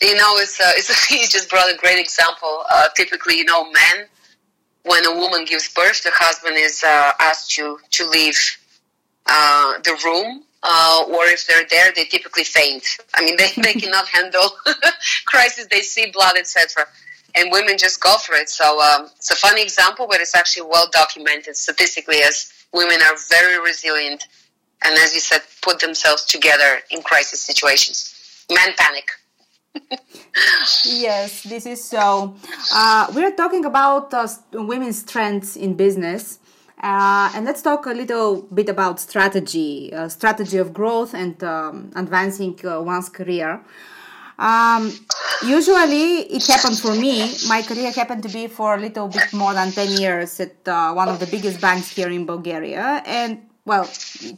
You 0.01 0.15
know, 0.15 0.37
it's, 0.37 0.59
uh, 0.59 0.71
it's 0.75 1.11
you 1.11 1.27
just 1.27 1.49
brought 1.49 1.71
a 1.71 1.77
great 1.77 1.99
example. 1.99 2.63
Uh, 2.71 2.87
typically, 2.95 3.37
you 3.37 3.45
know, 3.45 3.63
men, 3.71 4.07
when 4.83 5.05
a 5.05 5.15
woman 5.15 5.45
gives 5.45 5.71
birth, 5.73 6.03
the 6.03 6.11
husband 6.13 6.55
is 6.57 6.83
uh, 6.83 7.11
asked 7.19 7.51
to 7.51 7.77
to 7.91 8.09
leave 8.09 8.57
uh, 9.27 9.77
the 9.83 9.95
room 10.03 10.43
uh, 10.63 11.03
or 11.07 11.25
if 11.25 11.47
they're 11.47 11.65
there, 11.69 11.91
they 11.95 12.05
typically 12.05 12.43
faint. 12.43 12.85
I 13.15 13.23
mean, 13.23 13.35
they, 13.37 13.49
they 13.61 13.73
cannot 13.79 14.07
handle 14.07 14.51
crisis. 15.25 15.67
They 15.71 15.81
see 15.81 16.11
blood, 16.11 16.37
etc. 16.37 16.87
And 17.35 17.51
women 17.51 17.77
just 17.77 18.01
go 18.01 18.17
for 18.17 18.35
it. 18.35 18.49
So 18.49 18.81
um, 18.81 19.09
it's 19.15 19.31
a 19.31 19.35
funny 19.35 19.61
example, 19.61 20.07
but 20.09 20.19
it's 20.19 20.35
actually 20.35 20.67
well 20.69 20.89
documented 20.91 21.55
statistically 21.55 22.17
as 22.17 22.51
women 22.73 23.01
are 23.01 23.15
very 23.29 23.59
resilient 23.59 24.27
and, 24.83 24.97
as 24.97 25.13
you 25.13 25.19
said, 25.19 25.41
put 25.61 25.79
themselves 25.79 26.25
together 26.25 26.79
in 26.89 27.01
crisis 27.03 27.39
situations. 27.41 28.45
Men 28.49 28.73
panic. 28.77 29.11
yes, 30.85 31.43
this 31.43 31.65
is 31.65 31.83
so. 31.83 32.35
Uh, 32.73 33.07
we're 33.13 33.35
talking 33.35 33.65
about 33.65 34.13
uh, 34.13 34.27
women's 34.53 34.99
strengths 34.99 35.55
in 35.55 35.75
business. 35.75 36.39
Uh, 36.81 37.31
and 37.35 37.45
let's 37.45 37.61
talk 37.61 37.85
a 37.85 37.91
little 37.91 38.41
bit 38.41 38.67
about 38.67 38.99
strategy, 38.99 39.93
uh, 39.93 40.09
strategy 40.09 40.57
of 40.57 40.73
growth 40.73 41.13
and 41.13 41.43
um, 41.43 41.91
advancing 41.95 42.59
uh, 42.65 42.81
one's 42.81 43.07
career. 43.07 43.61
Um, 44.41 44.91
usually, 45.45 46.25
it 46.33 46.45
happened 46.47 46.79
for 46.79 46.95
me. 46.95 47.35
My 47.47 47.61
career 47.61 47.91
happened 47.91 48.23
to 48.23 48.29
be 48.29 48.47
for 48.47 48.73
a 48.75 48.79
little 48.79 49.07
bit 49.07 49.31
more 49.33 49.53
than 49.53 49.71
10 49.71 50.01
years 50.01 50.39
at 50.39 50.67
uh, 50.67 50.93
one 50.93 51.09
of 51.09 51.19
the 51.19 51.27
biggest 51.27 51.61
banks 51.61 51.89
here 51.95 52.09
in 52.09 52.25
Bulgaria. 52.25 53.03
And 53.05 53.47
well, 53.65 53.87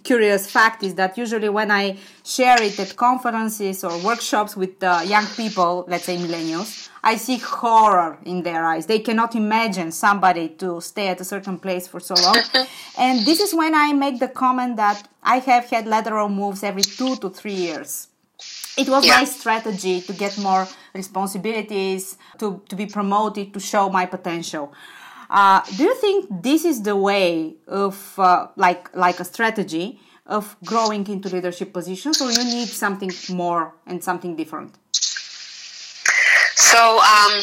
curious 0.04 0.52
fact 0.52 0.84
is 0.84 0.96
that 0.96 1.18
usually 1.18 1.48
when 1.48 1.72
I 1.72 1.98
share 2.26 2.62
it 2.62 2.78
at 2.78 2.98
conferences 2.98 3.86
or 3.86 3.98
workshops 4.04 4.58
with 4.58 4.84
uh, 4.84 5.02
young 5.06 5.26
people, 5.38 5.86
let's 5.88 6.04
say 6.04 6.18
millennials, 6.18 6.90
I 7.02 7.16
see 7.16 7.38
horror 7.38 8.18
in 8.26 8.44
their 8.44 8.66
eyes. 8.66 8.86
They 8.86 9.00
cannot 9.00 9.36
imagine 9.36 9.94
somebody 9.94 10.50
to 10.60 10.82
stay 10.82 11.08
at 11.08 11.22
a 11.22 11.26
certain 11.26 11.58
place 11.58 11.88
for 11.88 12.02
so 12.02 12.16
long. 12.16 12.38
and 12.98 13.26
this 13.26 13.40
is 13.40 13.54
when 13.54 13.74
I 13.74 13.94
make 13.94 14.20
the 14.20 14.28
comment 14.28 14.76
that 14.76 15.08
I 15.24 15.40
have 15.40 15.70
had 15.70 15.88
lateral 15.88 16.28
moves 16.28 16.62
every 16.62 16.82
two 16.82 17.16
to 17.18 17.30
three 17.30 17.54
years. 17.54 18.10
It 18.76 18.90
was 18.90 19.06
yeah. 19.06 19.18
my 19.18 19.26
strategy 19.26 20.02
to 20.02 20.14
get 20.14 20.38
more 20.38 20.68
responsibilities, 20.94 22.18
to, 22.40 22.62
to 22.70 22.76
be 22.76 22.88
promoted, 22.88 23.54
to 23.54 23.60
show 23.60 23.90
my 23.90 24.06
potential. 24.06 24.74
Uh, 25.30 25.62
do 25.78 25.84
you 25.84 25.96
think 25.96 26.28
this 26.44 26.66
is 26.66 26.82
the 26.82 26.96
way 26.96 27.56
of 27.68 28.14
uh, 28.20 28.48
like 28.56 28.96
like 28.96 29.20
a 29.20 29.26
strategy 29.26 30.00
of 30.26 30.56
growing 30.64 31.08
into 31.08 31.30
leadership 31.30 31.74
positions, 31.74 32.22
or 32.22 32.32
you 32.32 32.44
need 32.44 32.68
something 32.68 33.12
more 33.30 33.74
and 33.86 34.04
something 34.04 34.36
different? 34.36 34.76
So 36.56 37.00
um, 37.00 37.34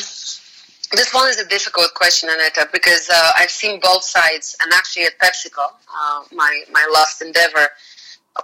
this 0.92 1.12
one 1.12 1.28
is 1.28 1.38
a 1.38 1.46
difficult 1.46 1.94
question, 1.94 2.28
Aneta, 2.28 2.68
because 2.72 3.08
uh, 3.08 3.32
I've 3.36 3.50
seen 3.50 3.80
both 3.80 4.02
sides, 4.02 4.56
and 4.60 4.72
actually 4.72 5.04
at 5.04 5.18
PepsiCo, 5.18 5.58
uh, 5.62 6.24
my 6.32 6.62
my 6.72 6.86
last 6.92 7.22
endeavor, 7.22 7.68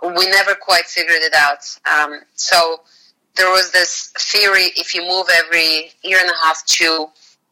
we 0.03 0.29
never 0.29 0.55
quite 0.55 0.85
figured 0.85 1.23
it 1.23 1.35
out. 1.35 1.65
Um, 1.87 2.21
so 2.35 2.81
there 3.37 3.51
was 3.51 3.71
this 3.73 4.13
theory: 4.19 4.73
if 4.77 4.95
you 4.95 5.03
move 5.03 5.27
every 5.33 5.93
year 6.03 6.19
and 6.21 6.31
a 6.31 6.37
half 6.45 6.65
to 6.67 7.09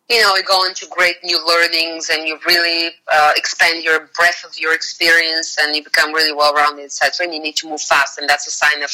you 0.08 0.20
know, 0.20 0.34
you 0.36 0.42
go 0.42 0.66
into 0.66 0.86
great 0.90 1.16
new 1.24 1.44
learnings 1.46 2.10
and 2.10 2.28
you 2.28 2.38
really 2.46 2.90
uh, 3.12 3.32
expand 3.36 3.82
your 3.82 4.10
breadth 4.14 4.44
of 4.44 4.58
your 4.58 4.74
experience 4.74 5.56
and 5.60 5.74
you 5.74 5.82
become 5.82 6.12
really 6.12 6.32
well-rounded, 6.32 6.84
etc. 6.84 7.24
And 7.24 7.34
you 7.34 7.40
need 7.40 7.56
to 7.56 7.68
move 7.68 7.80
fast, 7.80 8.18
and 8.18 8.28
that's 8.28 8.46
a 8.46 8.50
sign 8.50 8.82
of 8.82 8.90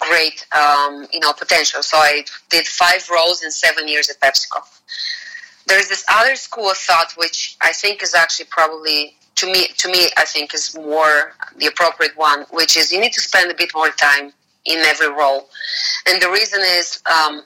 great, 0.00 0.44
um, 0.52 1.06
you 1.12 1.20
know, 1.20 1.32
potential. 1.32 1.82
So 1.82 1.98
I 1.98 2.24
did 2.50 2.66
five 2.66 3.08
roles 3.10 3.44
in 3.44 3.50
seven 3.52 3.86
years 3.86 4.10
at 4.10 4.18
PepsiCo. 4.20 4.62
There's 5.66 5.88
this 5.88 6.04
other 6.08 6.34
school 6.34 6.70
of 6.70 6.76
thought, 6.76 7.12
which 7.16 7.56
I 7.62 7.72
think 7.72 8.02
is 8.02 8.12
actually 8.12 8.46
probably 8.46 9.16
to 9.44 9.52
me, 9.52 9.68
to 9.76 9.88
me, 9.88 10.08
I 10.16 10.24
think 10.24 10.54
is 10.54 10.74
more 10.74 11.34
the 11.56 11.66
appropriate 11.66 12.16
one, 12.16 12.44
which 12.50 12.76
is 12.76 12.92
you 12.92 13.00
need 13.00 13.12
to 13.12 13.20
spend 13.20 13.50
a 13.50 13.54
bit 13.54 13.70
more 13.74 13.90
time 13.90 14.32
in 14.64 14.78
every 14.80 15.10
role, 15.10 15.48
and 16.06 16.20
the 16.20 16.30
reason 16.30 16.60
is 16.60 17.02
um, 17.12 17.42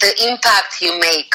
the 0.00 0.28
impact 0.28 0.82
you 0.82 0.98
make 1.00 1.32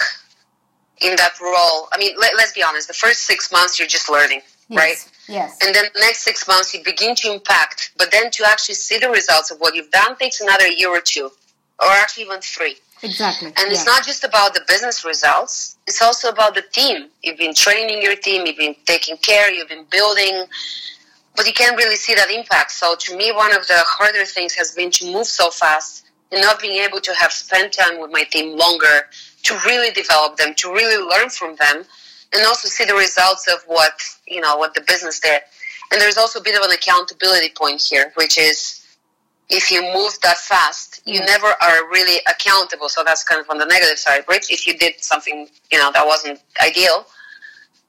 in 1.01 1.15
that 1.15 1.33
role. 1.41 1.89
I 1.91 1.97
mean, 1.97 2.15
let, 2.19 2.33
us 2.35 2.53
be 2.53 2.63
honest. 2.63 2.87
The 2.87 2.93
first 2.93 3.21
six 3.21 3.51
months 3.51 3.79
you're 3.79 3.87
just 3.87 4.09
learning, 4.09 4.41
yes. 4.69 4.79
right? 4.79 5.11
Yes. 5.27 5.57
And 5.63 5.73
then 5.73 5.85
the 5.93 6.01
next 6.01 6.19
six 6.19 6.47
months 6.47 6.73
you 6.73 6.83
begin 6.83 7.15
to 7.15 7.33
impact, 7.33 7.91
but 7.97 8.11
then 8.11 8.29
to 8.31 8.43
actually 8.45 8.75
see 8.75 8.99
the 8.99 9.09
results 9.09 9.49
of 9.51 9.57
what 9.59 9.73
you've 9.73 9.91
done 9.91 10.15
takes 10.17 10.39
another 10.41 10.67
year 10.67 10.89
or 10.89 11.01
two, 11.01 11.31
or 11.79 11.89
actually 11.89 12.25
even 12.25 12.41
three. 12.41 12.75
Exactly. 13.03 13.49
And 13.57 13.71
it's 13.71 13.85
not 13.85 14.05
just 14.05 14.23
about 14.23 14.53
the 14.53 14.61
business 14.67 15.03
results; 15.03 15.77
it's 15.87 16.01
also 16.01 16.29
about 16.29 16.55
the 16.55 16.61
team. 16.61 17.09
You've 17.21 17.37
been 17.37 17.53
training 17.53 18.01
your 18.01 18.15
team, 18.15 18.45
you've 18.45 18.57
been 18.57 18.75
taking 18.85 19.17
care, 19.17 19.51
you've 19.51 19.67
been 19.67 19.85
building, 19.91 20.45
but 21.35 21.45
you 21.45 21.53
can't 21.53 21.75
really 21.75 21.97
see 21.97 22.15
that 22.15 22.31
impact. 22.31 22.71
So, 22.71 22.95
to 22.97 23.17
me, 23.17 23.31
one 23.31 23.53
of 23.53 23.67
the 23.67 23.77
harder 23.77 24.25
things 24.25 24.53
has 24.53 24.71
been 24.71 24.89
to 24.91 25.11
move 25.11 25.27
so 25.27 25.49
fast 25.49 26.05
and 26.31 26.41
not 26.41 26.61
being 26.61 26.83
able 26.83 27.01
to 27.01 27.13
have 27.13 27.31
spent 27.31 27.73
time 27.73 27.99
with 27.99 28.11
my 28.11 28.23
team 28.23 28.57
longer 28.57 29.07
to 29.43 29.59
really 29.65 29.91
develop 29.91 30.37
them, 30.37 30.53
to 30.55 30.71
really 30.71 30.97
learn 30.97 31.29
from 31.29 31.55
them, 31.57 31.83
and 32.33 32.45
also 32.45 32.67
see 32.69 32.85
the 32.85 32.95
results 32.95 33.47
of 33.47 33.59
what 33.67 33.93
you 34.27 34.39
know 34.39 34.55
what 34.55 34.73
the 34.73 34.81
business 34.87 35.19
did. 35.19 35.41
And 35.91 36.01
there's 36.01 36.17
also 36.17 36.39
a 36.39 36.43
bit 36.43 36.55
of 36.57 36.63
an 36.63 36.71
accountability 36.71 37.49
point 37.55 37.81
here, 37.81 38.11
which 38.15 38.37
is 38.37 38.82
if 39.53 39.69
you 39.69 39.81
move 39.93 40.19
that 40.23 40.37
fast, 40.37 41.01
you 41.05 41.21
mm. 41.21 41.27
never 41.27 41.47
are 41.61 41.87
really 41.89 42.19
accountable. 42.27 42.89
So 42.89 43.03
that's 43.05 43.23
kind 43.23 43.39
of 43.39 43.49
on 43.49 43.59
the 43.59 43.65
negative 43.65 43.99
side, 43.99 44.23
right? 44.27 44.43
If 44.49 44.65
you 44.65 44.77
did 44.77 45.01
something 45.03 45.47
you 45.71 45.77
know 45.77 45.91
that 45.93 46.05
wasn't 46.05 46.41
ideal, 46.61 47.05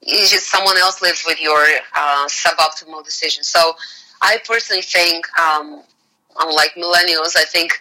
it's 0.01 0.31
just 0.31 0.49
someone 0.49 0.77
else 0.77 1.01
lives 1.01 1.23
with 1.25 1.41
your 1.41 1.65
uh, 1.95 2.27
suboptimal 2.27 3.03
decision. 3.03 3.43
So 3.43 3.75
I 4.21 4.37
personally 4.45 4.83
think, 4.83 5.27
um, 5.39 5.83
unlike 6.39 6.75
millennials, 6.75 7.35
I 7.35 7.45
think 7.45 7.73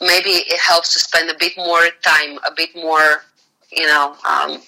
maybe 0.00 0.30
it 0.30 0.60
helps 0.60 0.92
to 0.94 0.98
spend 0.98 1.30
a 1.30 1.34
bit 1.38 1.52
more 1.56 1.82
time, 2.02 2.38
a 2.46 2.52
bit 2.54 2.74
more, 2.74 3.22
you 3.70 3.86
know, 3.86 4.16
um, 4.28 4.60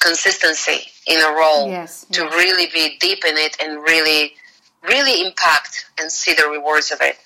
consistency 0.00 0.90
in 1.06 1.20
a 1.20 1.32
role 1.32 1.68
yes, 1.68 2.06
to 2.12 2.22
yes. 2.22 2.34
really 2.34 2.66
be 2.72 2.96
deep 2.98 3.24
in 3.24 3.36
it 3.36 3.56
and 3.62 3.82
really, 3.82 4.34
really 4.82 5.24
impact 5.24 5.86
and 6.00 6.10
see 6.10 6.34
the 6.34 6.48
rewards 6.48 6.90
of 6.90 7.00
it. 7.00 7.16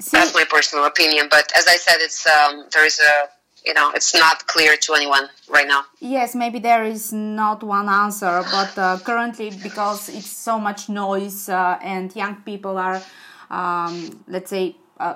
See, 0.00 0.16
That's 0.16 0.34
my 0.34 0.44
personal 0.44 0.84
opinion. 0.86 1.28
But 1.30 1.50
as 1.56 1.66
I 1.66 1.76
said, 1.76 1.96
it's 2.00 2.26
um, 2.26 2.66
there 2.72 2.84
is 2.84 2.98
a 3.00 3.28
you 3.64 3.74
know 3.74 3.90
it's 3.94 4.14
not 4.14 4.46
clear 4.46 4.76
to 4.76 4.94
anyone 4.94 5.28
right 5.48 5.66
now. 5.66 5.84
Yes, 6.00 6.34
maybe 6.34 6.58
there 6.58 6.84
is 6.84 7.12
not 7.12 7.62
one 7.62 7.88
answer, 7.88 8.44
but 8.50 8.76
uh, 8.78 8.98
currently 9.04 9.50
because 9.62 10.08
it's 10.08 10.30
so 10.30 10.58
much 10.58 10.88
noise 10.88 11.48
uh, 11.48 11.78
and 11.82 12.14
young 12.14 12.36
people 12.42 12.78
are, 12.78 13.02
um, 13.50 14.22
let's 14.28 14.50
say. 14.50 14.76
Uh, 14.98 15.14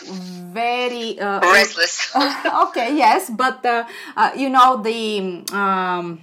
very 0.00 1.18
uh, 1.18 1.40
restless. 1.40 2.14
okay, 2.68 2.96
yes, 2.96 3.28
but 3.30 3.64
uh, 3.66 3.84
uh, 4.16 4.30
you 4.36 4.48
know 4.48 4.80
the 4.80 5.44
um, 5.52 6.20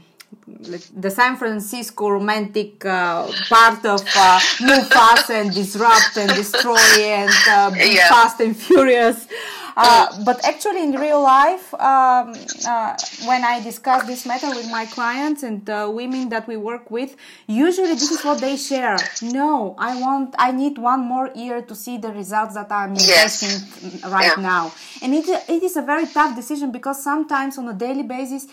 the 0.59 1.09
San 1.09 1.35
Francisco 1.35 2.09
romantic 2.09 2.85
uh, 2.85 3.29
part 3.49 3.85
of 3.85 4.01
uh, 4.15 4.39
move 4.61 4.87
fast 4.87 5.29
and 5.29 5.53
disrupt 5.53 6.17
and 6.17 6.29
destroy 6.29 6.77
and 6.99 7.31
uh, 7.49 7.71
be 7.71 7.95
yeah. 7.95 8.07
fast 8.09 8.39
and 8.39 8.55
furious. 8.55 9.27
Uh, 9.75 10.23
but 10.23 10.43
actually, 10.45 10.83
in 10.83 10.93
real 10.93 11.21
life, 11.21 11.73
um, 11.73 12.33
uh, 12.67 12.95
when 13.25 13.43
I 13.43 13.59
discuss 13.61 14.05
this 14.07 14.25
matter 14.25 14.49
with 14.49 14.69
my 14.71 14.85
clients 14.85 15.43
and 15.43 15.69
uh, 15.69 15.91
women 15.93 16.29
that 16.29 16.47
we 16.47 16.55
work 16.55 16.89
with, 16.89 17.15
usually 17.47 17.89
this 17.89 18.09
is 18.09 18.23
what 18.23 18.39
they 18.39 18.55
share. 18.55 18.97
No, 19.21 19.75
I 19.77 19.99
want, 19.99 20.33
I 20.39 20.51
need 20.51 20.77
one 20.77 21.01
more 21.01 21.29
year 21.35 21.61
to 21.61 21.75
see 21.75 21.97
the 21.97 22.11
results 22.13 22.55
that 22.55 22.71
I'm 22.71 22.91
investing 22.91 23.89
yes. 23.91 24.05
right 24.05 24.33
yeah. 24.37 24.41
now. 24.41 24.73
And 25.01 25.13
it, 25.13 25.27
it 25.27 25.61
is 25.63 25.75
a 25.75 25.81
very 25.81 26.07
tough 26.07 26.35
decision 26.35 26.71
because 26.71 27.03
sometimes 27.03 27.57
on 27.57 27.67
a 27.67 27.73
daily 27.73 28.03
basis, 28.03 28.47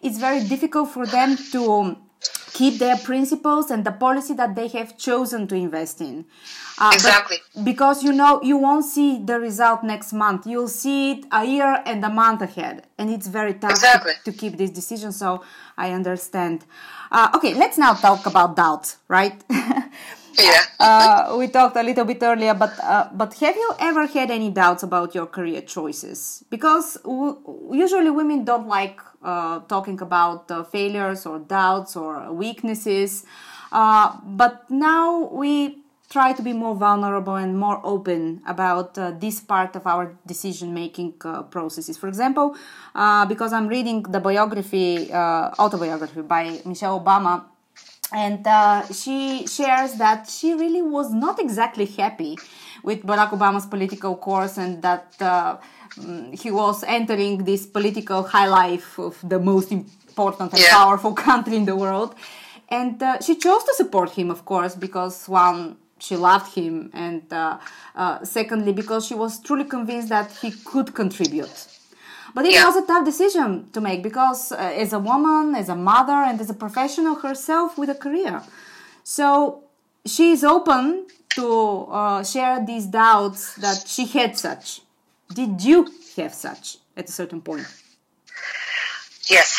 it's 0.00 0.18
very 0.18 0.44
difficult 0.44 0.90
for 0.90 1.06
them 1.06 1.36
to 1.52 1.96
keep 2.58 2.78
their 2.78 2.96
principles 2.96 3.70
and 3.70 3.84
the 3.84 3.92
policy 3.92 4.34
that 4.34 4.56
they 4.56 4.66
have 4.66 4.98
chosen 4.98 5.46
to 5.46 5.54
invest 5.54 6.00
in. 6.00 6.24
Uh, 6.78 6.90
exactly. 6.92 7.36
Because 7.62 8.02
you 8.02 8.12
know 8.12 8.42
you 8.42 8.56
won't 8.56 8.84
see 8.84 9.10
the 9.30 9.38
result 9.38 9.84
next 9.84 10.12
month. 10.12 10.40
You'll 10.50 10.74
see 10.84 11.12
it 11.12 11.20
a 11.30 11.44
year 11.44 11.82
and 11.86 12.04
a 12.04 12.12
month 12.22 12.42
ahead, 12.42 12.76
and 12.98 13.10
it's 13.10 13.28
very 13.28 13.54
tough 13.54 13.70
exactly. 13.70 14.12
to, 14.24 14.32
to, 14.32 14.38
keep 14.40 14.56
this 14.56 14.70
decision. 14.70 15.12
So 15.12 15.44
I 15.76 15.92
understand. 15.92 16.64
Uh, 17.10 17.36
okay, 17.36 17.54
let's 17.54 17.78
now 17.78 17.94
talk 17.94 18.26
about 18.26 18.56
doubts, 18.56 18.96
right? 19.08 19.36
yeah. 20.38 20.62
uh, 20.80 21.36
we 21.38 21.48
talked 21.48 21.76
a 21.76 21.82
little 21.82 22.04
bit 22.04 22.22
earlier, 22.22 22.54
but 22.54 22.72
uh, 22.82 23.08
but 23.12 23.34
have 23.34 23.56
you 23.56 23.72
ever 23.80 24.06
had 24.06 24.30
any 24.30 24.50
doubts 24.50 24.82
about 24.82 25.14
your 25.14 25.26
career 25.26 25.62
choices? 25.62 26.44
Because 26.50 26.98
usually 27.72 28.10
women 28.10 28.44
don't 28.44 28.68
like 28.68 29.00
uh, 29.22 29.60
talking 29.60 30.00
about 30.00 30.50
uh, 30.50 30.62
failures 30.62 31.26
or 31.26 31.38
doubts 31.40 31.96
or 31.96 32.32
weaknesses. 32.32 33.24
Uh, 33.72 34.16
but 34.24 34.70
now 34.70 35.28
we 35.32 35.78
try 36.08 36.32
to 36.32 36.40
be 36.40 36.52
more 36.54 36.74
vulnerable 36.74 37.34
and 37.34 37.58
more 37.58 37.80
open 37.84 38.40
about 38.46 38.96
uh, 38.96 39.10
this 39.10 39.40
part 39.40 39.76
of 39.76 39.86
our 39.86 40.16
decision 40.26 40.72
making 40.72 41.12
uh, 41.24 41.42
processes. 41.42 41.98
For 41.98 42.08
example, 42.08 42.56
uh, 42.94 43.26
because 43.26 43.52
I'm 43.52 43.68
reading 43.68 44.02
the 44.04 44.20
biography, 44.20 45.12
autobiography 45.12 46.22
by 46.22 46.62
Michelle 46.64 46.98
Obama, 46.98 47.44
and 48.12 48.46
she 48.94 49.46
shares 49.46 49.94
that 49.94 50.28
she 50.28 50.54
really 50.54 50.82
was 50.82 51.12
not 51.12 51.38
exactly 51.38 51.84
happy 51.84 52.38
with 52.82 53.02
Barack 53.02 53.30
Obama's 53.30 53.66
political 53.66 54.16
course 54.16 54.56
and 54.56 54.82
that 54.82 55.14
Mm, 55.98 56.38
he 56.38 56.50
was 56.50 56.84
entering 56.84 57.44
this 57.44 57.66
political 57.66 58.22
high 58.22 58.46
life 58.46 58.98
of 58.98 59.18
the 59.22 59.38
most 59.38 59.72
important 59.72 60.52
and 60.52 60.62
yeah. 60.62 60.70
powerful 60.70 61.12
country 61.28 61.56
in 61.56 61.64
the 61.64 61.76
world. 61.76 62.14
And 62.68 63.02
uh, 63.02 63.20
she 63.20 63.36
chose 63.36 63.64
to 63.64 63.74
support 63.74 64.10
him, 64.10 64.30
of 64.30 64.44
course, 64.44 64.74
because 64.74 65.28
one, 65.28 65.76
she 65.98 66.16
loved 66.16 66.54
him, 66.54 66.90
and 66.92 67.32
uh, 67.32 67.58
uh, 67.96 68.24
secondly, 68.24 68.72
because 68.72 69.06
she 69.06 69.14
was 69.14 69.40
truly 69.40 69.64
convinced 69.64 70.10
that 70.10 70.30
he 70.42 70.50
could 70.52 70.94
contribute. 70.94 71.77
But 72.38 72.46
it 72.46 72.52
yeah. 72.52 72.66
was 72.66 72.76
a 72.76 72.86
tough 72.86 73.04
decision 73.04 73.68
to 73.72 73.80
make 73.80 74.00
because, 74.00 74.52
uh, 74.52 74.58
as 74.58 74.92
a 74.92 75.00
woman, 75.00 75.56
as 75.56 75.68
a 75.68 75.74
mother, 75.74 76.12
and 76.12 76.40
as 76.40 76.48
a 76.48 76.54
professional 76.54 77.16
herself 77.16 77.76
with 77.76 77.90
a 77.90 77.96
career. 77.96 78.44
So 79.02 79.64
she 80.06 80.30
is 80.30 80.44
open 80.44 81.08
to 81.30 81.46
uh, 81.90 82.22
share 82.22 82.64
these 82.64 82.86
doubts 82.86 83.56
that 83.56 83.88
she 83.88 84.06
had 84.06 84.38
such. 84.38 84.82
Did 85.34 85.64
you 85.64 85.90
have 86.16 86.32
such 86.32 86.76
at 86.96 87.08
a 87.08 87.12
certain 87.12 87.40
point? 87.40 87.66
Yes. 89.28 89.50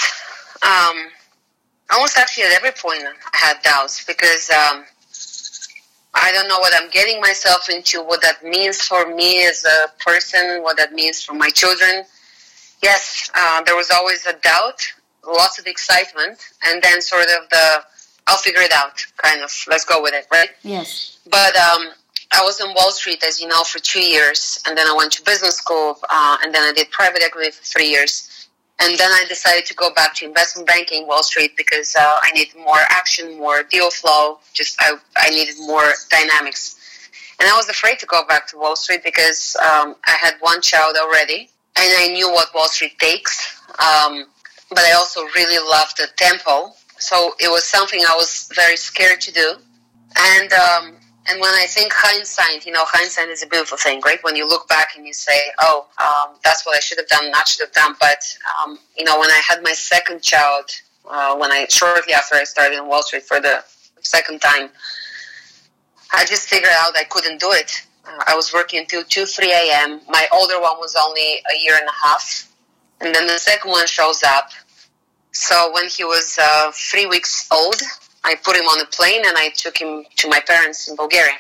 Um, 0.64 0.96
almost 1.92 2.18
actually 2.18 2.44
at 2.44 2.54
every 2.54 2.72
point 2.72 3.04
I 3.04 3.38
had 3.46 3.62
doubts 3.62 4.06
because 4.06 4.50
um, 4.52 4.86
I 6.14 6.32
don't 6.32 6.48
know 6.48 6.60
what 6.60 6.74
I'm 6.74 6.90
getting 6.92 7.20
myself 7.20 7.68
into, 7.68 8.02
what 8.02 8.22
that 8.22 8.42
means 8.42 8.82
for 8.82 9.14
me 9.14 9.46
as 9.46 9.66
a 9.66 9.92
person, 10.02 10.64
what 10.64 10.78
that 10.78 10.94
means 10.94 11.22
for 11.22 11.34
my 11.34 11.50
children. 11.50 12.06
Yes, 12.82 13.30
uh, 13.36 13.62
there 13.64 13.76
was 13.76 13.92
always 13.92 14.26
a 14.26 14.34
doubt, 14.34 14.82
lots 15.28 15.60
of 15.60 15.68
excitement, 15.68 16.40
and 16.66 16.82
then 16.82 17.02
sort 17.02 17.24
of 17.24 17.50
the 17.50 17.84
I'll 18.28 18.38
figure 18.38 18.62
it 18.62 18.72
out 18.72 19.04
kind 19.18 19.42
of 19.42 19.52
let's 19.68 19.86
go 19.86 20.02
with 20.02 20.14
it, 20.14 20.28
right? 20.32 20.50
Yes. 20.62 21.20
But 21.30 21.56
um, 21.56 21.90
I 22.32 22.44
was 22.44 22.62
on 22.62 22.74
Wall 22.76 22.92
Street, 22.92 23.24
as 23.24 23.42
you 23.42 23.48
know, 23.48 23.64
for 23.64 23.80
two 23.80 24.02
years, 24.02 24.62
and 24.68 24.78
then 24.78 24.88
I 24.88 24.94
went 24.94 25.12
to 25.14 25.24
business 25.24 25.56
school, 25.58 25.98
uh, 26.10 26.38
and 26.44 26.54
then 26.54 26.62
I 26.62 26.72
did 26.72 26.92
private 26.92 27.24
equity 27.24 27.52
for 27.52 27.64
three 27.64 27.90
years, 27.90 28.48
and 28.80 28.98
then 28.98 29.12
I 29.12 29.26
decided 29.28 29.66
to 29.66 29.74
go 29.74 29.92
back 29.94 30.14
to 30.16 30.26
investment 30.26 30.68
banking, 30.68 31.08
Wall 31.08 31.24
Street, 31.24 31.58
because 31.58 31.96
uh, 31.96 32.18
I 32.22 32.32
needed 32.32 32.56
more 32.56 32.80
action, 32.90 33.38
more 33.38 33.64
deal 33.64 33.90
flow. 33.90 34.40
Just 34.54 34.80
I, 34.80 34.94
I 35.18 35.32
needed 35.32 35.56
more 35.60 35.94
dynamics, 36.12 36.78
and 37.40 37.50
I 37.50 37.56
was 37.56 37.68
afraid 37.68 37.98
to 38.00 38.06
go 38.06 38.24
back 38.28 38.48
to 38.50 38.60
Wall 38.60 38.76
Street 38.76 39.04
because 39.04 39.58
um, 39.62 39.96
I 40.06 40.12
had 40.22 40.36
one 40.40 40.62
child 40.62 40.98
already, 41.02 41.50
and 41.76 41.94
I 41.98 42.10
knew 42.10 42.32
what 42.32 42.54
Wall 42.54 42.68
Street 42.68 42.98
takes. 43.00 43.62
Um, 43.80 44.26
but 44.70 44.80
I 44.80 44.94
also 44.94 45.24
really 45.36 45.58
loved 45.58 45.98
the 45.98 46.08
tempo, 46.18 46.74
so 46.98 47.34
it 47.40 47.50
was 47.50 47.64
something 47.64 48.02
I 48.02 48.16
was 48.16 48.50
very 48.54 48.78
scared 48.78 49.22
to 49.22 49.32
do, 49.32 49.56
and 50.16 50.54
um, 50.54 50.96
and 51.30 51.40
when 51.40 51.52
I 51.52 51.66
think 51.68 51.92
hindsight, 51.94 52.66
you 52.66 52.72
know, 52.72 52.84
hindsight 52.86 53.30
is 53.30 53.44
a 53.44 53.48
beautiful 53.48 53.78
thing, 53.78 54.02
right? 54.04 54.18
When 54.24 54.36
you 54.36 54.48
look 54.48 54.68
back 54.68 54.90
and 54.98 55.06
you 55.06 55.14
say, 55.14 55.40
oh, 55.60 55.86
um, 56.00 56.36
that's 56.44 56.66
what 56.66 56.76
I 56.76 56.80
should 56.80 56.98
have 56.98 57.08
done, 57.08 57.30
not 57.30 57.48
should 57.48 57.68
have 57.68 57.74
done. 57.74 57.96
But, 58.00 58.24
um, 58.58 58.80
you 58.98 59.04
know, 59.04 59.20
when 59.20 59.30
I 59.30 59.40
had 59.48 59.62
my 59.62 59.74
second 59.74 60.24
child, 60.24 60.72
uh, 61.08 61.36
when 61.38 61.52
I, 61.52 61.68
shortly 61.70 62.14
after 62.14 62.36
I 62.36 62.46
started 62.46 62.80
in 62.80 62.88
Wall 62.88 63.04
Street 63.04 63.24
for 63.24 63.40
the 63.40 63.64
second 64.02 64.42
time, 64.42 64.70
I 66.12 66.26
just 66.26 66.50
figured 66.50 66.72
out 66.80 66.98
I 66.98 67.04
couldn't 67.04 67.40
do 67.40 67.52
it. 67.52 67.86
I 68.06 68.36
was 68.36 68.54
working 68.54 68.80
until 68.80 69.04
2, 69.04 69.26
3 69.26 69.52
a.m. 69.52 70.02
My 70.08 70.28
older 70.34 70.60
one 70.60 70.78
was 70.80 70.96
only 71.00 71.22
a 71.22 71.64
year 71.64 71.76
and 71.76 71.88
a 71.88 72.08
half. 72.08 72.52
And 73.02 73.14
then 73.14 73.28
the 73.28 73.38
second 73.38 73.72
one 73.72 73.88
shows 73.88 74.24
up. 74.24 74.52
So 75.32 75.72
when 75.74 75.88
he 75.88 76.04
was 76.04 76.38
uh, 76.42 76.72
three 76.74 77.06
weeks 77.06 77.48
old, 77.52 77.82
I 78.24 78.36
put 78.44 78.56
him 78.56 78.66
on 78.66 78.82
a 78.82 78.86
plane 78.86 79.22
and 79.26 79.38
I 79.38 79.50
took 79.50 79.78
him 79.78 80.06
to 80.18 80.28
my 80.28 80.40
parents 80.46 80.88
in 80.90 80.96
Bulgaria. 80.96 81.38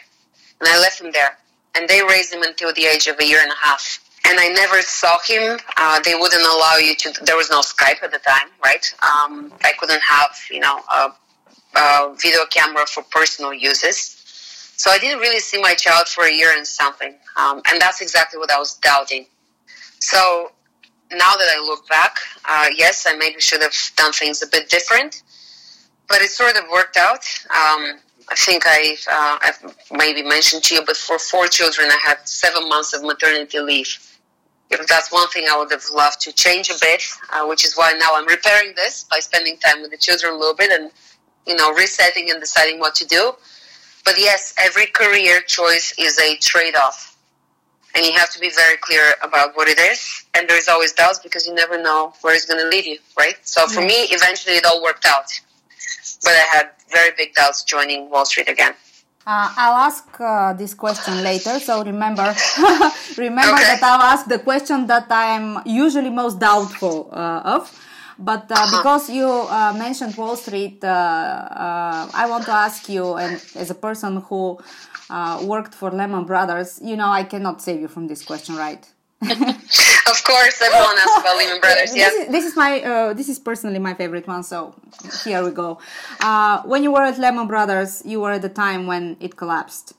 And 0.60 0.70
I 0.70 0.80
left 0.80 1.02
him 1.02 1.12
there. 1.12 1.38
And 1.76 1.88
they 1.88 2.02
raised 2.04 2.34
him 2.34 2.44
until 2.44 2.74
the 2.74 2.86
age 2.86 3.08
of 3.08 3.20
a 3.20 3.26
year 3.26 3.42
and 3.42 3.52
a 3.52 3.56
half. 3.56 4.00
And 4.26 4.40
I 4.40 4.50
never 4.50 4.82
saw 4.82 5.18
him. 5.26 5.60
Uh, 5.78 6.00
they 6.02 6.16
wouldn't 6.16 6.46
allow 6.46 6.76
you 6.76 6.96
to, 6.96 7.26
there 7.26 7.38
was 7.38 7.50
no 7.50 7.62
Skype 7.62 8.04
at 8.04 8.12
the 8.12 8.20
time, 8.20 8.50
right? 8.64 8.86
Um, 9.02 9.52
I 9.64 9.74
couldn't 9.80 10.02
have, 10.02 10.38
you 10.52 10.60
know, 10.60 10.80
a, 10.92 11.14
a 11.76 12.16
video 12.22 12.46
camera 12.46 12.86
for 12.86 13.04
personal 13.04 13.54
uses. 13.54 14.19
So 14.80 14.92
I 14.92 14.98
didn't 14.98 15.20
really 15.20 15.42
see 15.42 15.60
my 15.62 15.74
child 15.76 16.08
for 16.08 16.24
a 16.24 16.34
year 16.34 16.56
and 16.56 16.66
something. 16.66 17.14
Um, 17.36 17.62
and 17.70 17.82
that's 17.82 18.00
exactly 18.02 18.40
what 18.40 18.50
I 18.50 18.58
was 18.58 18.76
doubting. 18.76 19.26
So 20.00 20.52
now 21.12 21.34
that 21.40 21.50
I 21.56 21.60
look 21.70 21.88
back, 21.90 22.16
uh, 22.48 22.68
yes, 22.76 23.06
I 23.08 23.14
maybe 23.18 23.42
should 23.42 23.62
have 23.62 23.76
done 23.98 24.14
things 24.14 24.42
a 24.42 24.48
bit 24.48 24.70
different 24.70 25.22
but 26.10 26.22
it 26.22 26.32
sort 26.32 26.58
of 26.58 26.64
worked 26.72 26.98
out. 26.98 27.24
Um, 27.46 28.00
I 28.30 28.36
think 28.36 28.64
I, 28.66 28.96
uh, 29.10 29.38
I've 29.42 29.76
maybe 29.92 30.24
mentioned 30.24 30.64
to 30.66 30.76
you, 30.76 30.82
but 30.86 30.98
for 30.98 31.18
four 31.18 31.48
children, 31.48 31.88
I 31.90 31.98
had 32.06 32.28
seven 32.28 32.68
months 32.68 32.94
of 32.94 33.04
maternity 33.04 33.60
leave. 33.60 33.98
If 34.72 34.86
that's 34.88 35.12
one 35.12 35.28
thing 35.30 35.46
I 35.50 35.58
would 35.58 35.72
have 35.72 35.84
loved 35.94 36.22
to 36.22 36.34
change 36.34 36.70
a 36.70 36.78
bit, 36.80 37.04
uh, 37.32 37.46
which 37.48 37.66
is 37.66 37.76
why 37.76 37.94
now 37.94 38.10
I'm 38.14 38.28
repairing 38.28 38.74
this 38.76 39.06
by 39.10 39.20
spending 39.20 39.58
time 39.58 39.82
with 39.82 39.92
the 39.92 39.98
children 39.98 40.34
a 40.34 40.38
little 40.38 40.56
bit 40.56 40.72
and, 40.72 40.92
you 41.48 41.56
know, 41.56 41.74
resetting 41.74 42.30
and 42.30 42.40
deciding 42.40 42.80
what 42.80 42.94
to 42.96 43.06
do. 43.06 43.34
But 44.06 44.16
yes, 44.18 44.54
every 44.58 44.88
career 44.88 45.42
choice 45.42 45.94
is 45.98 46.18
a 46.20 46.38
trade 46.38 46.76
off. 46.76 47.18
And 47.96 48.06
you 48.06 48.14
have 48.14 48.30
to 48.32 48.40
be 48.40 48.52
very 48.52 48.78
clear 48.78 49.16
about 49.24 49.58
what 49.58 49.68
it 49.68 49.80
is. 49.80 50.26
And 50.36 50.48
there's 50.48 50.68
always 50.68 50.94
doubts 50.94 51.20
because 51.20 51.48
you 51.48 51.54
never 51.56 51.82
know 51.82 52.14
where 52.22 52.36
it's 52.36 52.46
going 52.46 52.62
to 52.62 52.68
lead 52.68 52.86
you, 52.86 53.00
right? 53.18 53.36
So 53.42 53.66
for 53.68 53.82
me, 53.82 54.08
eventually 54.12 54.56
it 54.56 54.66
all 54.66 54.82
worked 54.84 55.06
out 55.06 55.26
but 56.24 56.34
I 56.34 56.46
had 56.56 56.70
very 56.92 57.12
big 57.18 57.34
doubts 57.34 57.64
joining 57.64 58.10
Wall 58.10 58.26
Street 58.26 58.50
again. 58.50 58.74
Uh, 59.26 59.54
I'll 59.58 59.80
ask 59.88 60.06
uh, 60.20 60.54
this 60.54 60.74
question 60.74 61.22
later, 61.24 61.60
so 61.60 61.84
remember, 61.84 62.34
remember 63.18 63.54
okay. 63.54 63.64
that 63.64 63.80
I'll 63.84 64.02
ask 64.02 64.28
the 64.28 64.40
question 64.40 64.88
that 64.88 65.06
I'm 65.10 65.60
usually 65.66 66.10
most 66.10 66.40
doubtful 66.40 67.10
uh, 67.12 67.42
of. 67.58 67.70
But 68.20 68.52
uh, 68.52 68.56
uh-huh. 68.56 68.78
because 68.78 69.10
you 69.10 69.28
uh, 69.28 69.74
mentioned 69.78 70.16
Wall 70.18 70.36
Street, 70.36 70.84
uh, 70.84 72.10
I 72.14 72.28
want 72.30 72.46
to 72.46 72.52
ask 72.52 72.90
you, 72.90 73.16
and 73.16 73.42
as 73.56 73.70
a 73.70 73.76
person 73.76 74.18
who 74.28 74.60
worked 75.44 75.74
for 75.74 75.90
Lehman 75.90 76.26
Brothers, 76.26 76.82
you 76.84 76.98
know 76.98 77.08
I 77.08 77.24
cannot 77.24 77.62
save 77.62 77.80
you 77.80 77.88
from 77.88 78.08
this 78.08 78.24
question, 78.26 78.58
right? 78.58 78.86
of 79.22 80.24
course, 80.24 80.62
everyone 80.62 80.98
asks 80.98 81.20
about 81.20 81.38
Lehman 81.38 81.62
Brothers. 81.62 81.96
Yeah, 81.96 82.10
this 82.10 82.14
is, 82.14 82.32
this 82.32 82.46
is 82.46 82.56
my 82.58 82.82
uh, 82.82 83.14
this 83.14 83.30
is 83.30 83.40
personally 83.40 83.80
my 83.80 83.94
favorite 83.94 84.28
one. 84.28 84.44
So 84.44 84.76
here 85.24 85.44
we 85.44 85.52
go. 85.52 85.80
Uh, 86.20 86.62
when 86.64 86.84
you 86.84 86.92
were 86.92 87.04
at 87.04 87.18
Lehman 87.18 87.48
Brothers, 87.48 88.02
you 88.06 88.20
were 88.20 88.32
at 88.32 88.42
the 88.42 88.50
time 88.50 88.86
when 88.86 89.16
it 89.22 89.38
collapsed. 89.38 89.94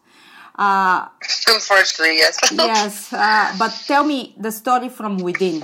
Uh, 0.56 1.08
Unfortunately, 1.48 2.16
yes. 2.16 2.38
yes, 2.52 3.12
uh, 3.12 3.54
but 3.58 3.70
tell 3.86 4.04
me 4.04 4.34
the 4.38 4.52
story 4.52 4.90
from 4.90 5.16
within. 5.18 5.62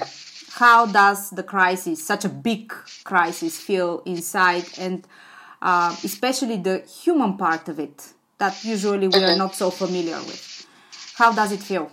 How 0.57 0.87
does 0.87 1.31
the 1.31 1.43
crisis, 1.43 2.03
such 2.03 2.25
a 2.25 2.31
big 2.31 2.73
crisis, 3.05 3.61
feel 3.61 4.03
inside, 4.07 4.65
and 4.79 5.07
uh, 5.61 5.95
especially 6.03 6.57
the 6.57 6.79
human 6.79 7.37
part 7.37 7.69
of 7.69 7.79
it 7.79 8.15
that 8.39 8.65
usually 8.65 9.07
we 9.07 9.23
are 9.23 9.29
mm-hmm. 9.29 9.39
not 9.39 9.55
so 9.55 9.71
familiar 9.71 10.17
with? 10.17 10.67
How 11.17 11.31
does 11.33 11.53
it 11.53 11.61
feel? 11.61 11.91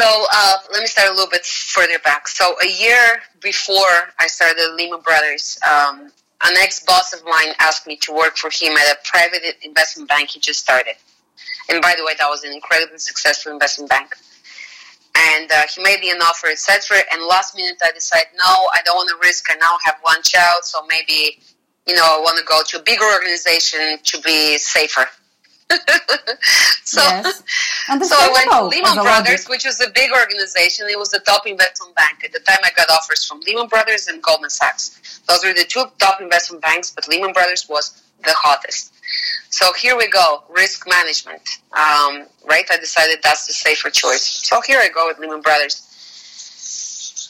So 0.00 0.26
uh, 0.32 0.56
let 0.72 0.80
me 0.80 0.86
start 0.88 1.10
a 1.10 1.12
little 1.12 1.30
bit 1.30 1.46
further 1.46 2.00
back. 2.00 2.26
So 2.26 2.56
a 2.60 2.68
year 2.68 3.22
before 3.40 3.96
I 4.18 4.26
started 4.26 4.74
Lehman 4.74 5.02
Brothers, 5.02 5.60
um, 5.62 6.10
an 6.42 6.56
ex-boss 6.56 7.12
of 7.12 7.24
mine 7.24 7.54
asked 7.60 7.86
me 7.86 7.96
to 7.98 8.12
work 8.12 8.36
for 8.36 8.50
him 8.50 8.76
at 8.76 8.96
a 8.96 8.98
private 9.04 9.42
investment 9.62 10.08
bank 10.08 10.30
he 10.30 10.40
just 10.40 10.58
started. 10.58 10.94
And 11.68 11.80
by 11.80 11.94
the 11.96 12.04
way, 12.04 12.14
that 12.18 12.28
was 12.28 12.42
an 12.42 12.52
incredibly 12.52 12.98
successful 12.98 13.52
investment 13.52 13.90
bank. 13.90 14.16
And 15.20 15.50
uh, 15.50 15.62
he 15.74 15.82
made 15.82 16.00
me 16.00 16.10
an 16.10 16.18
offer, 16.18 16.46
etc. 16.46 16.98
And 17.12 17.22
last 17.22 17.54
minute, 17.56 17.76
I 17.84 17.92
decided, 17.92 18.28
no, 18.38 18.68
I 18.72 18.80
don't 18.84 18.96
want 18.96 19.10
to 19.10 19.26
risk. 19.26 19.50
I 19.50 19.56
now 19.56 19.76
have 19.84 19.96
one 20.02 20.22
child, 20.22 20.64
so 20.64 20.78
maybe, 20.88 21.40
you 21.86 21.94
know, 21.94 22.04
I 22.04 22.20
want 22.20 22.38
to 22.38 22.44
go 22.44 22.62
to 22.64 22.78
a 22.78 22.82
bigger 22.82 23.04
organization 23.04 23.98
to 24.02 24.20
be 24.22 24.56
safer. 24.58 25.06
so, 26.84 27.00
yes. 27.02 27.42
so 27.86 28.16
I 28.18 28.30
went 28.32 28.50
to 28.50 28.64
Lehman 28.64 29.04
Brothers, 29.04 29.46
which 29.46 29.64
was 29.64 29.80
a 29.80 29.90
big 29.90 30.10
organization. 30.10 30.86
It 30.90 30.98
was 30.98 31.10
the 31.10 31.20
top 31.20 31.46
investment 31.46 31.94
bank 31.94 32.24
at 32.24 32.32
the 32.32 32.40
time. 32.40 32.58
I 32.64 32.70
got 32.76 32.90
offers 32.90 33.24
from 33.24 33.40
Lehman 33.40 33.68
Brothers 33.68 34.08
and 34.08 34.22
Goldman 34.22 34.50
Sachs. 34.50 35.20
Those 35.28 35.44
were 35.44 35.52
the 35.52 35.64
two 35.64 35.84
top 35.98 36.20
investment 36.20 36.62
banks, 36.62 36.90
but 36.90 37.08
Lehman 37.08 37.32
Brothers 37.32 37.68
was 37.68 38.02
the 38.24 38.32
hottest. 38.36 38.94
So 39.50 39.72
here 39.74 39.96
we 39.96 40.08
go, 40.08 40.44
risk 40.48 40.88
management. 40.88 41.42
Um, 41.72 42.26
right? 42.48 42.64
I 42.70 42.76
decided 42.78 43.18
that's 43.22 43.46
the 43.46 43.52
safer 43.52 43.90
choice. 43.90 44.22
So 44.22 44.60
here 44.60 44.78
I 44.78 44.88
go 44.88 45.06
with 45.08 45.18
Lehman 45.18 45.40
Brothers. 45.40 45.86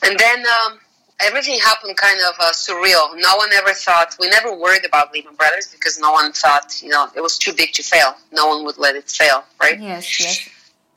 And 0.03 0.19
then 0.19 0.45
um, 0.47 0.79
everything 1.21 1.59
happened 1.61 1.97
kind 1.97 2.21
of 2.21 2.35
uh, 2.41 2.53
surreal. 2.53 3.15
No 3.17 3.37
one 3.37 3.53
ever 3.53 3.73
thought, 3.73 4.17
we 4.19 4.29
never 4.29 4.55
worried 4.57 4.85
about 4.85 5.13
Lehman 5.13 5.35
Brothers 5.35 5.69
because 5.69 5.99
no 5.99 6.13
one 6.13 6.33
thought, 6.33 6.83
you 6.83 6.89
know, 6.89 7.09
it 7.15 7.21
was 7.21 7.39
too 7.39 7.53
big 7.53 7.73
to 7.73 7.83
fail. 7.83 8.15
No 8.33 8.49
one 8.49 8.65
would 8.65 8.79
let 8.79 8.97
it 8.97 9.11
fail, 9.11 9.45
right? 9.61 9.81
Yes, 9.81 10.21
yes. 10.21 10.49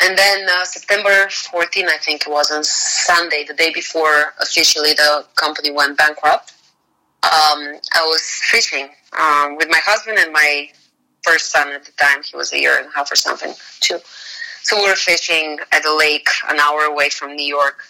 And 0.02 0.18
then 0.18 0.48
uh, 0.50 0.66
September 0.66 1.30
14, 1.30 1.88
I 1.88 1.98
think 1.98 2.24
it 2.28 2.30
was 2.30 2.52
on 2.52 2.64
Sunday, 2.64 3.46
the 3.48 3.54
day 3.54 3.72
before 3.72 4.34
officially 4.40 4.92
the 4.94 5.26
company 5.36 5.72
went 5.72 5.98
bankrupt. 5.98 6.54
Um, 7.24 7.80
I 7.94 8.04
was 8.06 8.22
fishing 8.44 8.90
um, 9.18 9.56
with 9.56 9.70
my 9.70 9.80
husband 9.82 10.18
and 10.20 10.34
my 10.34 10.70
first 11.24 11.52
son 11.52 11.70
at 11.70 11.86
the 11.86 11.92
time. 11.94 12.24
He 12.24 12.36
was 12.38 12.54
a 12.54 12.60
year 12.60 12.78
and 12.78 12.88
a 12.88 12.92
half 12.92 13.12
or 13.12 13.16
something, 13.16 13.54
too. 13.80 14.00
So 14.62 14.78
we 14.78 14.90
were 14.90 14.96
fishing 14.96 15.60
at 15.72 15.86
a 15.86 15.96
lake 15.96 16.30
an 16.48 16.60
hour 16.60 16.82
away 16.82 17.10
from 17.10 17.36
New 17.36 17.46
York 17.46 17.84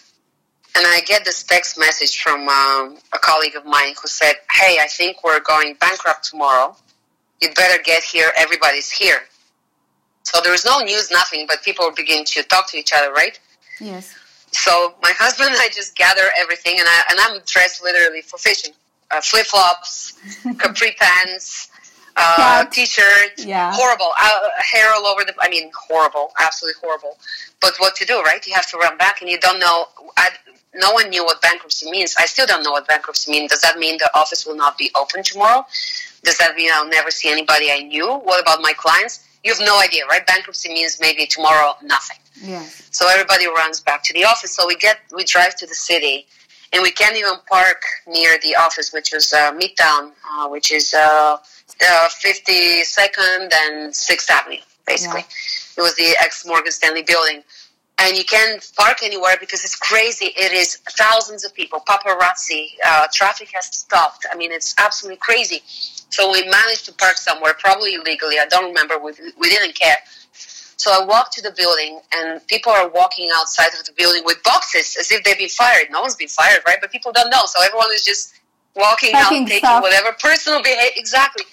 and 0.76 0.86
I 0.88 1.02
get 1.02 1.24
this 1.24 1.44
text 1.44 1.78
message 1.78 2.20
from 2.20 2.48
um, 2.50 2.98
a 3.14 3.20
colleague 3.20 3.56
of 3.56 3.66
mine 3.66 3.94
who 4.02 4.08
said, 4.08 4.34
"Hey, 4.52 4.78
I 4.82 4.88
think 4.88 5.24
we're 5.24 5.40
going 5.40 5.76
bankrupt 5.76 6.24
tomorrow. 6.24 6.76
You'd 7.42 7.56
better 7.56 7.82
get 7.84 8.04
here. 8.04 8.32
Everybody's 8.36 8.90
here." 8.90 9.22
So 10.24 10.40
there 10.42 10.52
was 10.52 10.66
no 10.66 10.80
news, 10.80 11.12
nothing, 11.12 11.46
but 11.48 11.62
people 11.64 11.92
begin 11.92 12.24
to 12.26 12.44
talk 12.44 12.72
to 12.72 12.78
each 12.78 12.92
other, 12.96 13.12
right? 13.12 13.40
Yes. 13.80 14.16
So 14.52 14.96
my 15.04 15.12
husband 15.18 15.50
and 15.52 15.60
I 15.60 15.70
just 15.70 15.96
gather 15.96 16.24
everything, 16.40 16.80
and 16.80 16.88
I 16.88 17.04
and 17.12 17.20
I'm 17.20 17.42
dressed 17.46 17.84
literally 17.84 18.22
for 18.22 18.38
fishing: 18.38 18.74
uh, 19.12 19.22
flip 19.22 19.46
flops, 19.46 20.14
capri 20.58 20.96
pants. 21.00 21.70
Uh, 22.16 22.66
t-shirt, 22.66 23.40
yeah. 23.40 23.72
horrible, 23.74 24.12
uh, 24.22 24.50
hair 24.58 24.94
all 24.94 25.06
over 25.08 25.24
the. 25.24 25.34
I 25.42 25.50
mean, 25.50 25.72
horrible, 25.88 26.32
absolutely 26.40 26.80
horrible. 26.80 27.18
But 27.60 27.74
what 27.80 27.96
to 27.96 28.06
do, 28.06 28.22
right? 28.22 28.46
You 28.46 28.54
have 28.54 28.70
to 28.70 28.78
run 28.78 28.98
back, 28.98 29.22
and 29.22 29.30
you 29.30 29.40
don't 29.40 29.60
know. 29.60 29.88
I, 30.16 30.30
no 30.76 30.92
one 30.92 31.10
knew 31.10 31.24
what 31.24 31.42
bankruptcy 31.42 31.90
means. 31.90 32.16
I 32.18 32.26
still 32.26 32.46
don't 32.46 32.64
know 32.64 32.72
what 32.72 32.88
bankruptcy 32.88 33.32
means. 33.32 33.52
Does 33.52 33.62
that 33.62 33.78
mean 33.78 33.98
the 33.98 34.10
office 34.16 34.46
will 34.46 34.56
not 34.56 34.78
be 34.78 34.92
open 34.96 35.24
tomorrow? 35.24 35.66
Does 36.24 36.38
that 36.38 36.56
mean 36.56 36.70
I'll 36.74 36.88
never 36.88 37.12
see 37.12 37.32
anybody 37.32 37.72
I 37.72 37.80
knew? 37.80 38.08
What 38.08 38.42
about 38.42 38.62
my 38.62 38.74
clients? 38.74 39.28
You 39.44 39.54
have 39.54 39.60
no 39.66 39.80
idea, 39.82 40.06
right? 40.06 40.26
Bankruptcy 40.26 40.70
means 40.70 41.00
maybe 41.02 41.26
tomorrow 41.26 41.76
nothing. 41.84 42.18
Yes. 42.42 42.88
So 42.92 43.08
everybody 43.10 43.48
runs 43.48 43.80
back 43.80 44.04
to 44.04 44.14
the 44.14 44.24
office. 44.24 44.56
So 44.56 44.66
we 44.68 44.76
get 44.76 45.00
we 45.16 45.24
drive 45.24 45.56
to 45.58 45.68
the 45.68 45.76
city, 45.76 46.26
and 46.74 46.82
we 46.82 46.92
can't 46.92 47.16
even 47.16 47.34
park 47.48 47.84
near 48.08 48.38
the 48.40 48.56
office, 48.56 48.92
which 48.92 49.14
was 49.14 49.32
uh, 49.32 49.52
Midtown, 49.54 50.12
uh, 50.32 50.50
which 50.50 50.72
is 50.72 50.94
uh, 50.94 51.38
52nd 51.80 53.54
and 53.54 53.96
Sixth 53.96 54.30
Avenue, 54.30 54.58
basically. 54.86 55.22
Yeah. 55.22 55.78
It 55.78 55.82
was 55.82 55.96
the 55.96 56.16
ex 56.20 56.46
Morgan 56.46 56.72
Stanley 56.72 57.04
building 57.04 57.44
and 58.00 58.18
you 58.18 58.26
can't 58.26 58.72
park 58.76 58.98
anywhere 59.04 59.36
because 59.40 59.64
it's 59.64 59.76
crazy. 59.76 60.26
It 60.26 60.52
is 60.52 60.78
thousands 60.98 61.46
of 61.46 61.54
people, 61.54 61.80
paparazzi, 61.88 62.70
uh, 62.86 63.08
traffic 63.14 63.50
has 63.54 63.66
stopped. 63.68 64.26
I 64.32 64.36
mean, 64.36 64.52
it's 64.52 64.74
absolutely 64.78 65.18
crazy. 65.18 65.62
So 66.10 66.32
we 66.32 66.48
managed 66.50 66.86
to 66.86 66.94
park 66.94 67.18
somewhere, 67.18 67.54
probably 67.58 67.94
illegally. 67.94 68.36
I 68.40 68.46
don't 68.48 68.66
remember. 68.66 68.98
We, 69.00 69.14
we 69.40 69.50
didn't 69.50 69.76
care. 69.76 69.98
So 70.78 70.92
I 70.92 71.06
walked 71.06 71.34
to 71.34 71.42
the 71.42 71.52
building, 71.56 72.02
and 72.14 72.46
people 72.48 72.72
are 72.72 72.90
walking 72.90 73.30
outside 73.36 73.70
of 73.80 73.86
the 73.86 73.94
building 73.94 74.24
with 74.26 74.42
boxes 74.44 74.98
as 75.00 75.12
if 75.12 75.24
they've 75.24 75.38
been 75.38 75.50
fired. 75.50 75.88
No 75.92 76.02
one's 76.02 76.16
been 76.16 76.28
fired, 76.28 76.62
right? 76.66 76.78
But 76.82 76.92
people 76.92 77.12
don't 77.12 77.30
know. 77.30 77.42
So 77.46 77.64
everyone 77.64 77.88
is 77.94 78.04
just 78.04 78.34
walking 78.76 79.12
Packing 79.12 79.44
out, 79.44 79.48
taking 79.48 79.60
stuff. 79.60 79.84
whatever 79.84 80.16
personal 80.20 80.62
behavior. 80.62 80.92
Exactly. 80.96 81.46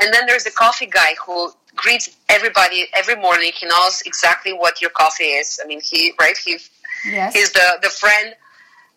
And 0.00 0.12
then 0.12 0.26
there's 0.26 0.46
a 0.46 0.50
coffee 0.50 0.86
guy 0.86 1.14
who 1.24 1.52
greets 1.76 2.16
everybody 2.28 2.86
every 2.94 3.16
morning. 3.16 3.52
He 3.58 3.66
knows 3.66 4.02
exactly 4.06 4.52
what 4.52 4.80
your 4.80 4.90
coffee 4.90 5.24
is. 5.24 5.60
I 5.62 5.66
mean, 5.66 5.80
he 5.80 6.12
right 6.18 6.36
he 6.36 6.58
yes. 7.06 7.32
he's 7.34 7.52
the 7.52 7.78
the 7.82 7.90
friend, 7.90 8.34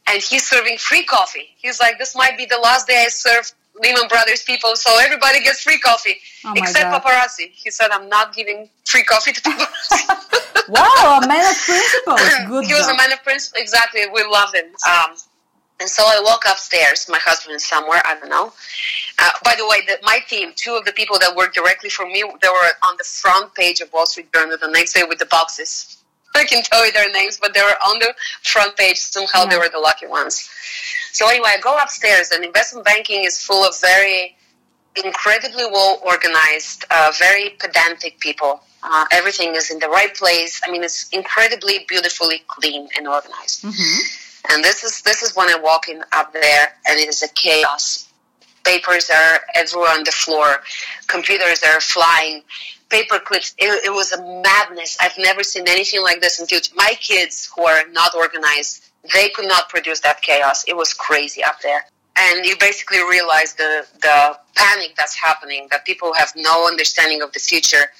and 0.07 0.21
he's 0.21 0.47
serving 0.47 0.77
free 0.77 1.03
coffee. 1.03 1.55
He's 1.57 1.79
like, 1.79 1.99
this 1.99 2.15
might 2.15 2.37
be 2.37 2.45
the 2.45 2.57
last 2.57 2.87
day 2.87 3.03
I 3.05 3.09
serve 3.09 3.51
Lehman 3.81 4.07
Brothers 4.07 4.43
people, 4.43 4.75
so 4.75 4.97
everybody 4.99 5.41
gets 5.43 5.61
free 5.61 5.79
coffee 5.79 6.17
oh 6.45 6.53
except 6.55 6.91
God. 6.91 7.03
paparazzi. 7.03 7.51
He 7.51 7.71
said, 7.71 7.89
I'm 7.91 8.09
not 8.09 8.35
giving 8.35 8.69
free 8.85 9.03
coffee 9.03 9.33
to 9.33 9.41
paparazzi. 9.47 10.69
wow, 10.69 11.19
a 11.23 11.27
man 11.27 11.49
of 11.49 11.57
principles. 11.57 12.21
Good. 12.47 12.65
he 12.65 12.73
was 12.73 12.87
a 12.87 12.95
man 12.95 13.11
of 13.11 13.23
principles. 13.23 13.61
Exactly, 13.61 14.01
we 14.13 14.23
loved 14.23 14.55
him. 14.55 14.65
Um, 14.87 15.15
and 15.79 15.87
so 15.87 16.03
I 16.05 16.19
walk 16.23 16.43
upstairs. 16.49 17.07
My 17.07 17.19
husband 17.19 17.55
is 17.55 17.63
somewhere, 17.63 18.01
I 18.03 18.15
don't 18.19 18.29
know. 18.29 18.51
Uh, 19.19 19.31
by 19.43 19.53
the 19.57 19.67
way, 19.67 19.81
the, 19.85 19.99
my 20.03 20.19
team, 20.27 20.51
two 20.55 20.75
of 20.75 20.85
the 20.85 20.91
people 20.91 21.19
that 21.19 21.35
worked 21.35 21.55
directly 21.55 21.89
for 21.89 22.05
me, 22.05 22.23
they 22.41 22.47
were 22.47 22.69
on 22.83 22.95
the 22.97 23.03
front 23.03 23.53
page 23.53 23.79
of 23.81 23.93
Wall 23.93 24.05
Street 24.05 24.31
Journal 24.33 24.57
the 24.59 24.69
next 24.69 24.93
day 24.93 25.03
with 25.07 25.19
the 25.19 25.27
boxes. 25.27 25.96
I 26.35 26.45
can 26.45 26.63
tell 26.63 26.85
you 26.85 26.91
their 26.91 27.11
names, 27.11 27.37
but 27.41 27.53
they 27.53 27.61
were 27.61 27.77
on 27.85 27.99
the 27.99 28.13
front 28.43 28.77
page. 28.77 28.97
Somehow 28.99 29.43
yeah. 29.43 29.49
they 29.49 29.57
were 29.57 29.69
the 29.69 29.79
lucky 29.79 30.07
ones. 30.07 30.49
So 31.11 31.27
anyway, 31.29 31.49
I 31.57 31.59
go 31.59 31.77
upstairs, 31.77 32.31
and 32.31 32.43
investment 32.43 32.85
banking 32.85 33.23
is 33.23 33.41
full 33.41 33.63
of 33.63 33.79
very 33.79 34.35
incredibly 35.03 35.65
well 35.65 35.99
organized, 36.05 36.85
uh, 36.91 37.11
very 37.17 37.51
pedantic 37.59 38.19
people. 38.19 38.61
Uh, 38.83 39.05
everything 39.11 39.55
is 39.55 39.71
in 39.71 39.79
the 39.79 39.89
right 39.89 40.13
place. 40.15 40.61
I 40.65 40.71
mean, 40.71 40.83
it's 40.83 41.09
incredibly 41.09 41.85
beautifully 41.87 42.43
clean 42.47 42.87
and 42.95 43.07
organized. 43.07 43.63
Mm-hmm 43.63 44.23
and 44.49 44.63
this 44.63 44.83
is 44.83 45.01
this 45.01 45.21
is 45.21 45.35
when 45.35 45.49
I'm 45.49 45.61
walking 45.61 46.01
up 46.11 46.33
there, 46.33 46.73
and 46.87 46.99
it 46.99 47.07
is 47.07 47.21
a 47.23 47.27
chaos. 47.29 48.09
Papers 48.63 49.09
are 49.09 49.39
everywhere 49.55 49.91
on 49.91 50.03
the 50.03 50.11
floor, 50.11 50.57
computers 51.07 51.63
are 51.63 51.79
flying, 51.79 52.43
paper 52.89 53.19
clips. 53.19 53.53
It, 53.57 53.85
it 53.85 53.91
was 53.91 54.11
a 54.11 54.21
madness. 54.41 54.97
I've 55.01 55.17
never 55.17 55.43
seen 55.43 55.67
anything 55.67 56.01
like 56.01 56.21
this 56.21 56.39
until 56.39 56.59
my 56.75 56.93
kids, 56.99 57.49
who 57.55 57.65
are 57.65 57.87
not 57.91 58.15
organized, 58.15 58.85
they 59.13 59.29
could 59.29 59.47
not 59.47 59.69
produce 59.69 60.01
that 60.01 60.21
chaos. 60.21 60.63
It 60.67 60.75
was 60.75 60.93
crazy 60.93 61.43
up 61.43 61.61
there 61.61 61.85
and 62.19 62.45
you 62.45 62.55
basically 62.59 62.97
realize 62.97 63.53
the 63.53 63.85
the 64.01 64.39
panic 64.55 64.95
that's 64.97 65.13
happening 65.13 65.67
that 65.69 65.85
people 65.85 66.13
have 66.15 66.33
no 66.35 66.65
understanding 66.67 67.21
of 67.21 67.31
the 67.33 67.39
future 67.39 67.91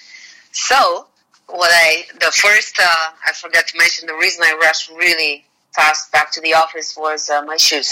so 0.52 1.06
what 1.46 1.70
i 1.72 2.04
the 2.20 2.32
first 2.32 2.80
uh, 2.80 3.12
i 3.28 3.32
forgot 3.34 3.68
to 3.68 3.78
mention 3.78 4.08
the 4.08 4.16
reason 4.16 4.44
i 4.44 4.58
rushed 4.60 4.90
really 4.90 5.46
fast 5.78 6.12
back 6.12 6.32
to 6.32 6.42
the 6.42 6.54
office 6.56 6.98
was 6.98 7.30
uh, 7.30 7.42
my 7.44 7.56
shoes. 7.56 7.90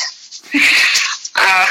uh, 0.56 0.60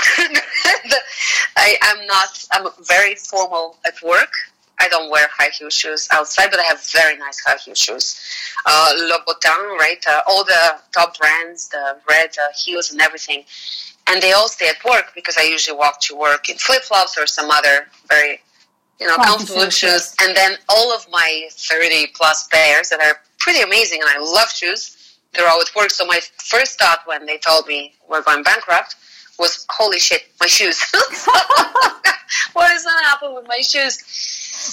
I, 1.57 1.77
am 1.83 2.07
not. 2.07 2.47
I'm 2.53 2.68
very 2.83 3.16
formal 3.16 3.77
at 3.85 4.01
work. 4.03 4.33
I 4.79 4.89
don't 4.89 5.11
wear 5.11 5.29
high 5.33 5.51
heel 5.51 5.70
shoes 5.70 6.09
outside, 6.12 6.51
but 6.51 6.61
I 6.61 6.64
have 6.64 6.83
very 6.93 7.16
nice 7.16 7.41
high 7.45 7.57
heel 7.57 7.75
shoes. 7.75 8.20
Uh, 8.66 8.93
Louboutin, 8.99 9.79
right? 9.79 10.03
Uh, 10.07 10.20
all 10.27 10.45
the 10.45 10.77
top 10.93 11.18
brands, 11.18 11.68
the 11.68 11.97
red 12.09 12.31
uh, 12.39 12.53
heels 12.64 12.91
and 12.91 13.01
everything. 13.01 13.45
And 14.07 14.22
they 14.22 14.33
all 14.33 14.49
stay 14.49 14.68
at 14.68 14.85
work 14.85 15.12
because 15.14 15.37
I 15.39 15.43
usually 15.43 15.77
walk 15.77 16.01
to 16.03 16.16
work 16.16 16.49
in 16.51 16.59
flip 16.59 16.83
flops 16.83 17.16
or 17.16 17.27
some 17.27 17.51
other 17.51 17.89
very, 18.09 18.41
you 19.01 19.07
know, 19.07 19.16
comfortable 19.16 19.70
shoes. 19.70 20.14
And 20.20 20.37
then 20.37 20.57
all 20.68 20.93
of 20.93 21.07
my 21.11 21.49
30 21.51 22.09
plus 22.14 22.49
pairs 22.49 22.91
that 22.91 23.01
are 23.01 23.20
pretty 23.39 23.62
amazing, 23.62 24.01
and 24.03 24.11
I 24.11 24.18
love 24.18 24.51
shoes 24.51 24.95
they're 25.35 25.49
all 25.49 25.61
at 25.61 25.75
work. 25.75 25.91
So 25.91 26.05
my 26.07 26.20
first 26.39 26.79
thought 26.79 27.01
when 27.07 27.27
they 27.27 27.39
told 27.39 27.66
me 27.66 27.95
we're 28.09 28.22
going 28.22 28.43
bankrupt 28.43 28.97
was, 29.39 29.66
holy 29.70 29.99
shit, 29.99 30.22
my 30.41 30.47
shoes. 30.47 30.80
what 32.53 32.72
is 32.72 32.82
going 32.85 32.99
to 32.99 33.05
happen 33.05 33.35
with 33.35 33.47
my 33.47 33.61
shoes? 33.61 34.03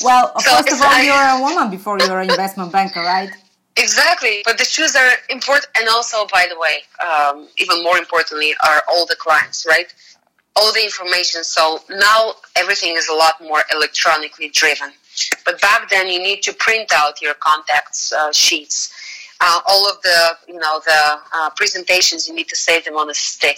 Well, 0.03 0.31
so 0.39 0.55
first 0.55 0.71
of 0.71 0.81
all, 0.81 1.01
you're 1.01 1.15
a 1.15 1.41
woman 1.41 1.69
before 1.69 1.97
you're 1.99 2.19
an 2.19 2.29
investment 2.29 2.71
banker, 2.71 3.01
right? 3.01 3.29
Exactly, 3.77 4.41
but 4.45 4.57
the 4.57 4.65
shoes 4.65 4.95
are 4.95 5.11
important, 5.29 5.67
and 5.77 5.87
also, 5.89 6.27
by 6.27 6.45
the 6.49 6.59
way, 6.59 6.83
um, 7.05 7.47
even 7.57 7.83
more 7.83 7.97
importantly, 7.97 8.53
are 8.65 8.83
all 8.89 9.05
the 9.05 9.15
clients, 9.15 9.65
right? 9.65 9.93
All 10.55 10.73
the 10.73 10.83
information. 10.83 11.43
So 11.43 11.79
now 11.89 12.33
everything 12.55 12.95
is 12.97 13.07
a 13.07 13.13
lot 13.13 13.41
more 13.41 13.63
electronically 13.73 14.49
driven. 14.49 14.91
But 15.45 15.61
back 15.61 15.89
then, 15.89 16.07
you 16.07 16.19
need 16.19 16.41
to 16.43 16.53
print 16.53 16.91
out 16.93 17.21
your 17.21 17.33
contacts 17.35 18.11
uh, 18.11 18.31
sheets. 18.33 18.93
Uh, 19.39 19.59
all 19.67 19.89
of 19.89 20.01
the, 20.03 20.37
you 20.47 20.59
know, 20.59 20.81
the 20.85 21.19
uh, 21.33 21.49
presentations, 21.55 22.27
you 22.27 22.35
need 22.35 22.49
to 22.49 22.55
save 22.55 22.85
them 22.85 22.95
on 22.95 23.09
a 23.09 23.13
stick. 23.13 23.57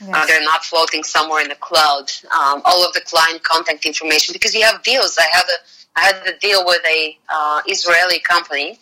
Yes. 0.00 0.10
Uh, 0.12 0.26
they're 0.26 0.44
not 0.44 0.64
floating 0.64 1.02
somewhere 1.04 1.42
in 1.42 1.48
the 1.48 1.54
cloud. 1.56 2.10
Um, 2.24 2.62
all 2.64 2.86
of 2.86 2.92
the 2.94 3.02
client 3.02 3.42
contact 3.42 3.84
information 3.84 4.32
because 4.32 4.54
you 4.54 4.62
have 4.62 4.82
deals. 4.82 5.18
I 5.18 5.26
had 5.32 5.44
a 5.44 5.58
I 5.94 6.00
had 6.00 6.34
a 6.34 6.38
deal 6.38 6.64
with 6.64 6.80
a 6.86 7.18
uh, 7.28 7.60
Israeli 7.66 8.18
company 8.20 8.78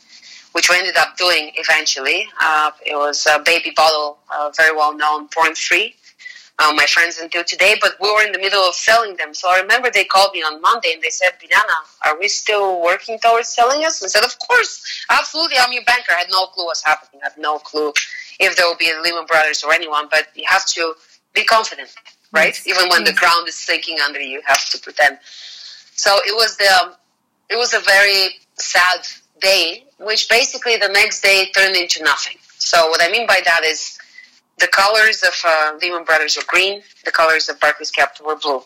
which 0.53 0.69
we 0.69 0.77
ended 0.77 0.97
up 0.97 1.17
doing 1.17 1.53
eventually. 1.55 2.27
Uh, 2.41 2.71
it 2.85 2.97
was 2.97 3.27
a 3.27 3.39
baby 3.41 3.73
bottle, 3.75 4.19
uh, 4.35 4.51
very 4.57 4.77
well 4.77 4.97
known, 4.97 5.29
Born 5.35 5.55
Free. 5.55 5.95
Uh, 6.59 6.75
my 6.75 6.85
friends 6.85 7.17
until 7.17 7.43
today, 7.43 7.75
but 7.81 7.93
we 8.03 8.13
were 8.13 8.23
in 8.23 8.33
the 8.33 8.39
middle 8.39 8.61
of 8.61 8.75
selling 8.75 9.17
them. 9.17 9.33
So 9.33 9.49
I 9.51 9.61
remember 9.61 9.89
they 9.91 10.05
called 10.05 10.35
me 10.35 10.41
on 10.43 10.61
Monday 10.61 10.93
and 10.93 11.03
they 11.03 11.09
said, 11.09 11.31
Biljana, 11.43 11.73
are 12.05 12.19
we 12.19 12.29
still 12.29 12.83
working 12.83 13.19
towards 13.19 13.49
selling 13.49 13.83
us? 13.87 14.03
I 14.05 14.09
said, 14.09 14.25
Of 14.25 14.39
course, 14.47 14.85
absolutely. 15.09 15.57
I'm 15.59 15.73
your 15.73 15.85
banker. 15.85 16.13
I 16.13 16.19
had 16.19 16.27
no 16.31 16.45
clue 16.49 16.67
what's 16.67 16.85
happening. 16.85 17.23
I 17.25 17.31
had 17.31 17.39
no 17.39 17.59
clue 17.61 17.95
if 18.41 18.57
there 18.57 18.67
will 18.67 18.77
be 18.77 18.91
a 18.91 19.01
Lehman 19.01 19.27
Brothers 19.27 19.63
or 19.63 19.73
anyone, 19.73 20.09
but 20.11 20.27
you 20.35 20.45
have 20.49 20.67
to 20.67 20.95
be 21.35 21.45
confident, 21.45 21.91
right? 22.33 22.47
Yes. 22.47 22.67
Even 22.67 22.89
when 22.89 23.03
yes. 23.03 23.11
the 23.11 23.17
ground 23.17 23.47
is 23.47 23.55
sinking 23.55 23.99
under 24.01 24.21
you, 24.21 24.31
you 24.39 24.43
have 24.47 24.69
to 24.71 24.79
pretend. 24.79 25.19
So 25.95 26.17
it 26.27 26.35
was 26.35 26.57
the, 26.57 26.95
it 27.51 27.57
was 27.57 27.75
a 27.75 27.81
very 27.81 28.41
sad 28.55 29.07
day, 29.41 29.85
which 29.99 30.29
basically 30.29 30.77
the 30.77 30.89
next 30.89 31.21
day 31.21 31.51
turned 31.55 31.77
into 31.77 32.03
nothing. 32.03 32.37
So 32.59 32.89
what 32.89 33.03
I 33.03 33.11
mean 33.11 33.27
by 33.27 33.41
that 33.45 33.63
is 33.65 33.99
the 34.59 34.69
colors 34.69 35.23
of 35.23 35.35
uh, 35.45 35.79
Lehman 35.81 36.05
Brothers 36.05 36.37
were 36.37 36.45
green, 36.47 36.83
the 37.05 37.11
colors 37.11 37.49
of 37.49 37.61
Barclays 37.61 37.91
Capital 37.91 38.27
were 38.27 38.37
blue. 38.37 38.63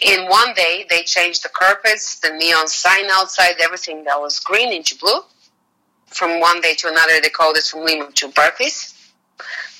In 0.00 0.28
one 0.28 0.52
day, 0.54 0.84
they 0.90 1.02
changed 1.02 1.42
the 1.42 1.48
carpets, 1.48 2.20
the 2.20 2.30
neon 2.30 2.68
sign 2.68 3.06
outside, 3.10 3.54
everything 3.60 4.04
that 4.04 4.20
was 4.20 4.38
green 4.40 4.72
into 4.72 4.96
blue. 4.96 5.20
From 6.06 6.40
one 6.40 6.60
day 6.60 6.74
to 6.74 6.88
another, 6.88 7.20
they 7.20 7.28
called 7.28 7.56
it 7.56 7.64
from 7.64 7.84
Lehman 7.84 8.12
to 8.12 8.28
Barclays. 8.28 8.94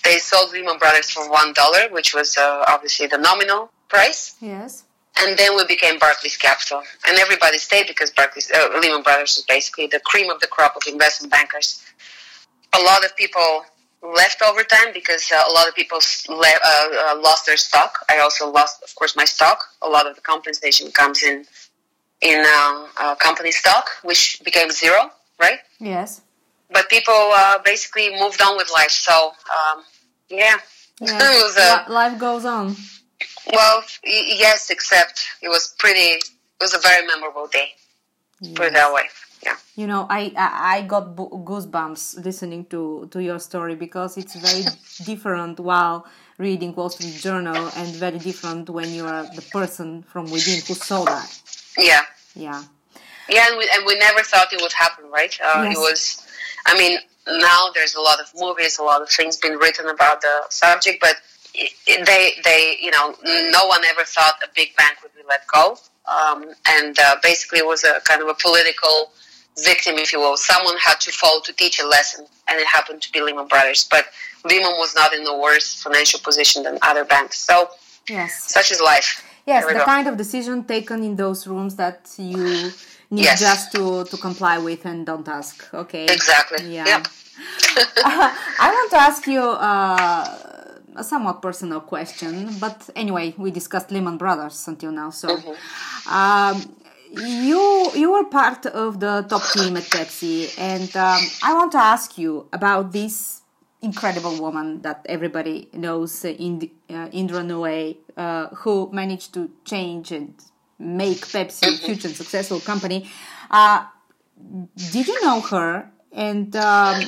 They 0.04 0.18
sold 0.18 0.52
Lehman 0.52 0.78
Brothers 0.78 1.10
for 1.10 1.30
one 1.30 1.52
dollar, 1.52 1.88
which 1.90 2.14
was 2.14 2.36
uh, 2.36 2.64
obviously 2.68 3.06
the 3.06 3.18
nominal 3.18 3.70
price. 3.88 4.36
Yes 4.40 4.84
and 5.18 5.38
then 5.38 5.56
we 5.56 5.64
became 5.66 5.98
Barclays 5.98 6.36
Capital, 6.36 6.82
and 7.06 7.18
everybody 7.18 7.58
stayed 7.58 7.86
because 7.86 8.10
Barclays, 8.10 8.50
uh, 8.50 8.78
Lehman 8.80 9.02
Brothers 9.02 9.36
was 9.36 9.44
basically 9.48 9.86
the 9.86 10.00
cream 10.00 10.30
of 10.30 10.40
the 10.40 10.46
crop 10.46 10.76
of 10.76 10.82
investment 10.86 11.30
bankers. 11.32 11.82
A 12.74 12.82
lot 12.82 13.04
of 13.04 13.16
people 13.16 13.64
left 14.02 14.42
over 14.42 14.62
time 14.62 14.92
because 14.92 15.30
uh, 15.32 15.42
a 15.48 15.52
lot 15.52 15.66
of 15.68 15.74
people 15.74 15.98
le- 16.28 16.36
uh, 16.38 16.88
uh, 17.08 17.20
lost 17.20 17.46
their 17.46 17.56
stock. 17.56 18.04
I 18.10 18.18
also 18.18 18.50
lost, 18.50 18.82
of 18.82 18.94
course, 18.94 19.16
my 19.16 19.24
stock. 19.24 19.58
A 19.82 19.88
lot 19.88 20.06
of 20.06 20.14
the 20.16 20.20
compensation 20.22 20.90
comes 20.90 21.22
in 21.22 21.46
in 22.20 22.42
uh, 22.46 22.86
uh, 22.98 23.14
company 23.16 23.52
stock, 23.52 23.88
which 24.02 24.40
became 24.44 24.70
zero, 24.70 25.10
right? 25.40 25.58
Yes. 25.80 26.22
But 26.70 26.88
people 26.88 27.32
basically 27.64 28.10
moved 28.18 28.42
on 28.42 28.56
with 28.56 28.70
life. 28.74 28.90
So, 28.90 29.32
um, 29.56 29.84
yeah, 30.28 30.56
yeah. 31.00 31.18
was, 31.42 31.88
life 31.88 32.18
goes 32.18 32.44
on. 32.44 32.74
Well, 33.52 33.82
yes, 34.04 34.70
except 34.70 35.24
it 35.42 35.48
was 35.48 35.74
pretty. 35.78 36.18
It 36.18 36.60
was 36.60 36.74
a 36.74 36.78
very 36.78 37.06
memorable 37.06 37.46
day. 37.46 37.68
Yes. 38.40 38.54
Put 38.54 38.66
it 38.66 38.72
that 38.74 38.92
way. 38.92 39.04
Yeah. 39.44 39.56
You 39.76 39.86
know, 39.86 40.06
I 40.10 40.32
I 40.36 40.82
got 40.82 41.14
goosebumps 41.14 42.24
listening 42.24 42.64
to 42.66 43.08
to 43.12 43.22
your 43.22 43.38
story 43.38 43.76
because 43.76 44.16
it's 44.16 44.34
very 44.34 44.64
different 45.04 45.60
while 45.60 46.06
reading 46.38 46.74
Wall 46.74 46.90
Street 46.90 47.14
Journal 47.20 47.70
and 47.76 47.88
very 47.94 48.18
different 48.18 48.68
when 48.68 48.92
you 48.92 49.06
are 49.06 49.24
the 49.34 49.42
person 49.52 50.02
from 50.02 50.24
within 50.24 50.60
who 50.66 50.74
saw 50.74 51.04
that. 51.04 51.30
Yeah. 51.78 52.02
Yeah. 52.34 52.62
Yeah, 53.28 53.46
and 53.48 53.58
we, 53.58 53.68
and 53.74 53.84
we 53.86 53.96
never 53.98 54.22
thought 54.22 54.52
it 54.52 54.60
would 54.60 54.72
happen, 54.72 55.10
right? 55.10 55.36
Uh, 55.42 55.62
yes. 55.64 55.76
It 55.76 55.78
was, 55.78 56.26
I 56.66 56.78
mean, 56.78 56.98
now 57.26 57.68
there's 57.74 57.94
a 57.94 58.00
lot 58.00 58.20
of 58.20 58.26
movies, 58.36 58.78
a 58.78 58.82
lot 58.82 59.02
of 59.02 59.08
things 59.08 59.36
been 59.36 59.58
written 59.58 59.88
about 59.88 60.20
the 60.20 60.42
subject, 60.48 60.98
but 61.00 61.16
they 61.86 62.32
they 62.44 62.76
you 62.80 62.90
know 62.90 63.14
no 63.24 63.66
one 63.66 63.84
ever 63.84 64.04
thought 64.04 64.34
a 64.44 64.48
big 64.54 64.76
bank 64.76 64.98
would 65.02 65.14
be 65.14 65.22
let 65.28 65.46
go, 65.46 65.78
um, 66.06 66.44
and 66.68 66.98
uh, 66.98 67.16
basically 67.22 67.58
it 67.58 67.66
was 67.66 67.84
a 67.84 68.00
kind 68.04 68.22
of 68.22 68.28
a 68.28 68.34
political 68.34 69.12
victim, 69.64 69.94
if 69.96 70.12
you 70.12 70.20
will. 70.20 70.36
Someone 70.36 70.76
had 70.78 71.00
to 71.00 71.10
fall 71.10 71.40
to 71.40 71.52
teach 71.52 71.80
a 71.80 71.86
lesson, 71.86 72.26
and 72.48 72.60
it 72.60 72.66
happened 72.66 73.02
to 73.02 73.12
be 73.12 73.20
Lehman 73.20 73.48
Brothers. 73.48 73.86
But 73.90 74.06
Lehman 74.44 74.72
was 74.72 74.94
not 74.94 75.14
in 75.14 75.26
a 75.26 75.38
worse 75.38 75.82
financial 75.82 76.20
position 76.20 76.62
than 76.62 76.78
other 76.82 77.04
banks. 77.04 77.38
So 77.38 77.70
yes, 78.08 78.52
such 78.52 78.70
is 78.70 78.80
life. 78.80 79.24
Yes, 79.46 79.64
the 79.66 79.74
go. 79.74 79.84
kind 79.84 80.08
of 80.08 80.16
decision 80.16 80.64
taken 80.64 81.02
in 81.02 81.16
those 81.16 81.46
rooms 81.46 81.76
that 81.76 82.10
you 82.18 82.72
need 83.10 83.24
yes. 83.24 83.40
just 83.40 83.72
to, 83.72 84.04
to 84.04 84.16
comply 84.16 84.58
with 84.58 84.84
and 84.84 85.06
don't 85.06 85.28
ask. 85.28 85.72
Okay. 85.72 86.04
Exactly. 86.04 86.74
Yeah. 86.74 86.86
Yep. 86.86 87.06
uh, 87.06 88.34
I 88.60 88.70
want 88.72 88.90
to 88.90 88.96
ask 88.98 89.26
you. 89.26 89.42
Uh, 89.42 90.42
a 90.98 91.04
somewhat 91.04 91.42
personal 91.42 91.80
question, 91.80 92.48
but 92.58 92.88
anyway, 92.96 93.34
we 93.36 93.50
discussed 93.50 93.90
Lehman 93.90 94.16
Brothers 94.16 94.66
until 94.66 94.92
now, 94.92 95.10
so. 95.10 95.28
Mm-hmm. 95.28 96.10
Um, 96.10 96.76
you 97.12 97.90
you 97.94 98.12
were 98.12 98.24
part 98.24 98.66
of 98.66 99.00
the 99.00 99.24
top 99.28 99.42
team 99.52 99.76
at 99.76 99.84
Pepsi, 99.84 100.52
and 100.58 100.94
um, 100.96 101.20
I 101.42 101.54
want 101.54 101.72
to 101.72 101.78
ask 101.78 102.18
you 102.18 102.48
about 102.52 102.92
this 102.92 103.42
incredible 103.80 104.40
woman 104.40 104.82
that 104.82 105.06
everybody 105.08 105.68
knows, 105.72 106.24
uh, 106.24 106.30
uh, 106.30 107.08
Indra 107.12 107.42
Nooyi, 107.42 107.96
uh, 108.16 108.48
who 108.48 108.90
managed 108.92 109.32
to 109.34 109.50
change 109.64 110.10
and 110.12 110.34
make 110.78 111.26
Pepsi 111.26 111.62
a 111.62 111.70
mm-hmm. 111.70 111.86
huge 111.86 112.04
and 112.04 112.14
successful 112.14 112.60
company. 112.60 113.08
Uh, 113.50 113.86
did 114.92 115.06
you 115.06 115.24
know 115.24 115.40
her? 115.40 115.90
And 116.12 116.56
um, 116.56 117.02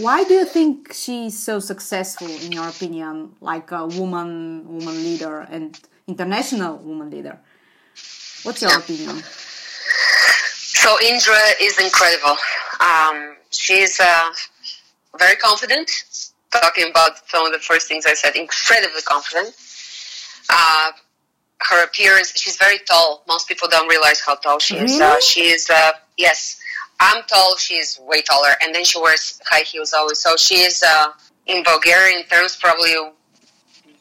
why 0.00 0.24
do 0.24 0.34
you 0.34 0.44
think 0.44 0.92
she's 0.92 1.38
so 1.38 1.60
successful, 1.60 2.28
in 2.28 2.52
your 2.52 2.68
opinion, 2.68 3.36
like 3.40 3.70
a 3.70 3.86
woman, 3.86 4.66
woman 4.66 4.96
leader 5.02 5.40
and 5.50 5.78
international 6.06 6.76
woman 6.78 7.10
leader? 7.10 7.38
What's 8.42 8.60
your 8.60 8.76
opinion? 8.76 9.22
So 10.84 11.00
Indra 11.02 11.40
is 11.62 11.78
incredible. 11.80 12.36
Um, 12.80 13.36
she's 13.50 13.98
uh, 13.98 14.30
very 15.18 15.36
confident. 15.36 15.90
Talking 16.50 16.90
about 16.90 17.26
some 17.28 17.46
of 17.46 17.52
the 17.52 17.58
first 17.58 17.88
things 17.88 18.04
I 18.04 18.12
said, 18.12 18.36
incredibly 18.36 19.00
confident. 19.00 19.54
Uh, 20.50 20.92
her 21.60 21.84
appearance, 21.84 22.32
she's 22.38 22.56
very 22.56 22.78
tall. 22.78 23.22
Most 23.26 23.48
people 23.48 23.68
don't 23.68 23.88
realize 23.88 24.20
how 24.20 24.34
tall 24.36 24.58
she 24.58 24.76
is. 24.76 25.00
Uh, 25.00 25.20
she 25.20 25.42
is, 25.48 25.70
uh, 25.70 25.92
yes, 26.16 26.60
I'm 27.00 27.22
tall, 27.24 27.56
she's 27.56 27.98
way 28.00 28.22
taller, 28.22 28.54
and 28.62 28.74
then 28.74 28.84
she 28.84 29.00
wears 29.00 29.40
high 29.46 29.62
heels 29.64 29.92
always. 29.92 30.20
So 30.20 30.36
she 30.36 30.56
is 30.56 30.82
uh, 30.82 31.08
in 31.46 31.62
Bulgarian 31.62 32.24
terms 32.24 32.56
probably 32.56 32.94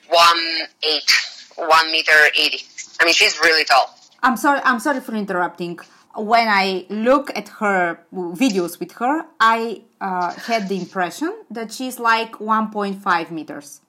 one 0.10 0.44
eight, 0.84 1.12
one 1.56 1.92
meter 1.92 2.20
eighty. 2.36 2.64
I 3.00 3.06
mean, 3.06 3.14
she's 3.14 3.40
really 3.40 3.66
tall. 3.66 3.98
I'm 4.22 4.38
sorry. 4.38 4.62
I'm 4.64 4.80
sorry 4.80 5.00
for 5.02 5.16
interrupting. 5.16 5.80
When 6.16 6.48
I 6.48 6.86
look 6.90 7.32
at 7.36 7.50
her 7.60 8.00
videos 8.14 8.80
with 8.80 8.92
her, 8.94 9.26
I 9.40 9.82
uh, 10.00 10.32
had 10.34 10.70
the 10.70 10.78
impression 10.78 11.34
that 11.50 11.74
she's 11.74 11.98
like 12.00 12.34
1.5 12.34 13.32
meters. 13.32 13.82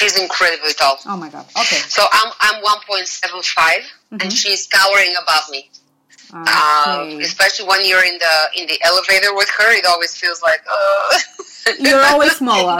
She's 0.00 0.18
incredibly 0.18 0.72
tall. 0.72 0.98
Oh 1.04 1.16
my 1.18 1.28
god. 1.28 1.44
Okay. 1.50 1.76
So 1.76 2.02
I'm 2.10 2.32
I'm 2.40 2.62
1.75, 2.62 3.04
mm-hmm. 3.04 4.16
and 4.22 4.32
she's 4.32 4.66
towering 4.66 5.14
above 5.20 5.50
me. 5.50 5.68
Okay. 6.32 6.38
Um, 6.38 7.20
especially 7.20 7.68
when 7.68 7.84
you're 7.84 8.02
in 8.06 8.16
the 8.16 8.62
in 8.62 8.66
the 8.66 8.80
elevator 8.82 9.34
with 9.34 9.50
her, 9.50 9.76
it 9.76 9.84
always 9.84 10.16
feels 10.16 10.40
like 10.40 10.60
uh. 10.72 11.18
you're 11.80 12.02
always 12.02 12.34
smaller, 12.36 12.78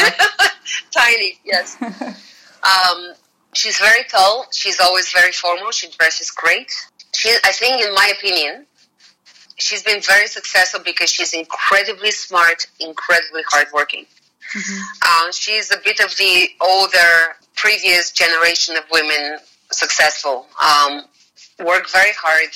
tiny. 0.96 1.38
Yes. 1.44 1.76
um, 1.82 3.12
she's 3.52 3.78
very 3.78 4.04
tall. 4.08 4.46
She's 4.50 4.80
always 4.80 5.12
very 5.12 5.32
formal. 5.32 5.72
She 5.72 5.90
dresses 5.90 6.30
great. 6.30 6.72
She, 7.14 7.36
I 7.44 7.52
think, 7.52 7.82
in 7.84 7.92
my 7.92 8.14
opinion, 8.16 8.64
she's 9.58 9.82
been 9.82 10.00
very 10.00 10.26
successful 10.26 10.80
because 10.82 11.10
she's 11.10 11.34
incredibly 11.34 12.12
smart, 12.12 12.66
incredibly 12.80 13.42
hardworking. 13.50 14.06
Mm-hmm. 14.54 14.80
Uh, 15.06 15.32
she's 15.32 15.70
a 15.70 15.78
bit 15.84 16.00
of 16.00 16.16
the 16.16 16.48
older, 16.60 17.36
previous 17.56 18.12
generation 18.12 18.76
of 18.76 18.84
women 18.90 19.38
successful. 19.70 20.46
Um, 20.60 21.02
work 21.64 21.88
very 21.90 22.12
hard 22.18 22.50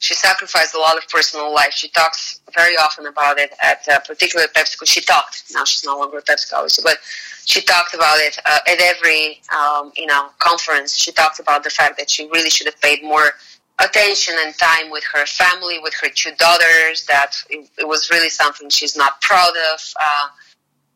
she 0.00 0.14
sacrificed 0.14 0.74
a 0.74 0.78
lot 0.78 0.96
of 0.96 1.08
personal 1.08 1.52
life. 1.52 1.72
She 1.72 1.88
talks 1.88 2.40
very 2.54 2.76
often 2.76 3.06
about 3.06 3.38
it 3.38 3.52
at 3.62 3.86
uh, 3.88 3.98
particularly 4.00 4.48
PepsiCo. 4.54 4.86
She 4.86 5.00
talked. 5.00 5.44
Now 5.52 5.64
she's 5.64 5.84
no 5.84 5.98
longer 5.98 6.18
at 6.18 6.26
PepsiCo, 6.26 6.82
but 6.84 6.98
she 7.44 7.60
talked 7.60 7.94
about 7.94 8.18
it 8.18 8.38
uh, 8.46 8.58
at 8.68 8.80
every 8.80 9.40
um, 9.56 9.92
you 9.96 10.06
know 10.06 10.28
conference. 10.38 10.96
She 10.96 11.10
talked 11.10 11.40
about 11.40 11.64
the 11.64 11.70
fact 11.70 11.98
that 11.98 12.08
she 12.08 12.28
really 12.28 12.50
should 12.50 12.66
have 12.66 12.80
paid 12.80 13.02
more 13.02 13.32
attention 13.80 14.34
and 14.38 14.56
time 14.56 14.90
with 14.90 15.04
her 15.12 15.26
family, 15.26 15.78
with 15.80 15.94
her 15.94 16.08
two 16.08 16.30
daughters. 16.38 17.04
That 17.06 17.34
it, 17.50 17.68
it 17.78 17.88
was 17.88 18.08
really 18.10 18.30
something 18.30 18.70
she's 18.70 18.96
not 18.96 19.20
proud 19.20 19.52
of. 19.74 19.80
Uh, 20.00 20.28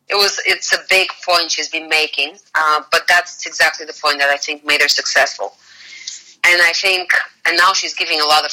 it 0.09 0.15
was 0.15 0.39
it's 0.45 0.73
a 0.73 0.79
big 0.89 1.09
point 1.25 1.51
she's 1.51 1.69
been 1.69 1.87
making, 1.87 2.35
uh, 2.55 2.81
but 2.91 3.07
that's 3.07 3.45
exactly 3.45 3.85
the 3.85 3.93
point 3.93 4.19
that 4.19 4.29
I 4.29 4.37
think 4.37 4.65
made 4.65 4.81
her 4.81 4.87
successful. 4.87 5.53
And 6.45 6.61
I 6.61 6.73
think, 6.73 7.13
and 7.45 7.55
now 7.55 7.71
she's 7.71 7.93
giving 7.93 8.19
a 8.19 8.25
lot 8.25 8.43
of 8.43 8.51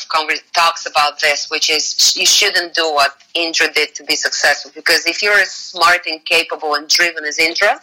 talks 0.55 0.87
about 0.87 1.21
this, 1.21 1.51
which 1.51 1.69
is 1.69 2.17
you 2.17 2.25
shouldn't 2.25 2.73
do 2.75 2.85
what 2.95 3.17
Indra 3.35 3.73
did 3.73 3.97
to 3.97 4.05
be 4.05 4.15
successful. 4.15 4.71
Because 4.73 5.07
if 5.07 5.23
you're 5.23 5.35
as 5.41 5.51
smart 5.51 6.07
and 6.07 6.25
capable 6.25 6.75
and 6.75 6.89
driven 6.89 7.25
as 7.25 7.41
Indra, 7.41 7.81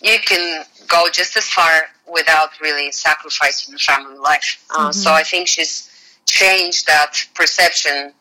you 0.00 0.16
can 0.20 0.64
go 0.86 1.08
just 1.12 1.36
as 1.36 1.48
far 1.48 1.88
without 2.10 2.50
really 2.60 2.92
sacrificing 2.92 3.72
your 3.72 3.80
family 3.80 4.16
life. 4.16 4.64
Uh, 4.70 4.78
mm-hmm. 4.78 4.92
So 4.92 5.12
I 5.12 5.24
think 5.24 5.48
she's 5.48 5.90
changed 6.26 6.86
that 6.86 7.16
perception 7.34 8.12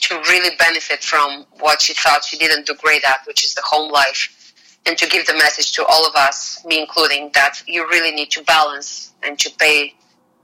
to 0.00 0.14
really 0.28 0.54
benefit 0.56 1.02
from 1.02 1.46
what 1.60 1.80
she 1.80 1.94
thought 1.94 2.24
she 2.24 2.36
didn't 2.38 2.66
do 2.66 2.74
great 2.74 3.04
at, 3.04 3.20
which 3.26 3.44
is 3.44 3.54
the 3.54 3.62
home 3.64 3.90
life, 3.90 4.52
and 4.84 4.96
to 4.98 5.08
give 5.08 5.26
the 5.26 5.34
message 5.34 5.72
to 5.72 5.84
all 5.86 6.06
of 6.06 6.14
us, 6.14 6.64
me 6.64 6.80
including, 6.80 7.30
that 7.34 7.62
you 7.66 7.86
really 7.88 8.14
need 8.14 8.30
to 8.30 8.42
balance 8.44 9.12
and 9.22 9.38
to 9.38 9.50
pay 9.58 9.94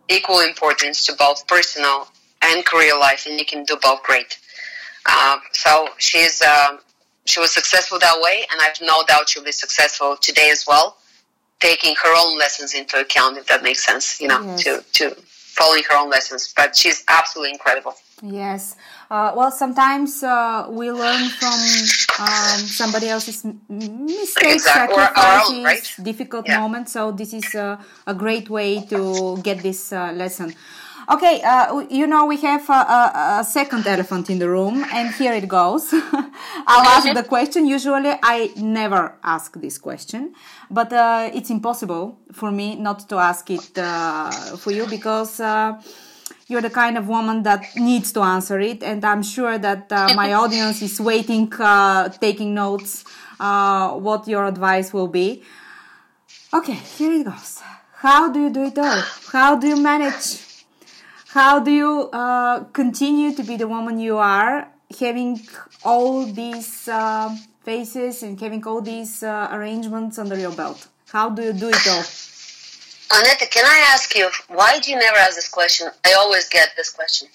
equal 0.08 0.40
importance 0.40 1.06
to 1.06 1.12
both 1.14 1.46
personal 1.46 2.08
and 2.42 2.64
career 2.64 2.98
life, 2.98 3.26
and 3.26 3.38
you 3.38 3.46
can 3.46 3.64
do 3.64 3.76
both 3.80 4.02
great. 4.02 4.38
Uh, 5.06 5.38
so 5.52 5.88
she's 5.98 6.42
uh, 6.42 6.76
she 7.24 7.40
was 7.40 7.52
successful 7.52 7.98
that 7.98 8.20
way, 8.20 8.44
and 8.50 8.60
I've 8.60 8.80
no 8.80 9.04
doubt 9.06 9.28
she'll 9.28 9.44
be 9.44 9.52
successful 9.52 10.16
today 10.20 10.50
as 10.50 10.64
well, 10.66 10.96
taking 11.60 11.94
her 12.02 12.14
own 12.16 12.38
lessons 12.38 12.74
into 12.74 12.98
account, 12.98 13.36
if 13.36 13.46
that 13.46 13.62
makes 13.62 13.84
sense. 13.84 14.20
You 14.20 14.28
know, 14.28 14.42
yes. 14.42 14.64
to 14.64 14.84
to 14.94 15.10
following 15.16 15.82
her 15.88 15.96
own 15.96 16.10
lessons. 16.10 16.52
But 16.56 16.76
she's 16.76 17.04
absolutely 17.08 17.52
incredible. 17.52 17.94
Yes. 18.22 18.76
Uh, 19.12 19.30
well, 19.36 19.50
sometimes 19.50 20.22
uh, 20.22 20.66
we 20.70 20.90
learn 20.90 21.28
from 21.28 21.60
um, 22.18 22.60
somebody 22.60 23.10
else's 23.10 23.44
mistakes, 23.68 24.54
exactly. 24.54 24.96
sacrifices, 24.96 25.50
own, 25.50 25.64
right? 25.64 25.94
difficult 26.02 26.48
yeah. 26.48 26.58
moments. 26.58 26.92
So 26.92 27.12
this 27.12 27.34
is 27.34 27.54
a, 27.54 27.78
a, 28.06 28.14
great 28.14 28.48
way 28.48 28.80
to 28.86 29.36
get 29.42 29.62
this 29.62 29.92
uh, 29.92 30.12
lesson. 30.12 30.54
Okay, 31.10 31.42
uh, 31.42 31.80
you 31.90 32.06
know 32.06 32.24
we 32.24 32.38
have 32.38 32.66
a, 32.70 32.72
a, 32.72 33.36
a, 33.40 33.44
second 33.44 33.86
elephant 33.86 34.30
in 34.30 34.38
the 34.38 34.48
room, 34.48 34.82
and 34.94 35.14
here 35.16 35.34
it 35.34 35.46
goes. 35.46 35.92
I'll 36.66 36.86
ask 36.96 37.12
the 37.12 37.24
question. 37.24 37.66
Usually, 37.66 38.14
I 38.22 38.50
never 38.56 39.18
ask 39.22 39.60
this 39.60 39.76
question, 39.76 40.32
but 40.70 40.90
uh, 40.90 41.28
it's 41.34 41.50
impossible 41.50 42.18
for 42.32 42.50
me 42.50 42.76
not 42.76 43.06
to 43.10 43.16
ask 43.16 43.50
it 43.50 43.76
uh, 43.76 44.30
for 44.56 44.70
you 44.70 44.86
because 44.86 45.38
you're 46.52 46.60
the 46.60 46.70
kind 46.70 46.96
of 46.96 47.08
woman 47.08 47.42
that 47.42 47.64
needs 47.74 48.12
to 48.12 48.20
answer 48.20 48.60
it, 48.60 48.82
and 48.82 49.04
I'm 49.04 49.22
sure 49.22 49.58
that 49.58 49.90
uh, 49.90 50.14
my 50.14 50.32
audience 50.42 50.82
is 50.82 51.00
waiting, 51.00 51.52
uh, 51.54 52.10
taking 52.10 52.54
notes, 52.54 53.04
uh, 53.40 53.92
what 53.94 54.28
your 54.28 54.44
advice 54.44 54.92
will 54.92 55.08
be. 55.08 55.42
Okay, 56.54 56.74
here 56.74 57.12
it 57.12 57.24
goes. 57.24 57.60
How 57.94 58.30
do 58.30 58.40
you 58.40 58.50
do 58.50 58.64
it 58.64 58.78
all? 58.78 59.02
How 59.32 59.56
do 59.56 59.66
you 59.66 59.76
manage? 59.76 60.28
How 61.28 61.60
do 61.60 61.70
you 61.70 62.10
uh, 62.12 62.64
continue 62.64 63.34
to 63.34 63.42
be 63.42 63.56
the 63.56 63.66
woman 63.66 63.98
you 63.98 64.18
are, 64.18 64.68
having 65.00 65.40
all 65.82 66.26
these 66.26 66.88
uh, 66.88 67.34
faces 67.64 68.22
and 68.22 68.38
having 68.38 68.62
all 68.66 68.82
these 68.82 69.22
uh, 69.22 69.48
arrangements 69.50 70.18
under 70.18 70.38
your 70.38 70.52
belt? 70.52 70.88
How 71.08 71.30
do 71.30 71.42
you 71.42 71.54
do 71.54 71.68
it 71.70 71.88
all? 71.88 72.04
Aneta, 73.14 73.46
can 73.46 73.66
I 73.66 73.92
ask 73.92 74.14
you, 74.16 74.30
why 74.48 74.78
do 74.78 74.90
you 74.90 74.98
never 74.98 75.18
ask 75.18 75.34
this 75.34 75.48
question? 75.48 75.88
I 76.02 76.14
always 76.14 76.48
get 76.48 76.70
this 76.78 76.90
question. 76.90 77.28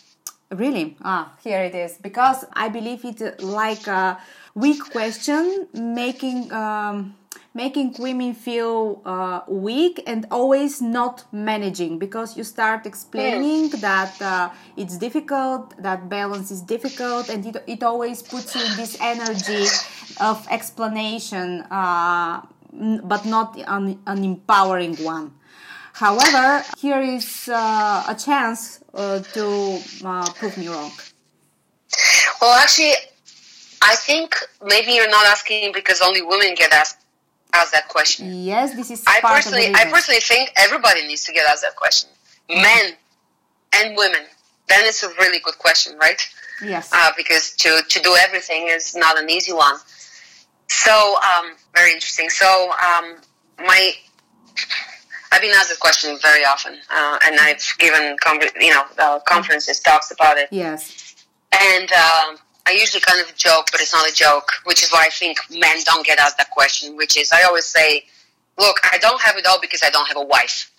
Really? 0.50 0.98
Ah, 1.04 1.34
here 1.44 1.62
it 1.62 1.76
is. 1.76 2.00
Because 2.02 2.46
I 2.54 2.68
believe 2.70 3.06
it's 3.06 3.22
like 3.44 3.86
a 3.86 4.18
weak 4.56 4.82
question, 4.92 5.68
making 5.74 6.52
um, 6.52 7.16
making 7.54 7.96
women 8.00 8.34
feel 8.34 9.02
uh, 9.06 9.42
weak 9.48 10.02
and 10.08 10.26
always 10.32 10.82
not 10.82 11.26
managing. 11.32 12.00
Because 12.00 12.36
you 12.36 12.44
start 12.44 12.88
explaining 12.88 13.70
yes. 13.70 13.82
that 13.82 14.22
uh, 14.22 14.50
it's 14.78 14.98
difficult, 14.98 15.76
that 15.84 16.10
balance 16.10 16.50
is 16.50 16.62
difficult, 16.62 17.30
and 17.30 17.46
it, 17.46 17.64
it 17.68 17.84
always 17.84 18.24
puts 18.24 18.56
you 18.56 18.64
in 18.66 18.78
this 18.78 18.98
energy 19.00 19.66
of 20.22 20.48
explanation, 20.50 21.62
uh, 21.70 22.42
but 23.04 23.26
not 23.26 23.58
an, 23.68 24.00
an 24.08 24.24
empowering 24.24 24.96
one. 24.98 25.37
However, 25.98 26.64
here 26.78 27.02
is 27.02 27.50
uh, 27.50 28.04
a 28.08 28.14
chance 28.14 28.84
uh, 28.94 29.20
to 29.34 29.80
uh, 30.06 30.32
prove 30.34 30.56
me 30.56 30.68
wrong. 30.68 30.92
Well, 32.40 32.54
actually, 32.60 32.94
I 33.82 33.96
think 33.96 34.36
maybe 34.64 34.92
you're 34.92 35.10
not 35.10 35.26
asking 35.26 35.72
because 35.74 36.00
only 36.02 36.22
women 36.22 36.54
get 36.54 36.72
asked 36.72 37.00
asked 37.52 37.72
that 37.72 37.88
question. 37.88 38.32
Yes, 38.44 38.76
this 38.76 38.92
is. 38.92 39.04
I 39.08 39.22
personally, 39.22 39.74
I 39.74 39.86
personally 39.86 40.20
think 40.20 40.52
everybody 40.56 41.08
needs 41.08 41.24
to 41.24 41.34
get 41.34 41.50
asked 41.50 41.64
that 41.64 41.76
question. 41.76 42.12
Men 42.48 42.94
and 43.74 43.98
women. 43.98 44.22
Then 44.70 44.82
it's 44.86 45.02
a 45.02 45.10
really 45.18 45.40
good 45.40 45.58
question, 45.58 45.98
right? 45.98 46.22
Yes. 46.62 46.92
Uh, 46.94 47.12
because 47.18 47.56
to 47.64 47.82
to 47.90 48.00
do 48.02 48.16
everything 48.16 48.68
is 48.68 48.96
not 48.96 49.18
an 49.18 49.32
easy 49.32 49.54
one. 49.54 49.78
So 50.68 51.16
um, 51.24 51.56
very 51.74 51.92
interesting. 51.94 52.30
So 52.30 52.72
um, 52.86 53.16
my 53.58 53.94
I've 55.32 55.42
been 55.42 55.52
asked 55.56 55.70
this 55.70 55.78
question 55.78 56.18
very 56.22 56.46
often, 56.46 56.78
uh, 56.90 57.20
and 57.26 57.40
I've 57.40 57.64
given 57.78 58.16
you 58.60 58.72
know 58.72 58.84
uh, 58.98 59.20
conferences 59.28 59.80
talks 59.80 60.12
about 60.12 60.38
it. 60.38 60.48
Yes. 60.52 61.16
And 61.52 61.92
um, 61.92 62.38
I 62.68 62.72
usually 62.72 63.02
kind 63.02 63.22
of 63.22 63.36
joke, 63.36 63.68
but 63.72 63.82
it's 63.82 63.94
not 63.94 64.08
a 64.08 64.14
joke, 64.14 64.52
which 64.66 64.84
is 64.84 64.90
why 64.92 65.06
I 65.06 65.10
think 65.10 65.38
men 65.50 65.78
don't 65.86 66.06
get 66.06 66.20
asked 66.20 66.38
that 66.38 66.52
question. 66.52 66.96
Which 66.96 67.18
is, 67.18 67.32
I 67.32 67.44
always 67.44 67.66
say, 67.66 68.06
"Look, 68.58 68.78
I 68.92 68.98
don't 68.98 69.22
have 69.22 69.38
it 69.38 69.46
all 69.46 69.60
because 69.60 69.82
I 69.84 69.90
don't 69.90 70.08
have 70.08 70.18
a 70.18 70.24
wife, 70.26 70.72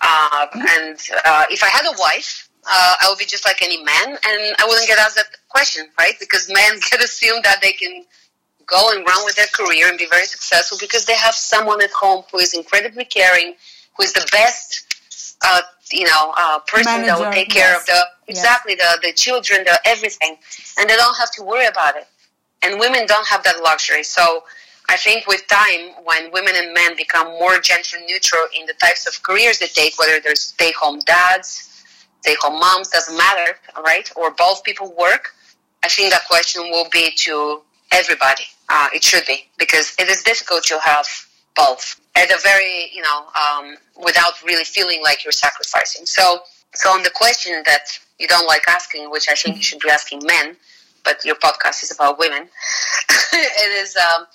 uh, 0.00 0.46
and 0.54 0.98
uh, 1.24 1.44
if 1.50 1.62
I 1.62 1.68
had 1.68 1.86
a 1.86 1.96
wife." 1.98 2.46
Uh, 2.62 2.94
I 3.00 3.08
would 3.08 3.16
be 3.16 3.24
just 3.24 3.46
like 3.46 3.62
any 3.62 3.82
man, 3.82 4.06
and 4.06 4.54
I 4.58 4.66
wouldn't 4.68 4.86
get 4.86 4.98
asked 4.98 5.16
that 5.16 5.28
question, 5.48 5.86
right? 5.98 6.12
Because 6.20 6.46
men 6.52 6.78
get 6.90 7.02
assumed 7.02 7.42
that 7.42 7.62
they 7.62 7.72
can 7.72 8.04
go 8.70 8.92
and 8.94 9.04
run 9.06 9.24
with 9.24 9.34
their 9.36 9.48
career 9.52 9.88
and 9.88 9.98
be 9.98 10.06
very 10.06 10.26
successful 10.26 10.78
because 10.80 11.04
they 11.04 11.16
have 11.16 11.34
someone 11.34 11.82
at 11.82 11.90
home 11.90 12.22
who 12.30 12.38
is 12.38 12.54
incredibly 12.54 13.04
caring, 13.04 13.54
who 13.96 14.02
is 14.04 14.12
the 14.12 14.26
best, 14.32 15.36
uh, 15.44 15.62
you 15.92 16.04
know, 16.04 16.32
uh, 16.36 16.58
person 16.60 16.92
Manager, 16.92 17.06
that 17.06 17.18
will 17.18 17.32
take 17.32 17.50
care 17.50 17.72
yes. 17.72 17.80
of 17.80 17.86
the 17.86 18.00
exactly 18.28 18.76
yes. 18.78 18.96
the 19.00 19.08
the 19.08 19.12
children, 19.12 19.64
the 19.64 19.78
everything, 19.84 20.36
and 20.78 20.88
they 20.88 20.96
don't 20.96 21.16
have 21.16 21.30
to 21.32 21.42
worry 21.42 21.66
about 21.66 21.96
it. 21.96 22.06
And 22.62 22.78
women 22.78 23.06
don't 23.06 23.26
have 23.26 23.42
that 23.44 23.62
luxury. 23.62 24.04
So 24.04 24.44
I 24.88 24.96
think 24.96 25.26
with 25.26 25.46
time, 25.46 25.92
when 26.04 26.30
women 26.32 26.54
and 26.56 26.74
men 26.74 26.96
become 26.96 27.28
more 27.38 27.58
gender 27.60 27.96
neutral 28.06 28.42
in 28.58 28.66
the 28.66 28.74
types 28.74 29.06
of 29.06 29.22
careers 29.22 29.58
they 29.58 29.68
take, 29.68 29.98
whether 29.98 30.20
they're 30.20 30.34
stay-home 30.34 30.98
dads, 31.06 31.84
stay-home 32.20 32.58
moms, 32.58 32.88
doesn't 32.88 33.16
matter, 33.16 33.56
right? 33.82 34.10
Or 34.16 34.30
both 34.32 34.62
people 34.64 34.92
work. 34.98 35.34
I 35.82 35.88
think 35.88 36.12
that 36.12 36.26
question 36.28 36.70
will 36.70 36.88
be 36.90 37.12
to 37.18 37.62
everybody. 37.92 38.44
Uh, 38.68 38.88
it 38.92 39.02
should 39.02 39.24
be 39.26 39.48
because 39.58 39.94
it 39.98 40.08
is 40.08 40.22
difficult 40.22 40.64
to 40.64 40.78
have 40.80 41.06
both 41.60 42.00
at 42.16 42.30
a 42.30 42.38
very 42.42 42.90
you 42.92 43.02
know 43.02 43.18
um, 43.42 43.76
without 44.02 44.34
really 44.44 44.64
feeling 44.64 45.00
like 45.02 45.24
you're 45.24 45.40
sacrificing. 45.46 46.06
So 46.06 46.40
so 46.74 46.90
on 46.90 47.02
the 47.02 47.10
question 47.10 47.62
that 47.66 47.84
you 48.18 48.28
don't 48.28 48.46
like 48.46 48.64
asking, 48.68 49.10
which 49.10 49.28
I 49.28 49.34
think 49.34 49.56
you 49.56 49.62
should 49.62 49.80
be 49.80 49.90
asking 49.90 50.20
men, 50.24 50.56
but 51.04 51.24
your 51.24 51.36
podcast 51.36 51.82
is 51.82 51.90
about 51.92 52.18
women. 52.18 52.48
it 53.32 53.72
is. 53.82 53.96
Um, 53.96 54.26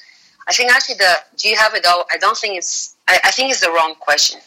I 0.47 0.53
think 0.53 0.71
actually 0.71 0.95
the 0.95 1.13
do 1.37 1.49
you 1.49 1.55
have 1.55 1.73
it 1.73 1.85
all? 1.85 2.05
I 2.11 2.17
don't 2.17 2.37
think 2.37 2.57
it's. 2.57 2.95
I, 3.07 3.19
I 3.23 3.31
think 3.31 3.51
it's 3.51 3.61
the 3.61 3.71
wrong 3.71 3.95
question. 3.99 4.39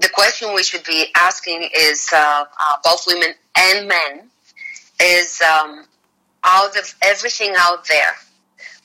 The 0.00 0.10
question 0.10 0.54
we 0.54 0.62
should 0.62 0.84
be 0.84 1.06
asking 1.16 1.70
is 1.74 2.08
uh, 2.12 2.44
uh, 2.44 2.76
both 2.84 3.06
women 3.06 3.30
and 3.56 3.88
men 3.88 4.28
is 5.00 5.40
um, 5.42 5.86
out 6.44 6.76
of 6.76 6.94
everything 7.02 7.54
out 7.56 7.86
there 7.88 8.14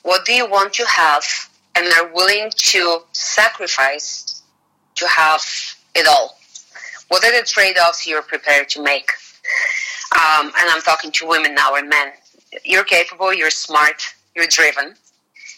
what 0.02 0.24
do 0.24 0.32
you 0.32 0.48
want 0.48 0.72
to 0.74 0.84
have 0.86 1.24
and 1.74 1.86
are 1.94 2.12
willing 2.12 2.50
to 2.56 3.00
sacrifice 3.12 4.42
to 4.96 5.06
have 5.06 5.42
it 5.94 6.06
all? 6.06 6.38
What 7.08 7.24
are 7.24 7.38
the 7.38 7.46
trade 7.46 7.76
offs 7.78 8.06
you're 8.06 8.22
prepared 8.22 8.68
to 8.70 8.82
make? 8.82 9.10
Um, 10.14 10.46
and 10.58 10.70
I'm 10.70 10.82
talking 10.82 11.10
to 11.12 11.28
women 11.28 11.54
now 11.54 11.74
and 11.74 11.88
men. 11.88 12.12
You're 12.64 12.84
capable, 12.84 13.32
you're 13.32 13.50
smart, 13.50 14.02
you're 14.34 14.46
driven. 14.46 14.94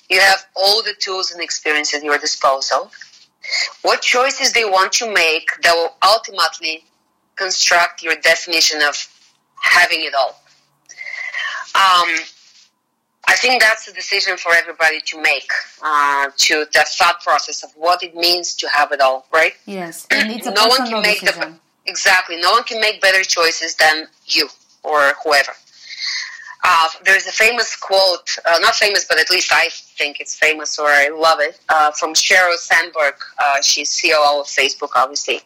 You 0.08 0.20
have 0.20 0.44
all 0.54 0.82
the 0.82 0.94
tools 1.00 1.32
and 1.32 1.40
experience 1.40 1.94
at 1.94 2.02
your 2.02 2.18
disposal. 2.18 2.90
What 3.82 4.02
choices 4.02 4.52
do 4.52 4.60
you 4.60 4.70
want 4.70 4.92
to 4.94 5.12
make 5.12 5.48
that 5.62 5.74
will 5.74 5.94
ultimately 6.02 6.84
construct 7.36 8.02
your 8.02 8.14
definition 8.16 8.80
of 8.82 8.96
having 9.60 10.02
it 10.02 10.14
all? 10.14 10.40
Um, 11.74 12.16
I 13.26 13.36
think 13.36 13.60
that's 13.60 13.88
a 13.88 13.92
decision 13.92 14.36
for 14.36 14.52
everybody 14.54 15.00
to 15.00 15.20
make, 15.20 15.50
uh, 15.82 16.30
to 16.36 16.66
the 16.72 16.84
thought 16.98 17.20
process 17.22 17.62
of 17.62 17.70
what 17.76 18.02
it 18.02 18.14
means 18.14 18.54
to 18.56 18.68
have 18.68 18.92
it 18.92 19.00
all, 19.00 19.26
right? 19.32 19.54
Yes, 19.66 20.06
no 20.10 20.66
one 20.66 20.86
can 20.86 21.02
make 21.02 21.20
decision. 21.20 21.52
the 21.52 21.58
Exactly. 21.86 22.36
No 22.40 22.52
one 22.52 22.64
can 22.64 22.80
make 22.80 23.00
better 23.00 23.22
choices 23.22 23.74
than 23.76 24.06
you 24.26 24.48
or 24.82 25.12
whoever. 25.22 25.52
Uh, 26.66 26.88
there's 27.04 27.26
a 27.26 27.32
famous 27.32 27.76
quote, 27.76 28.38
uh, 28.46 28.58
not 28.60 28.74
famous, 28.74 29.04
but 29.04 29.20
at 29.20 29.28
least 29.28 29.52
I 29.52 29.68
think 29.70 30.18
it's 30.18 30.34
famous 30.34 30.78
or 30.78 30.86
I 30.86 31.08
love 31.08 31.40
it, 31.40 31.60
uh, 31.68 31.90
from 31.90 32.14
Sheryl 32.14 32.56
Sandberg. 32.56 33.14
Uh, 33.38 33.60
she's 33.60 33.90
CEO 33.90 34.40
of 34.40 34.46
Facebook, 34.46 34.90
obviously. 34.94 35.40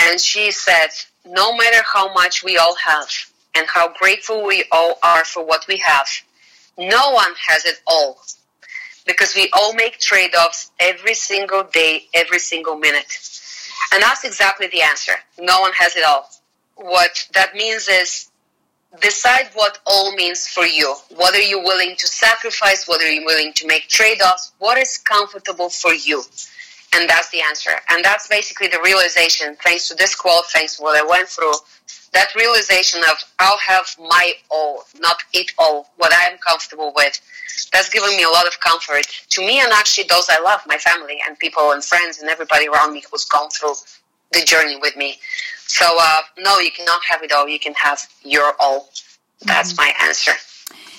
And 0.00 0.20
she 0.20 0.50
said, 0.50 0.88
No 1.24 1.56
matter 1.56 1.84
how 1.92 2.12
much 2.12 2.42
we 2.42 2.56
all 2.56 2.74
have 2.74 3.08
and 3.54 3.68
how 3.68 3.92
grateful 3.92 4.44
we 4.44 4.64
all 4.72 4.98
are 5.04 5.24
for 5.24 5.46
what 5.46 5.66
we 5.68 5.76
have, 5.76 6.08
no 6.78 7.10
one 7.10 7.32
has 7.48 7.64
it 7.64 7.80
all. 7.86 8.18
Because 9.06 9.34
we 9.34 9.50
all 9.52 9.74
make 9.74 9.98
trade 9.98 10.34
offs 10.34 10.70
every 10.80 11.14
single 11.14 11.64
day, 11.64 12.06
every 12.14 12.38
single 12.38 12.76
minute. 12.76 13.18
And 13.92 14.02
that's 14.02 14.24
exactly 14.24 14.66
the 14.68 14.82
answer. 14.82 15.12
No 15.38 15.60
one 15.60 15.72
has 15.74 15.96
it 15.96 16.04
all. 16.04 16.30
What 16.76 17.28
that 17.34 17.54
means 17.54 17.86
is 17.88 18.28
decide 19.00 19.50
what 19.54 19.78
all 19.86 20.14
means 20.14 20.46
for 20.46 20.64
you. 20.64 20.94
What 21.16 21.34
are 21.34 21.42
you 21.42 21.60
willing 21.60 21.94
to 21.96 22.06
sacrifice? 22.06 22.88
What 22.88 23.02
are 23.02 23.10
you 23.10 23.24
willing 23.24 23.52
to 23.54 23.66
make 23.66 23.88
trade 23.88 24.20
offs? 24.22 24.52
What 24.58 24.78
is 24.78 24.98
comfortable 24.98 25.68
for 25.68 25.92
you? 25.92 26.22
And 26.94 27.08
that's 27.08 27.28
the 27.30 27.40
answer. 27.42 27.72
And 27.90 28.04
that's 28.04 28.28
basically 28.28 28.68
the 28.68 28.80
realization, 28.84 29.56
thanks 29.62 29.88
to 29.88 29.94
this 29.94 30.14
quote, 30.14 30.46
thanks 30.46 30.76
to 30.76 30.82
what 30.82 30.96
I 30.96 31.04
went 31.04 31.28
through, 31.28 31.54
that 32.12 32.34
realization 32.36 33.00
of 33.02 33.16
I'll 33.40 33.58
have 33.58 33.86
my 33.98 34.34
all, 34.50 34.84
not 35.00 35.16
it 35.32 35.50
all, 35.58 35.90
what 35.96 36.12
I 36.12 36.30
am 36.30 36.38
comfortable 36.38 36.92
with. 36.94 37.20
That's 37.72 37.88
given 37.88 38.10
me 38.16 38.22
a 38.22 38.28
lot 38.28 38.46
of 38.46 38.58
comfort 38.60 39.06
to 39.30 39.40
me 39.40 39.60
and 39.60 39.72
actually 39.72 40.04
those 40.04 40.26
I 40.28 40.40
love, 40.40 40.60
my 40.66 40.78
family 40.78 41.18
and 41.26 41.38
people 41.38 41.72
and 41.72 41.84
friends 41.84 42.20
and 42.20 42.30
everybody 42.30 42.68
around 42.68 42.92
me 42.92 43.02
who's 43.10 43.24
gone 43.24 43.50
through 43.50 43.74
the 44.32 44.44
journey 44.44 44.76
with 44.76 44.96
me. 44.96 45.18
So, 45.66 45.86
uh, 46.00 46.18
no, 46.38 46.58
you 46.58 46.70
cannot 46.70 47.00
have 47.08 47.22
it 47.22 47.32
all. 47.32 47.48
You 47.48 47.58
can 47.58 47.74
have 47.74 48.00
your 48.22 48.52
all. 48.60 48.90
That's 49.42 49.72
mm-hmm. 49.72 49.82
my 49.82 49.92
answer. 50.06 50.32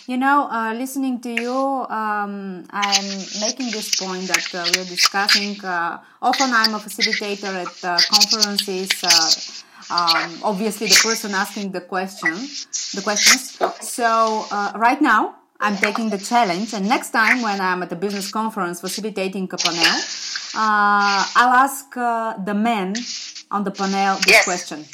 You 0.08 0.18
know, 0.18 0.48
uh, 0.52 0.72
listening 0.78 1.20
to 1.22 1.30
you, 1.30 1.52
um, 1.52 2.64
I'm 2.70 3.08
making 3.42 3.72
this 3.72 3.96
point 3.96 4.28
that 4.28 4.54
uh, 4.54 4.70
we're 4.76 4.86
discussing. 4.86 5.60
Uh, 5.66 5.98
often 6.22 6.54
I'm 6.54 6.76
a 6.76 6.78
facilitator 6.78 7.50
at 7.66 7.74
uh, 7.84 7.98
conferences. 8.14 8.92
Uh, 9.02 9.96
um, 9.98 10.40
obviously, 10.44 10.86
the 10.88 11.00
person 11.02 11.32
asking 11.34 11.72
the 11.72 11.82
question, 11.82 12.36
the 12.94 13.02
questions. 13.02 13.58
So 13.82 14.46
uh, 14.52 14.74
right 14.76 15.02
now, 15.02 15.38
I'm 15.60 15.76
taking 15.78 16.12
the 16.12 16.20
challenge, 16.20 16.76
and 16.76 16.88
next 16.88 17.10
time 17.10 17.42
when 17.42 17.60
I'm 17.60 17.82
at 17.82 17.92
a 17.92 17.96
business 17.96 18.30
conference 18.30 18.82
facilitating 18.82 19.50
a 19.52 19.58
panel, 19.58 20.02
I'll 20.54 21.56
ask 21.66 21.92
the 21.92 22.54
men 22.54 22.94
on 23.50 23.64
the 23.64 23.72
panel 23.72 24.18
this 24.18 24.28
yes. 24.28 24.44
question. 24.46 24.86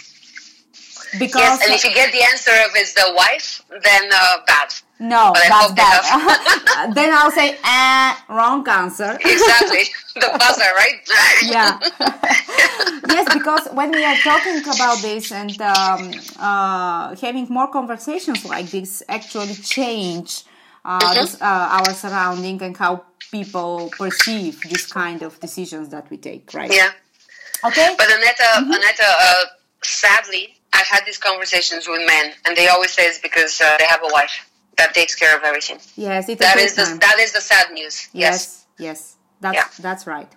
Because 1.20 1.60
yes, 1.60 1.64
and 1.66 1.74
if 1.74 1.84
you 1.84 1.94
get 1.94 2.14
the 2.14 2.24
answer 2.24 2.52
of 2.52 2.72
it's 2.76 2.94
the 2.94 3.12
wife, 3.14 3.62
then 3.84 4.10
uh, 4.14 4.38
bad. 4.48 4.72
No, 5.02 5.32
but 5.34 5.42
that's 5.50 5.72
bad. 5.74 6.94
then 6.94 7.12
I'll 7.12 7.32
say, 7.32 7.58
eh, 7.64 8.16
wrong 8.30 8.68
answer. 8.70 9.18
exactly, 9.20 9.86
the 10.16 10.30
buzzer, 10.38 10.72
right? 10.76 11.02
yeah. 11.42 11.80
yes, 13.10 13.34
because 13.34 13.68
when 13.74 13.90
we 13.90 14.06
are 14.06 14.16
talking 14.18 14.62
about 14.62 15.02
this 15.02 15.32
and 15.32 15.60
um, 15.60 16.12
uh, 16.38 17.16
having 17.16 17.48
more 17.50 17.68
conversations 17.72 18.46
like 18.46 18.70
this, 18.70 19.02
actually 19.10 19.56
change 19.56 20.44
uh, 20.86 21.00
mm-hmm. 21.00 21.16
this, 21.16 21.42
uh, 21.42 21.46
our 21.82 21.94
surrounding 21.96 22.62
and 22.62 22.78
how 22.78 23.04
people 23.32 23.90
perceive 23.98 24.62
this 24.70 24.86
kind 24.86 25.24
of 25.24 25.40
decisions 25.40 25.90
that 25.90 26.12
we 26.12 26.18
take, 26.18 26.54
right? 26.54 26.72
Yeah. 26.72 26.92
Okay. 27.66 27.96
But 27.98 28.06
Aneta, 28.06 28.44
mm-hmm. 28.44 28.72
Aneta, 28.72 29.08
uh, 29.20 29.46
sadly, 29.82 30.60
I've 30.72 30.86
had 30.86 31.08
these 31.08 31.18
conversations 31.18 31.88
with 31.88 32.06
men, 32.06 32.34
and 32.46 32.56
they 32.56 32.68
always 32.68 32.92
say 32.92 33.08
it's 33.08 33.18
because 33.18 33.60
uh, 33.60 33.78
they 33.80 33.86
have 33.86 34.02
a 34.04 34.14
wife 34.14 34.48
that 34.78 34.94
takes 34.94 35.16
care 35.16 35.36
of 35.38 35.44
everything. 35.44 35.80
Yes, 35.96 36.30
it's 36.30 36.42
that 36.42 36.58
is 36.58 36.76
the 36.76 36.98
that 37.00 37.18
is 37.20 37.32
the 37.34 37.42
sad 37.42 37.72
news. 37.72 38.10
Yes, 38.14 38.66
yes, 38.78 38.88
yes. 38.88 39.16
that's 39.40 39.56
yeah. 39.56 39.68
that's 39.82 40.08
right. 40.08 40.32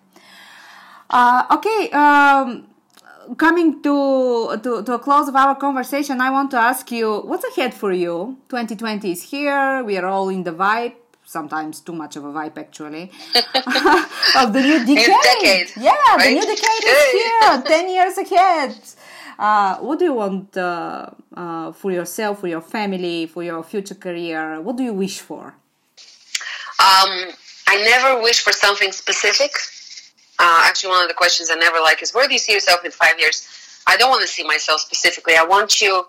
Uh, 1.11 1.45
okay. 1.57 1.91
Um, 1.91 2.67
coming 3.37 3.83
to, 3.83 4.59
to 4.63 4.83
to 4.83 4.93
a 4.95 4.99
close 4.99 5.29
of 5.29 5.37
our 5.37 5.55
conversation, 5.55 6.21
I 6.21 6.31
want 6.31 6.51
to 6.53 6.59
ask 6.59 6.91
you 6.91 7.21
what's 7.21 7.45
ahead 7.45 7.75
for 7.75 7.93
you. 7.93 8.39
2020 8.49 9.11
is 9.11 9.23
here. 9.23 9.83
We 9.85 9.97
are 9.97 10.07
all 10.07 10.29
in 10.29 10.45
the 10.45 10.53
vibe 10.53 10.95
sometimes 11.27 11.81
too 11.81 11.93
much 11.93 12.17
of 12.17 12.25
a 12.25 12.33
vibe 12.39 12.57
actually 12.59 13.11
of 14.37 14.53
the 14.53 14.61
new 14.61 14.79
decade. 14.85 15.07
decade 15.23 15.69
yeah, 15.77 15.93
right? 16.17 16.25
the 16.25 16.31
new 16.31 16.47
decade 16.55 16.85
is 16.85 17.13
here, 17.13 17.63
ten 17.67 17.89
years 17.89 18.19
ahead. 18.19 18.77
Uh, 19.39 19.77
what 19.79 19.99
do 19.99 20.05
you 20.05 20.15
want 20.15 20.57
uh, 20.57 21.11
uh, 21.37 21.73
for 21.73 21.91
yourself, 21.91 22.41
for 22.41 22.49
your 22.49 22.61
family, 22.61 23.27
for 23.27 23.43
your 23.43 23.63
future 23.63 23.95
career? 23.95 24.61
What 24.61 24.77
do 24.77 24.83
you 24.83 24.93
wish 24.93 25.21
for? 25.21 25.55
Um, 26.79 27.13
I 27.67 27.83
never 27.83 28.23
wish 28.23 28.43
for 28.43 28.53
something 28.53 28.93
specific. 28.93 29.53
Uh, 30.39 30.63
actually, 30.65 30.91
one 30.91 31.03
of 31.03 31.09
the 31.09 31.15
questions 31.15 31.51
I 31.51 31.55
never 31.55 31.81
like 31.81 32.03
is, 32.03 32.13
"Where 32.13 32.27
do 32.27 32.33
you 32.33 32.39
see 32.39 32.53
yourself 32.53 32.85
in 32.85 32.91
five 32.91 33.19
years?" 33.19 33.47
I 33.87 33.97
don't 33.97 34.11
want 34.11 34.23
to 34.23 34.29
see 34.29 34.45
myself 34.45 34.81
specifically. 34.81 35.37
I 35.37 35.45
want 35.45 35.71
to 35.71 36.07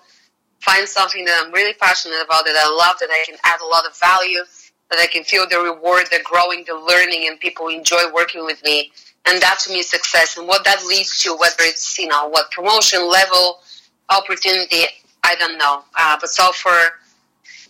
find 0.62 0.88
something 0.88 1.26
that 1.26 1.44
I'm 1.44 1.52
really 1.52 1.74
passionate 1.74 2.22
about, 2.24 2.46
that 2.46 2.56
I 2.58 2.70
love, 2.70 2.98
that 3.00 3.10
I 3.12 3.24
can 3.26 3.38
add 3.44 3.60
a 3.62 3.66
lot 3.66 3.86
of 3.86 3.98
value, 4.00 4.44
that 4.90 5.00
I 5.00 5.08
can 5.08 5.24
feel 5.24 5.48
the 5.48 5.60
reward, 5.60 6.08
the 6.12 6.22
growing, 6.24 6.64
the 6.66 6.76
learning, 6.76 7.28
and 7.28 7.40
people 7.40 7.68
enjoy 7.68 8.12
working 8.14 8.46
with 8.46 8.64
me 8.64 8.92
and 9.28 9.42
that 9.42 9.60
to 9.60 9.72
me 9.72 9.80
is 9.80 9.90
success. 9.90 10.38
And 10.38 10.48
what 10.48 10.64
that 10.66 10.86
leads 10.86 11.22
to, 11.24 11.36
whether 11.36 11.62
it's 11.62 11.98
you 11.98 12.08
know 12.08 12.28
what 12.28 12.52
promotion 12.52 13.10
level, 13.10 13.60
opportunity, 14.10 14.84
I 15.24 15.36
don't 15.36 15.58
know. 15.58 15.84
Uh, 15.98 16.18
but 16.20 16.30
so 16.30 16.52
for 16.52 16.78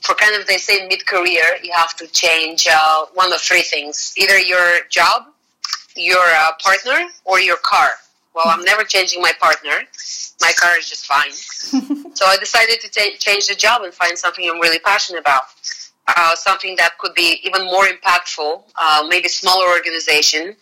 for 0.02 0.16
kind 0.16 0.40
of 0.40 0.48
they 0.48 0.58
say 0.58 0.88
mid 0.88 1.06
career, 1.06 1.44
you 1.64 1.72
have 1.74 1.96
to 1.98 2.08
change 2.08 2.68
uh, 2.70 3.06
one 3.14 3.32
of 3.34 3.42
three 3.42 3.64
things: 3.64 4.14
either 4.18 4.40
your 4.40 4.82
job, 4.90 5.28
your 5.96 6.20
uh, 6.20 6.52
partner, 6.64 7.08
or 7.24 7.40
your 7.40 7.58
car. 7.64 7.90
Well, 8.34 8.46
I'm 8.48 8.66
never 8.66 8.84
changing 8.84 9.22
my 9.22 9.32
partner. 9.40 9.86
My 10.42 10.52
car 10.60 10.78
is 10.78 10.90
just 10.90 11.06
fine. 11.06 11.32
so 11.32 12.26
I 12.26 12.36
decided 12.38 12.82
to 12.82 12.90
t- 12.90 13.16
change 13.18 13.48
the 13.48 13.56
job 13.56 13.84
and 13.84 13.94
find 13.94 14.18
something 14.18 14.48
I'm 14.52 14.60
really 14.60 14.80
passionate 14.80 15.22
about 15.22 15.44
uh, 16.08 16.36
something 16.36 16.76
that 16.78 16.98
could 17.00 17.14
be 17.14 17.40
even 17.44 17.66
more 17.66 17.86
impactful, 17.86 18.64
uh, 18.80 19.06
maybe 19.10 19.28
smaller 19.28 19.68
organization, 19.68 20.56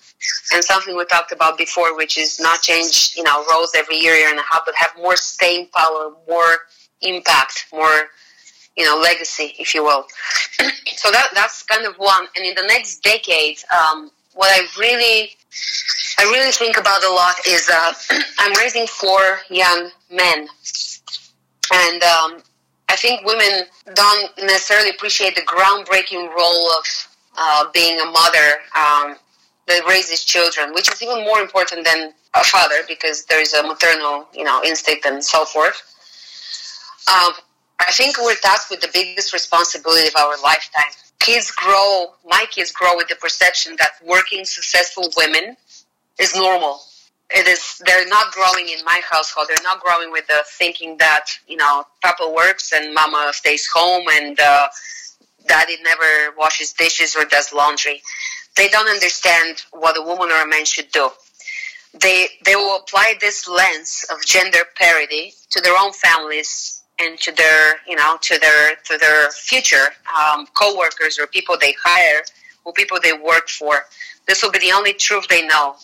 and 0.54 0.64
something 0.64 0.96
we 0.96 1.06
talked 1.06 1.32
about 1.32 1.58
before, 1.58 1.96
which 1.98 2.18
is 2.18 2.40
not 2.40 2.62
change, 2.62 3.14
you 3.18 3.24
know, 3.24 3.46
roles 3.52 3.74
every 3.76 3.98
year, 3.98 4.14
year 4.16 4.30
and 4.30 4.40
a 4.40 4.44
half, 4.44 4.62
but 4.66 4.74
have 4.76 4.92
more 4.98 5.18
staying 5.18 5.68
power, 5.76 6.12
more 6.30 6.60
impact, 7.02 7.66
more, 7.74 8.10
you 8.78 8.86
know, 8.86 8.98
legacy, 8.98 9.54
if 9.60 9.76
you 9.76 9.84
will. 9.84 10.06
so 10.96 11.12
that 11.12 11.30
that's 11.34 11.64
kind 11.64 11.86
of 11.86 11.96
one. 11.98 12.26
And 12.38 12.46
in 12.46 12.56
the 12.56 12.66
next 12.68 13.04
decade, 13.04 13.58
um, 13.78 14.12
what 14.34 14.50
I 14.50 14.66
really, 14.80 15.36
I 16.20 16.24
really 16.24 16.52
think 16.52 16.78
about 16.78 17.04
a 17.04 17.12
lot 17.12 17.36
is 17.46 17.70
uh, 17.70 17.94
I'm 18.40 18.54
raising 18.54 18.88
four 18.88 19.40
young 19.50 19.90
men, 20.10 20.48
and 21.74 22.04
um, 22.04 22.44
I 22.94 22.96
think 22.96 23.26
women 23.26 23.66
don't 23.96 24.30
necessarily 24.38 24.92
appreciate 24.92 25.36
the 25.36 25.42
groundbreaking 25.42 26.32
role 26.32 26.72
of 26.74 26.86
uh, 27.36 27.66
being 27.74 28.00
a 28.00 28.06
mother 28.06 28.62
um, 28.78 29.16
that 29.68 29.82
raises 29.90 30.24
children, 30.24 30.76
which 30.76 30.92
is 30.92 31.02
even 31.02 31.24
more 31.24 31.40
important 31.40 31.86
than 31.86 32.14
a 32.36 32.44
father 32.44 32.76
because 32.88 33.26
there 33.26 33.42
is 33.42 33.52
a 33.56 33.64
maternal, 33.64 34.28
you 34.32 34.44
know, 34.44 34.62
instinct 34.64 35.08
and 35.08 35.26
so 35.26 35.44
forth. 35.44 35.82
Um, 37.08 37.34
I 37.80 37.92
think 37.92 38.20
we're 38.20 38.36
tasked 38.36 38.70
with 38.70 38.82
the 38.82 38.90
biggest 38.94 39.34
responsibility 39.34 40.08
of 40.08 40.16
our 40.16 40.40
lifetime. 40.44 40.94
Kids 41.18 41.50
grow, 41.50 42.14
my 42.30 42.46
kids 42.52 42.72
grow 42.72 42.96
with 42.96 43.08
the 43.08 43.16
perception 43.16 43.76
that 43.80 43.94
working 44.06 44.46
successful 44.46 45.10
women 45.18 45.58
is 46.20 46.36
normal 46.36 46.80
it 47.34 47.48
is 47.48 47.82
they're 47.86 48.08
not 48.08 48.32
growing 48.32 48.70
in 48.70 48.84
my 48.86 49.02
household. 49.10 49.48
They're 49.50 49.64
not 49.64 49.82
growing 49.82 50.12
with 50.12 50.28
the 50.28 50.44
thinking 50.58 50.98
that 50.98 51.26
you 51.48 51.58
know 51.58 51.84
papa 52.04 52.32
works 52.34 52.72
and 52.74 52.94
mama 52.94 53.32
stays 53.34 53.68
home 53.74 54.06
and 54.12 54.40
uh, 54.40 54.68
daddy 55.48 55.78
never 55.84 56.36
washes 56.38 56.74
dishes 56.74 57.16
or 57.16 57.26
does 57.26 57.52
laundry. 57.52 58.02
They 58.56 58.70
don't 58.70 58.88
understand 58.88 59.64
what 59.72 59.98
a 59.98 60.02
woman 60.02 60.30
or 60.30 60.44
a 60.44 60.48
man 60.48 60.66
should 60.66 60.92
do. 60.92 61.10
They 62.00 62.28
they 62.46 62.56
will 62.56 62.78
apply 62.78 63.16
this 63.20 63.48
lens 63.48 64.06
of 64.12 64.24
gender 64.24 64.60
parity 64.76 65.34
to 65.52 65.62
their 65.62 65.76
own 65.78 65.92
families 65.92 66.84
and 67.00 67.18
to 67.20 67.32
their 67.32 67.78
you 67.88 67.96
know 67.96 68.18
to 68.22 68.38
their 68.40 68.76
to 68.76 68.98
their 69.00 69.32
future 69.32 69.88
um, 70.16 70.46
co-workers 70.54 71.18
or 71.18 71.26
people 71.26 71.58
they 71.60 71.76
hire 71.84 72.22
or 72.64 72.74
people 72.74 73.00
they 73.02 73.14
work 73.14 73.50
for. 73.50 73.86
This 74.28 74.44
will 74.44 74.52
be 74.52 74.60
the 74.60 74.72
only 74.72 74.94
truth 74.94 75.28
they 75.28 75.46
know 75.48 75.76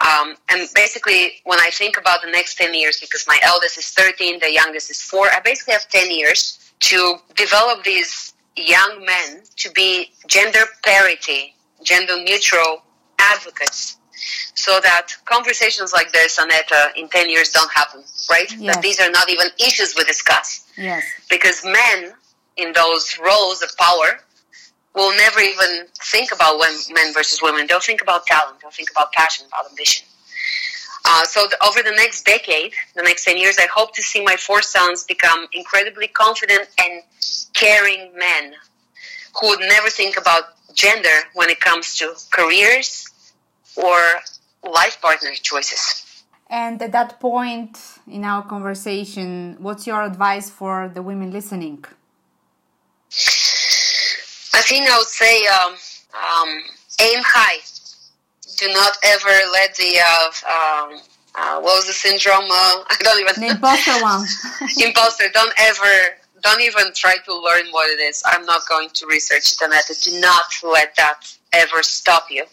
um, 0.00 0.36
and 0.50 0.68
basically, 0.74 1.32
when 1.44 1.58
I 1.60 1.70
think 1.70 1.98
about 1.98 2.22
the 2.22 2.30
next 2.30 2.56
10 2.56 2.74
years, 2.74 3.00
because 3.00 3.24
my 3.26 3.38
eldest 3.42 3.78
is 3.78 3.90
13, 3.90 4.40
the 4.40 4.52
youngest 4.52 4.90
is 4.90 5.02
4, 5.02 5.26
I 5.26 5.40
basically 5.40 5.74
have 5.74 5.88
10 5.88 6.10
years 6.10 6.72
to 6.80 7.16
develop 7.36 7.84
these 7.84 8.34
young 8.56 9.04
men 9.04 9.42
to 9.56 9.70
be 9.72 10.12
gender 10.26 10.60
parity, 10.82 11.54
gender 11.82 12.22
neutral 12.22 12.82
advocates 13.18 13.96
so 14.54 14.80
that 14.82 15.08
conversations 15.24 15.92
like 15.92 16.12
this, 16.12 16.38
Aneta, 16.38 16.90
in 16.96 17.08
10 17.08 17.30
years 17.30 17.50
don't 17.50 17.70
happen, 17.72 18.02
right? 18.30 18.50
Yes. 18.56 18.74
That 18.74 18.82
these 18.82 19.00
are 19.00 19.10
not 19.10 19.30
even 19.30 19.46
issues 19.58 19.94
we 19.96 20.04
discuss. 20.04 20.70
Yes. 20.76 21.04
Because 21.28 21.64
men 21.64 22.12
in 22.56 22.72
those 22.72 23.18
roles 23.18 23.62
of 23.62 23.74
power 23.78 24.20
will 24.94 25.14
never 25.16 25.40
even 25.40 25.86
think 26.10 26.32
about 26.32 26.58
men 26.92 27.12
versus 27.14 27.40
women. 27.42 27.66
They'll 27.68 27.80
think 27.80 28.02
about 28.02 28.26
talent, 28.26 28.60
they'll 28.60 28.70
think 28.70 28.90
about 28.90 29.12
passion, 29.12 29.46
about 29.46 29.68
ambition. 29.70 30.06
Uh, 31.04 31.24
so 31.24 31.46
the, 31.48 31.56
over 31.64 31.82
the 31.82 31.92
next 31.92 32.24
decade, 32.24 32.72
the 32.94 33.02
next 33.02 33.24
10 33.24 33.38
years, 33.38 33.56
I 33.58 33.66
hope 33.66 33.94
to 33.94 34.02
see 34.02 34.22
my 34.22 34.36
four 34.36 34.62
sons 34.62 35.04
become 35.04 35.46
incredibly 35.52 36.08
confident 36.08 36.68
and 36.78 37.02
caring 37.54 38.12
men 38.16 38.52
who 39.40 39.48
would 39.48 39.60
never 39.60 39.88
think 39.88 40.16
about 40.18 40.42
gender 40.74 41.16
when 41.34 41.48
it 41.50 41.60
comes 41.60 41.96
to 41.96 42.14
careers 42.30 43.08
or 43.76 43.98
life 44.68 45.00
partner 45.00 45.30
choices. 45.34 46.22
And 46.48 46.82
at 46.82 46.92
that 46.92 47.20
point 47.20 47.78
in 48.08 48.24
our 48.24 48.42
conversation, 48.42 49.56
what's 49.60 49.86
your 49.86 50.02
advice 50.02 50.50
for 50.50 50.90
the 50.92 51.00
women 51.00 51.30
listening? 51.30 51.84
I 54.60 54.62
think 54.62 54.90
I 54.90 54.98
would 54.98 55.08
say 55.08 55.46
um, 55.46 55.72
um, 56.12 56.48
aim 57.00 57.22
high 57.24 57.60
do 58.60 58.68
not 58.74 58.92
ever 59.02 59.34
let 59.52 59.74
the 59.74 59.98
uh, 59.98 60.26
um, 60.46 61.00
uh, 61.34 61.60
what 61.60 61.76
was 61.76 61.86
the 61.86 61.92
syndrome? 61.92 62.44
Uh, 62.44 62.84
I 62.90 62.96
don't 63.00 63.20
even. 63.20 63.40
The 63.40 63.54
imposter 63.56 63.92
one. 64.02 64.26
imposter. 64.76 65.24
Don't 65.32 65.52
ever. 65.58 66.16
Don't 66.42 66.60
even 66.60 66.92
try 66.94 67.16
to 67.24 67.34
learn 67.34 67.66
what 67.70 67.88
it 67.88 68.00
is. 68.00 68.22
I'm 68.26 68.44
not 68.46 68.68
going 68.68 68.90
to 68.94 69.06
research 69.06 69.52
it, 69.52 69.60
and 69.62 69.72
that. 69.72 69.84
Do 70.02 70.20
not 70.20 70.44
let 70.62 70.94
that 70.96 71.22
ever 71.54 71.82
stop 71.82 72.26
you. 72.30 72.44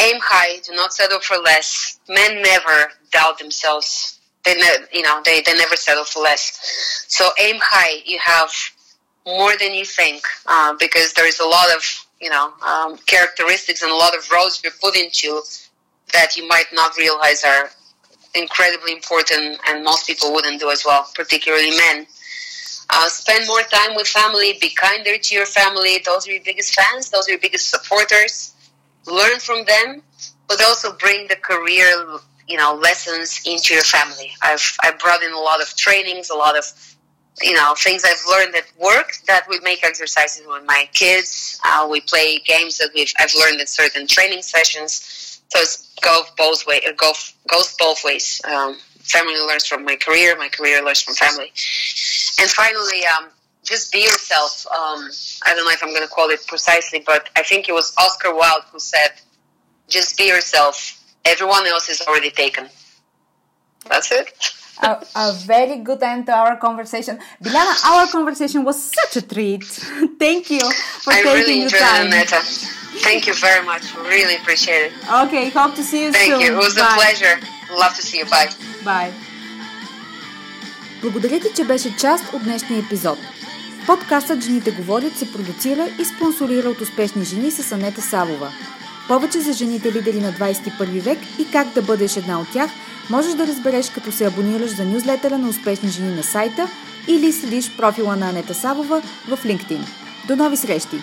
Aim 0.00 0.16
high. 0.22 0.60
Do 0.60 0.74
not 0.74 0.92
settle 0.92 1.20
for 1.20 1.36
less. 1.36 1.98
Men 2.08 2.40
never 2.40 2.92
doubt 3.10 3.38
themselves. 3.38 4.20
They, 4.44 4.54
ne- 4.54 4.86
you 4.92 5.02
know, 5.02 5.22
they, 5.24 5.40
they 5.42 5.54
never 5.54 5.76
settle 5.76 6.04
for 6.04 6.20
less. 6.20 6.58
So 7.06 7.28
aim 7.40 7.56
high. 7.60 8.02
You 8.04 8.18
have 8.24 8.50
more 9.26 9.56
than 9.56 9.74
you 9.74 9.84
think, 9.84 10.22
uh, 10.46 10.74
because 10.78 11.12
there 11.12 11.26
is 11.26 11.40
a 11.40 11.46
lot 11.46 11.70
of 11.74 11.82
you 12.20 12.30
know 12.30 12.52
um, 12.66 12.96
characteristics 13.06 13.82
and 13.82 13.90
a 13.90 13.94
lot 13.94 14.16
of 14.16 14.28
roles 14.30 14.62
you're 14.62 14.72
put 14.80 14.96
into 14.96 15.42
that 16.12 16.36
you 16.36 16.46
might 16.46 16.66
not 16.72 16.96
realize 16.96 17.42
are 17.44 17.70
incredibly 18.34 18.92
important 18.92 19.58
and 19.68 19.84
most 19.84 20.06
people 20.06 20.32
wouldn't 20.32 20.58
do 20.60 20.70
as 20.70 20.84
well 20.84 21.08
particularly 21.14 21.70
men. 21.70 22.06
Uh, 22.90 23.08
spend 23.08 23.46
more 23.46 23.62
time 23.62 23.94
with 23.94 24.06
family 24.06 24.58
be 24.60 24.70
kinder 24.70 25.16
to 25.16 25.34
your 25.34 25.46
family. 25.46 25.98
Those 26.04 26.28
are 26.28 26.32
your 26.32 26.42
biggest 26.42 26.74
fans. 26.74 27.10
Those 27.10 27.26
are 27.28 27.32
your 27.32 27.40
biggest 27.40 27.70
supporters. 27.70 28.54
Learn 29.06 29.38
from 29.38 29.64
them 29.64 30.02
but 30.48 30.62
also 30.62 30.92
bring 30.92 31.26
the 31.28 31.36
career 31.36 31.86
you 32.48 32.56
know 32.56 32.74
lessons 32.74 33.40
into 33.46 33.74
your 33.74 33.82
family. 33.82 34.30
I've 34.42 34.76
i 34.82 34.92
brought 34.92 35.22
in 35.22 35.32
a 35.32 35.40
lot 35.40 35.60
of 35.60 35.74
trainings 35.76 36.30
a 36.30 36.34
lot 36.34 36.56
of 36.56 36.64
you 37.40 37.54
know 37.54 37.74
things 37.76 38.04
I've 38.04 38.22
learned 38.28 38.54
that 38.54 38.66
work 38.78 39.14
that 39.26 39.46
we 39.48 39.58
make 39.60 39.84
exercises 39.84 40.46
with 40.46 40.64
my 40.66 40.88
kids. 40.92 41.58
Uh, 41.64 41.88
we 41.90 42.00
play 42.00 42.40
games 42.44 42.78
that 42.78 42.90
we've 42.94 43.12
I've 43.18 43.34
learned 43.38 43.60
in 43.60 43.66
certain 43.66 44.06
training 44.06 44.42
sessions. 44.42 45.40
So 45.48 45.60
it's 45.60 45.94
go 46.00 46.22
both 46.36 46.66
way. 46.66 46.76
It 46.76 46.96
go, 46.96 47.12
goes 47.46 47.74
both 47.78 48.04
ways. 48.04 48.40
Um, 48.44 48.78
family 49.00 49.34
learns 49.34 49.66
from 49.66 49.84
my 49.84 49.96
career. 49.96 50.36
My 50.36 50.48
career 50.48 50.82
learns 50.82 51.02
from 51.02 51.14
family. 51.14 51.52
And 52.40 52.50
finally, 52.50 53.04
um, 53.06 53.28
just 53.62 53.92
be 53.92 53.98
yourself. 53.98 54.66
Um, 54.68 55.10
I 55.44 55.54
don't 55.54 55.64
know 55.64 55.70
if 55.70 55.82
I'm 55.82 55.90
going 55.90 56.02
to 56.02 56.08
quote 56.08 56.30
it 56.30 56.46
precisely, 56.46 57.02
but 57.04 57.28
I 57.36 57.42
think 57.42 57.68
it 57.68 57.72
was 57.72 57.94
Oscar 57.98 58.34
Wilde 58.34 58.64
who 58.72 58.78
said, 58.78 59.12
"Just 59.88 60.16
be 60.16 60.24
yourself. 60.24 60.98
Everyone 61.24 61.66
else 61.66 61.88
is 61.88 62.00
already 62.02 62.30
taken." 62.30 62.68
That's 63.88 64.10
it 64.12 64.32
a, 64.80 65.04
a, 65.16 65.32
very 65.46 65.76
good 65.78 66.02
end 66.02 66.26
to 66.26 66.32
our 66.32 66.56
conversation. 66.56 67.18
Biljana, 67.42 67.74
our 67.90 68.06
conversation 68.08 68.64
was 68.64 68.82
such 68.82 69.16
a 69.16 69.22
treat. 69.22 69.64
Thank 70.18 70.50
you 70.50 70.60
for 71.04 71.12
I 71.12 71.22
taking 71.22 71.32
really 71.32 71.64
the 71.64 71.78
time. 71.78 72.06
It, 72.06 72.10
Neta. 72.10 72.40
Thank 73.06 73.26
you 73.26 73.34
very 73.34 73.64
much. 73.64 73.94
Really 73.96 74.36
appreciate 74.36 74.82
it. 74.86 74.92
Okay, 75.24 75.50
hope 75.50 75.74
to 75.74 75.82
see 75.82 76.04
you 76.04 76.12
Thank 76.12 76.32
soon. 76.32 76.40
you. 76.40 76.52
It 76.52 76.56
was 76.56 76.74
Bye. 76.74 76.88
a 76.90 76.94
pleasure. 76.94 77.36
Love 77.70 77.94
to 77.94 78.02
see 78.02 78.18
you. 78.18 78.26
Bye. 78.26 78.48
Bye. 78.84 79.12
Благодаря 81.02 81.40
ти, 81.40 81.48
че 81.56 81.64
беше 81.64 81.96
част 81.96 82.24
от 82.32 82.42
днешния 82.42 82.80
епизод. 82.80 83.18
Подкастът 83.86 84.42
Жените 84.42 84.70
говорят 84.70 85.16
се 85.16 85.32
продуцира 85.32 85.88
и 86.00 86.04
спонсорира 86.04 86.68
от 86.68 86.80
успешни 86.80 87.24
жени 87.24 87.50
с 87.50 87.72
Анета 87.72 88.02
Савова. 88.02 88.52
Повече 89.08 89.40
за 89.40 89.52
жените 89.52 89.92
лидери 89.92 90.20
на 90.20 90.32
21 90.32 91.00
век 91.00 91.18
и 91.38 91.50
как 91.50 91.68
да 91.68 91.82
бъдеш 91.82 92.16
една 92.16 92.40
от 92.40 92.52
тях– 92.52 92.70
можеш 93.12 93.34
да 93.34 93.46
разбереш 93.46 93.90
като 93.90 94.12
се 94.12 94.26
абонираш 94.26 94.70
за 94.70 94.84
нюзлетера 94.84 95.38
на 95.38 95.48
успешни 95.48 95.88
жени 95.88 96.14
на 96.14 96.22
сайта 96.22 96.68
или 97.08 97.32
следиш 97.32 97.76
профила 97.76 98.16
на 98.16 98.28
Анета 98.28 98.54
Савова 98.54 99.02
в 99.28 99.38
LinkedIn. 99.44 99.80
До 100.28 100.36
нови 100.36 100.56
срещи! 100.56 100.96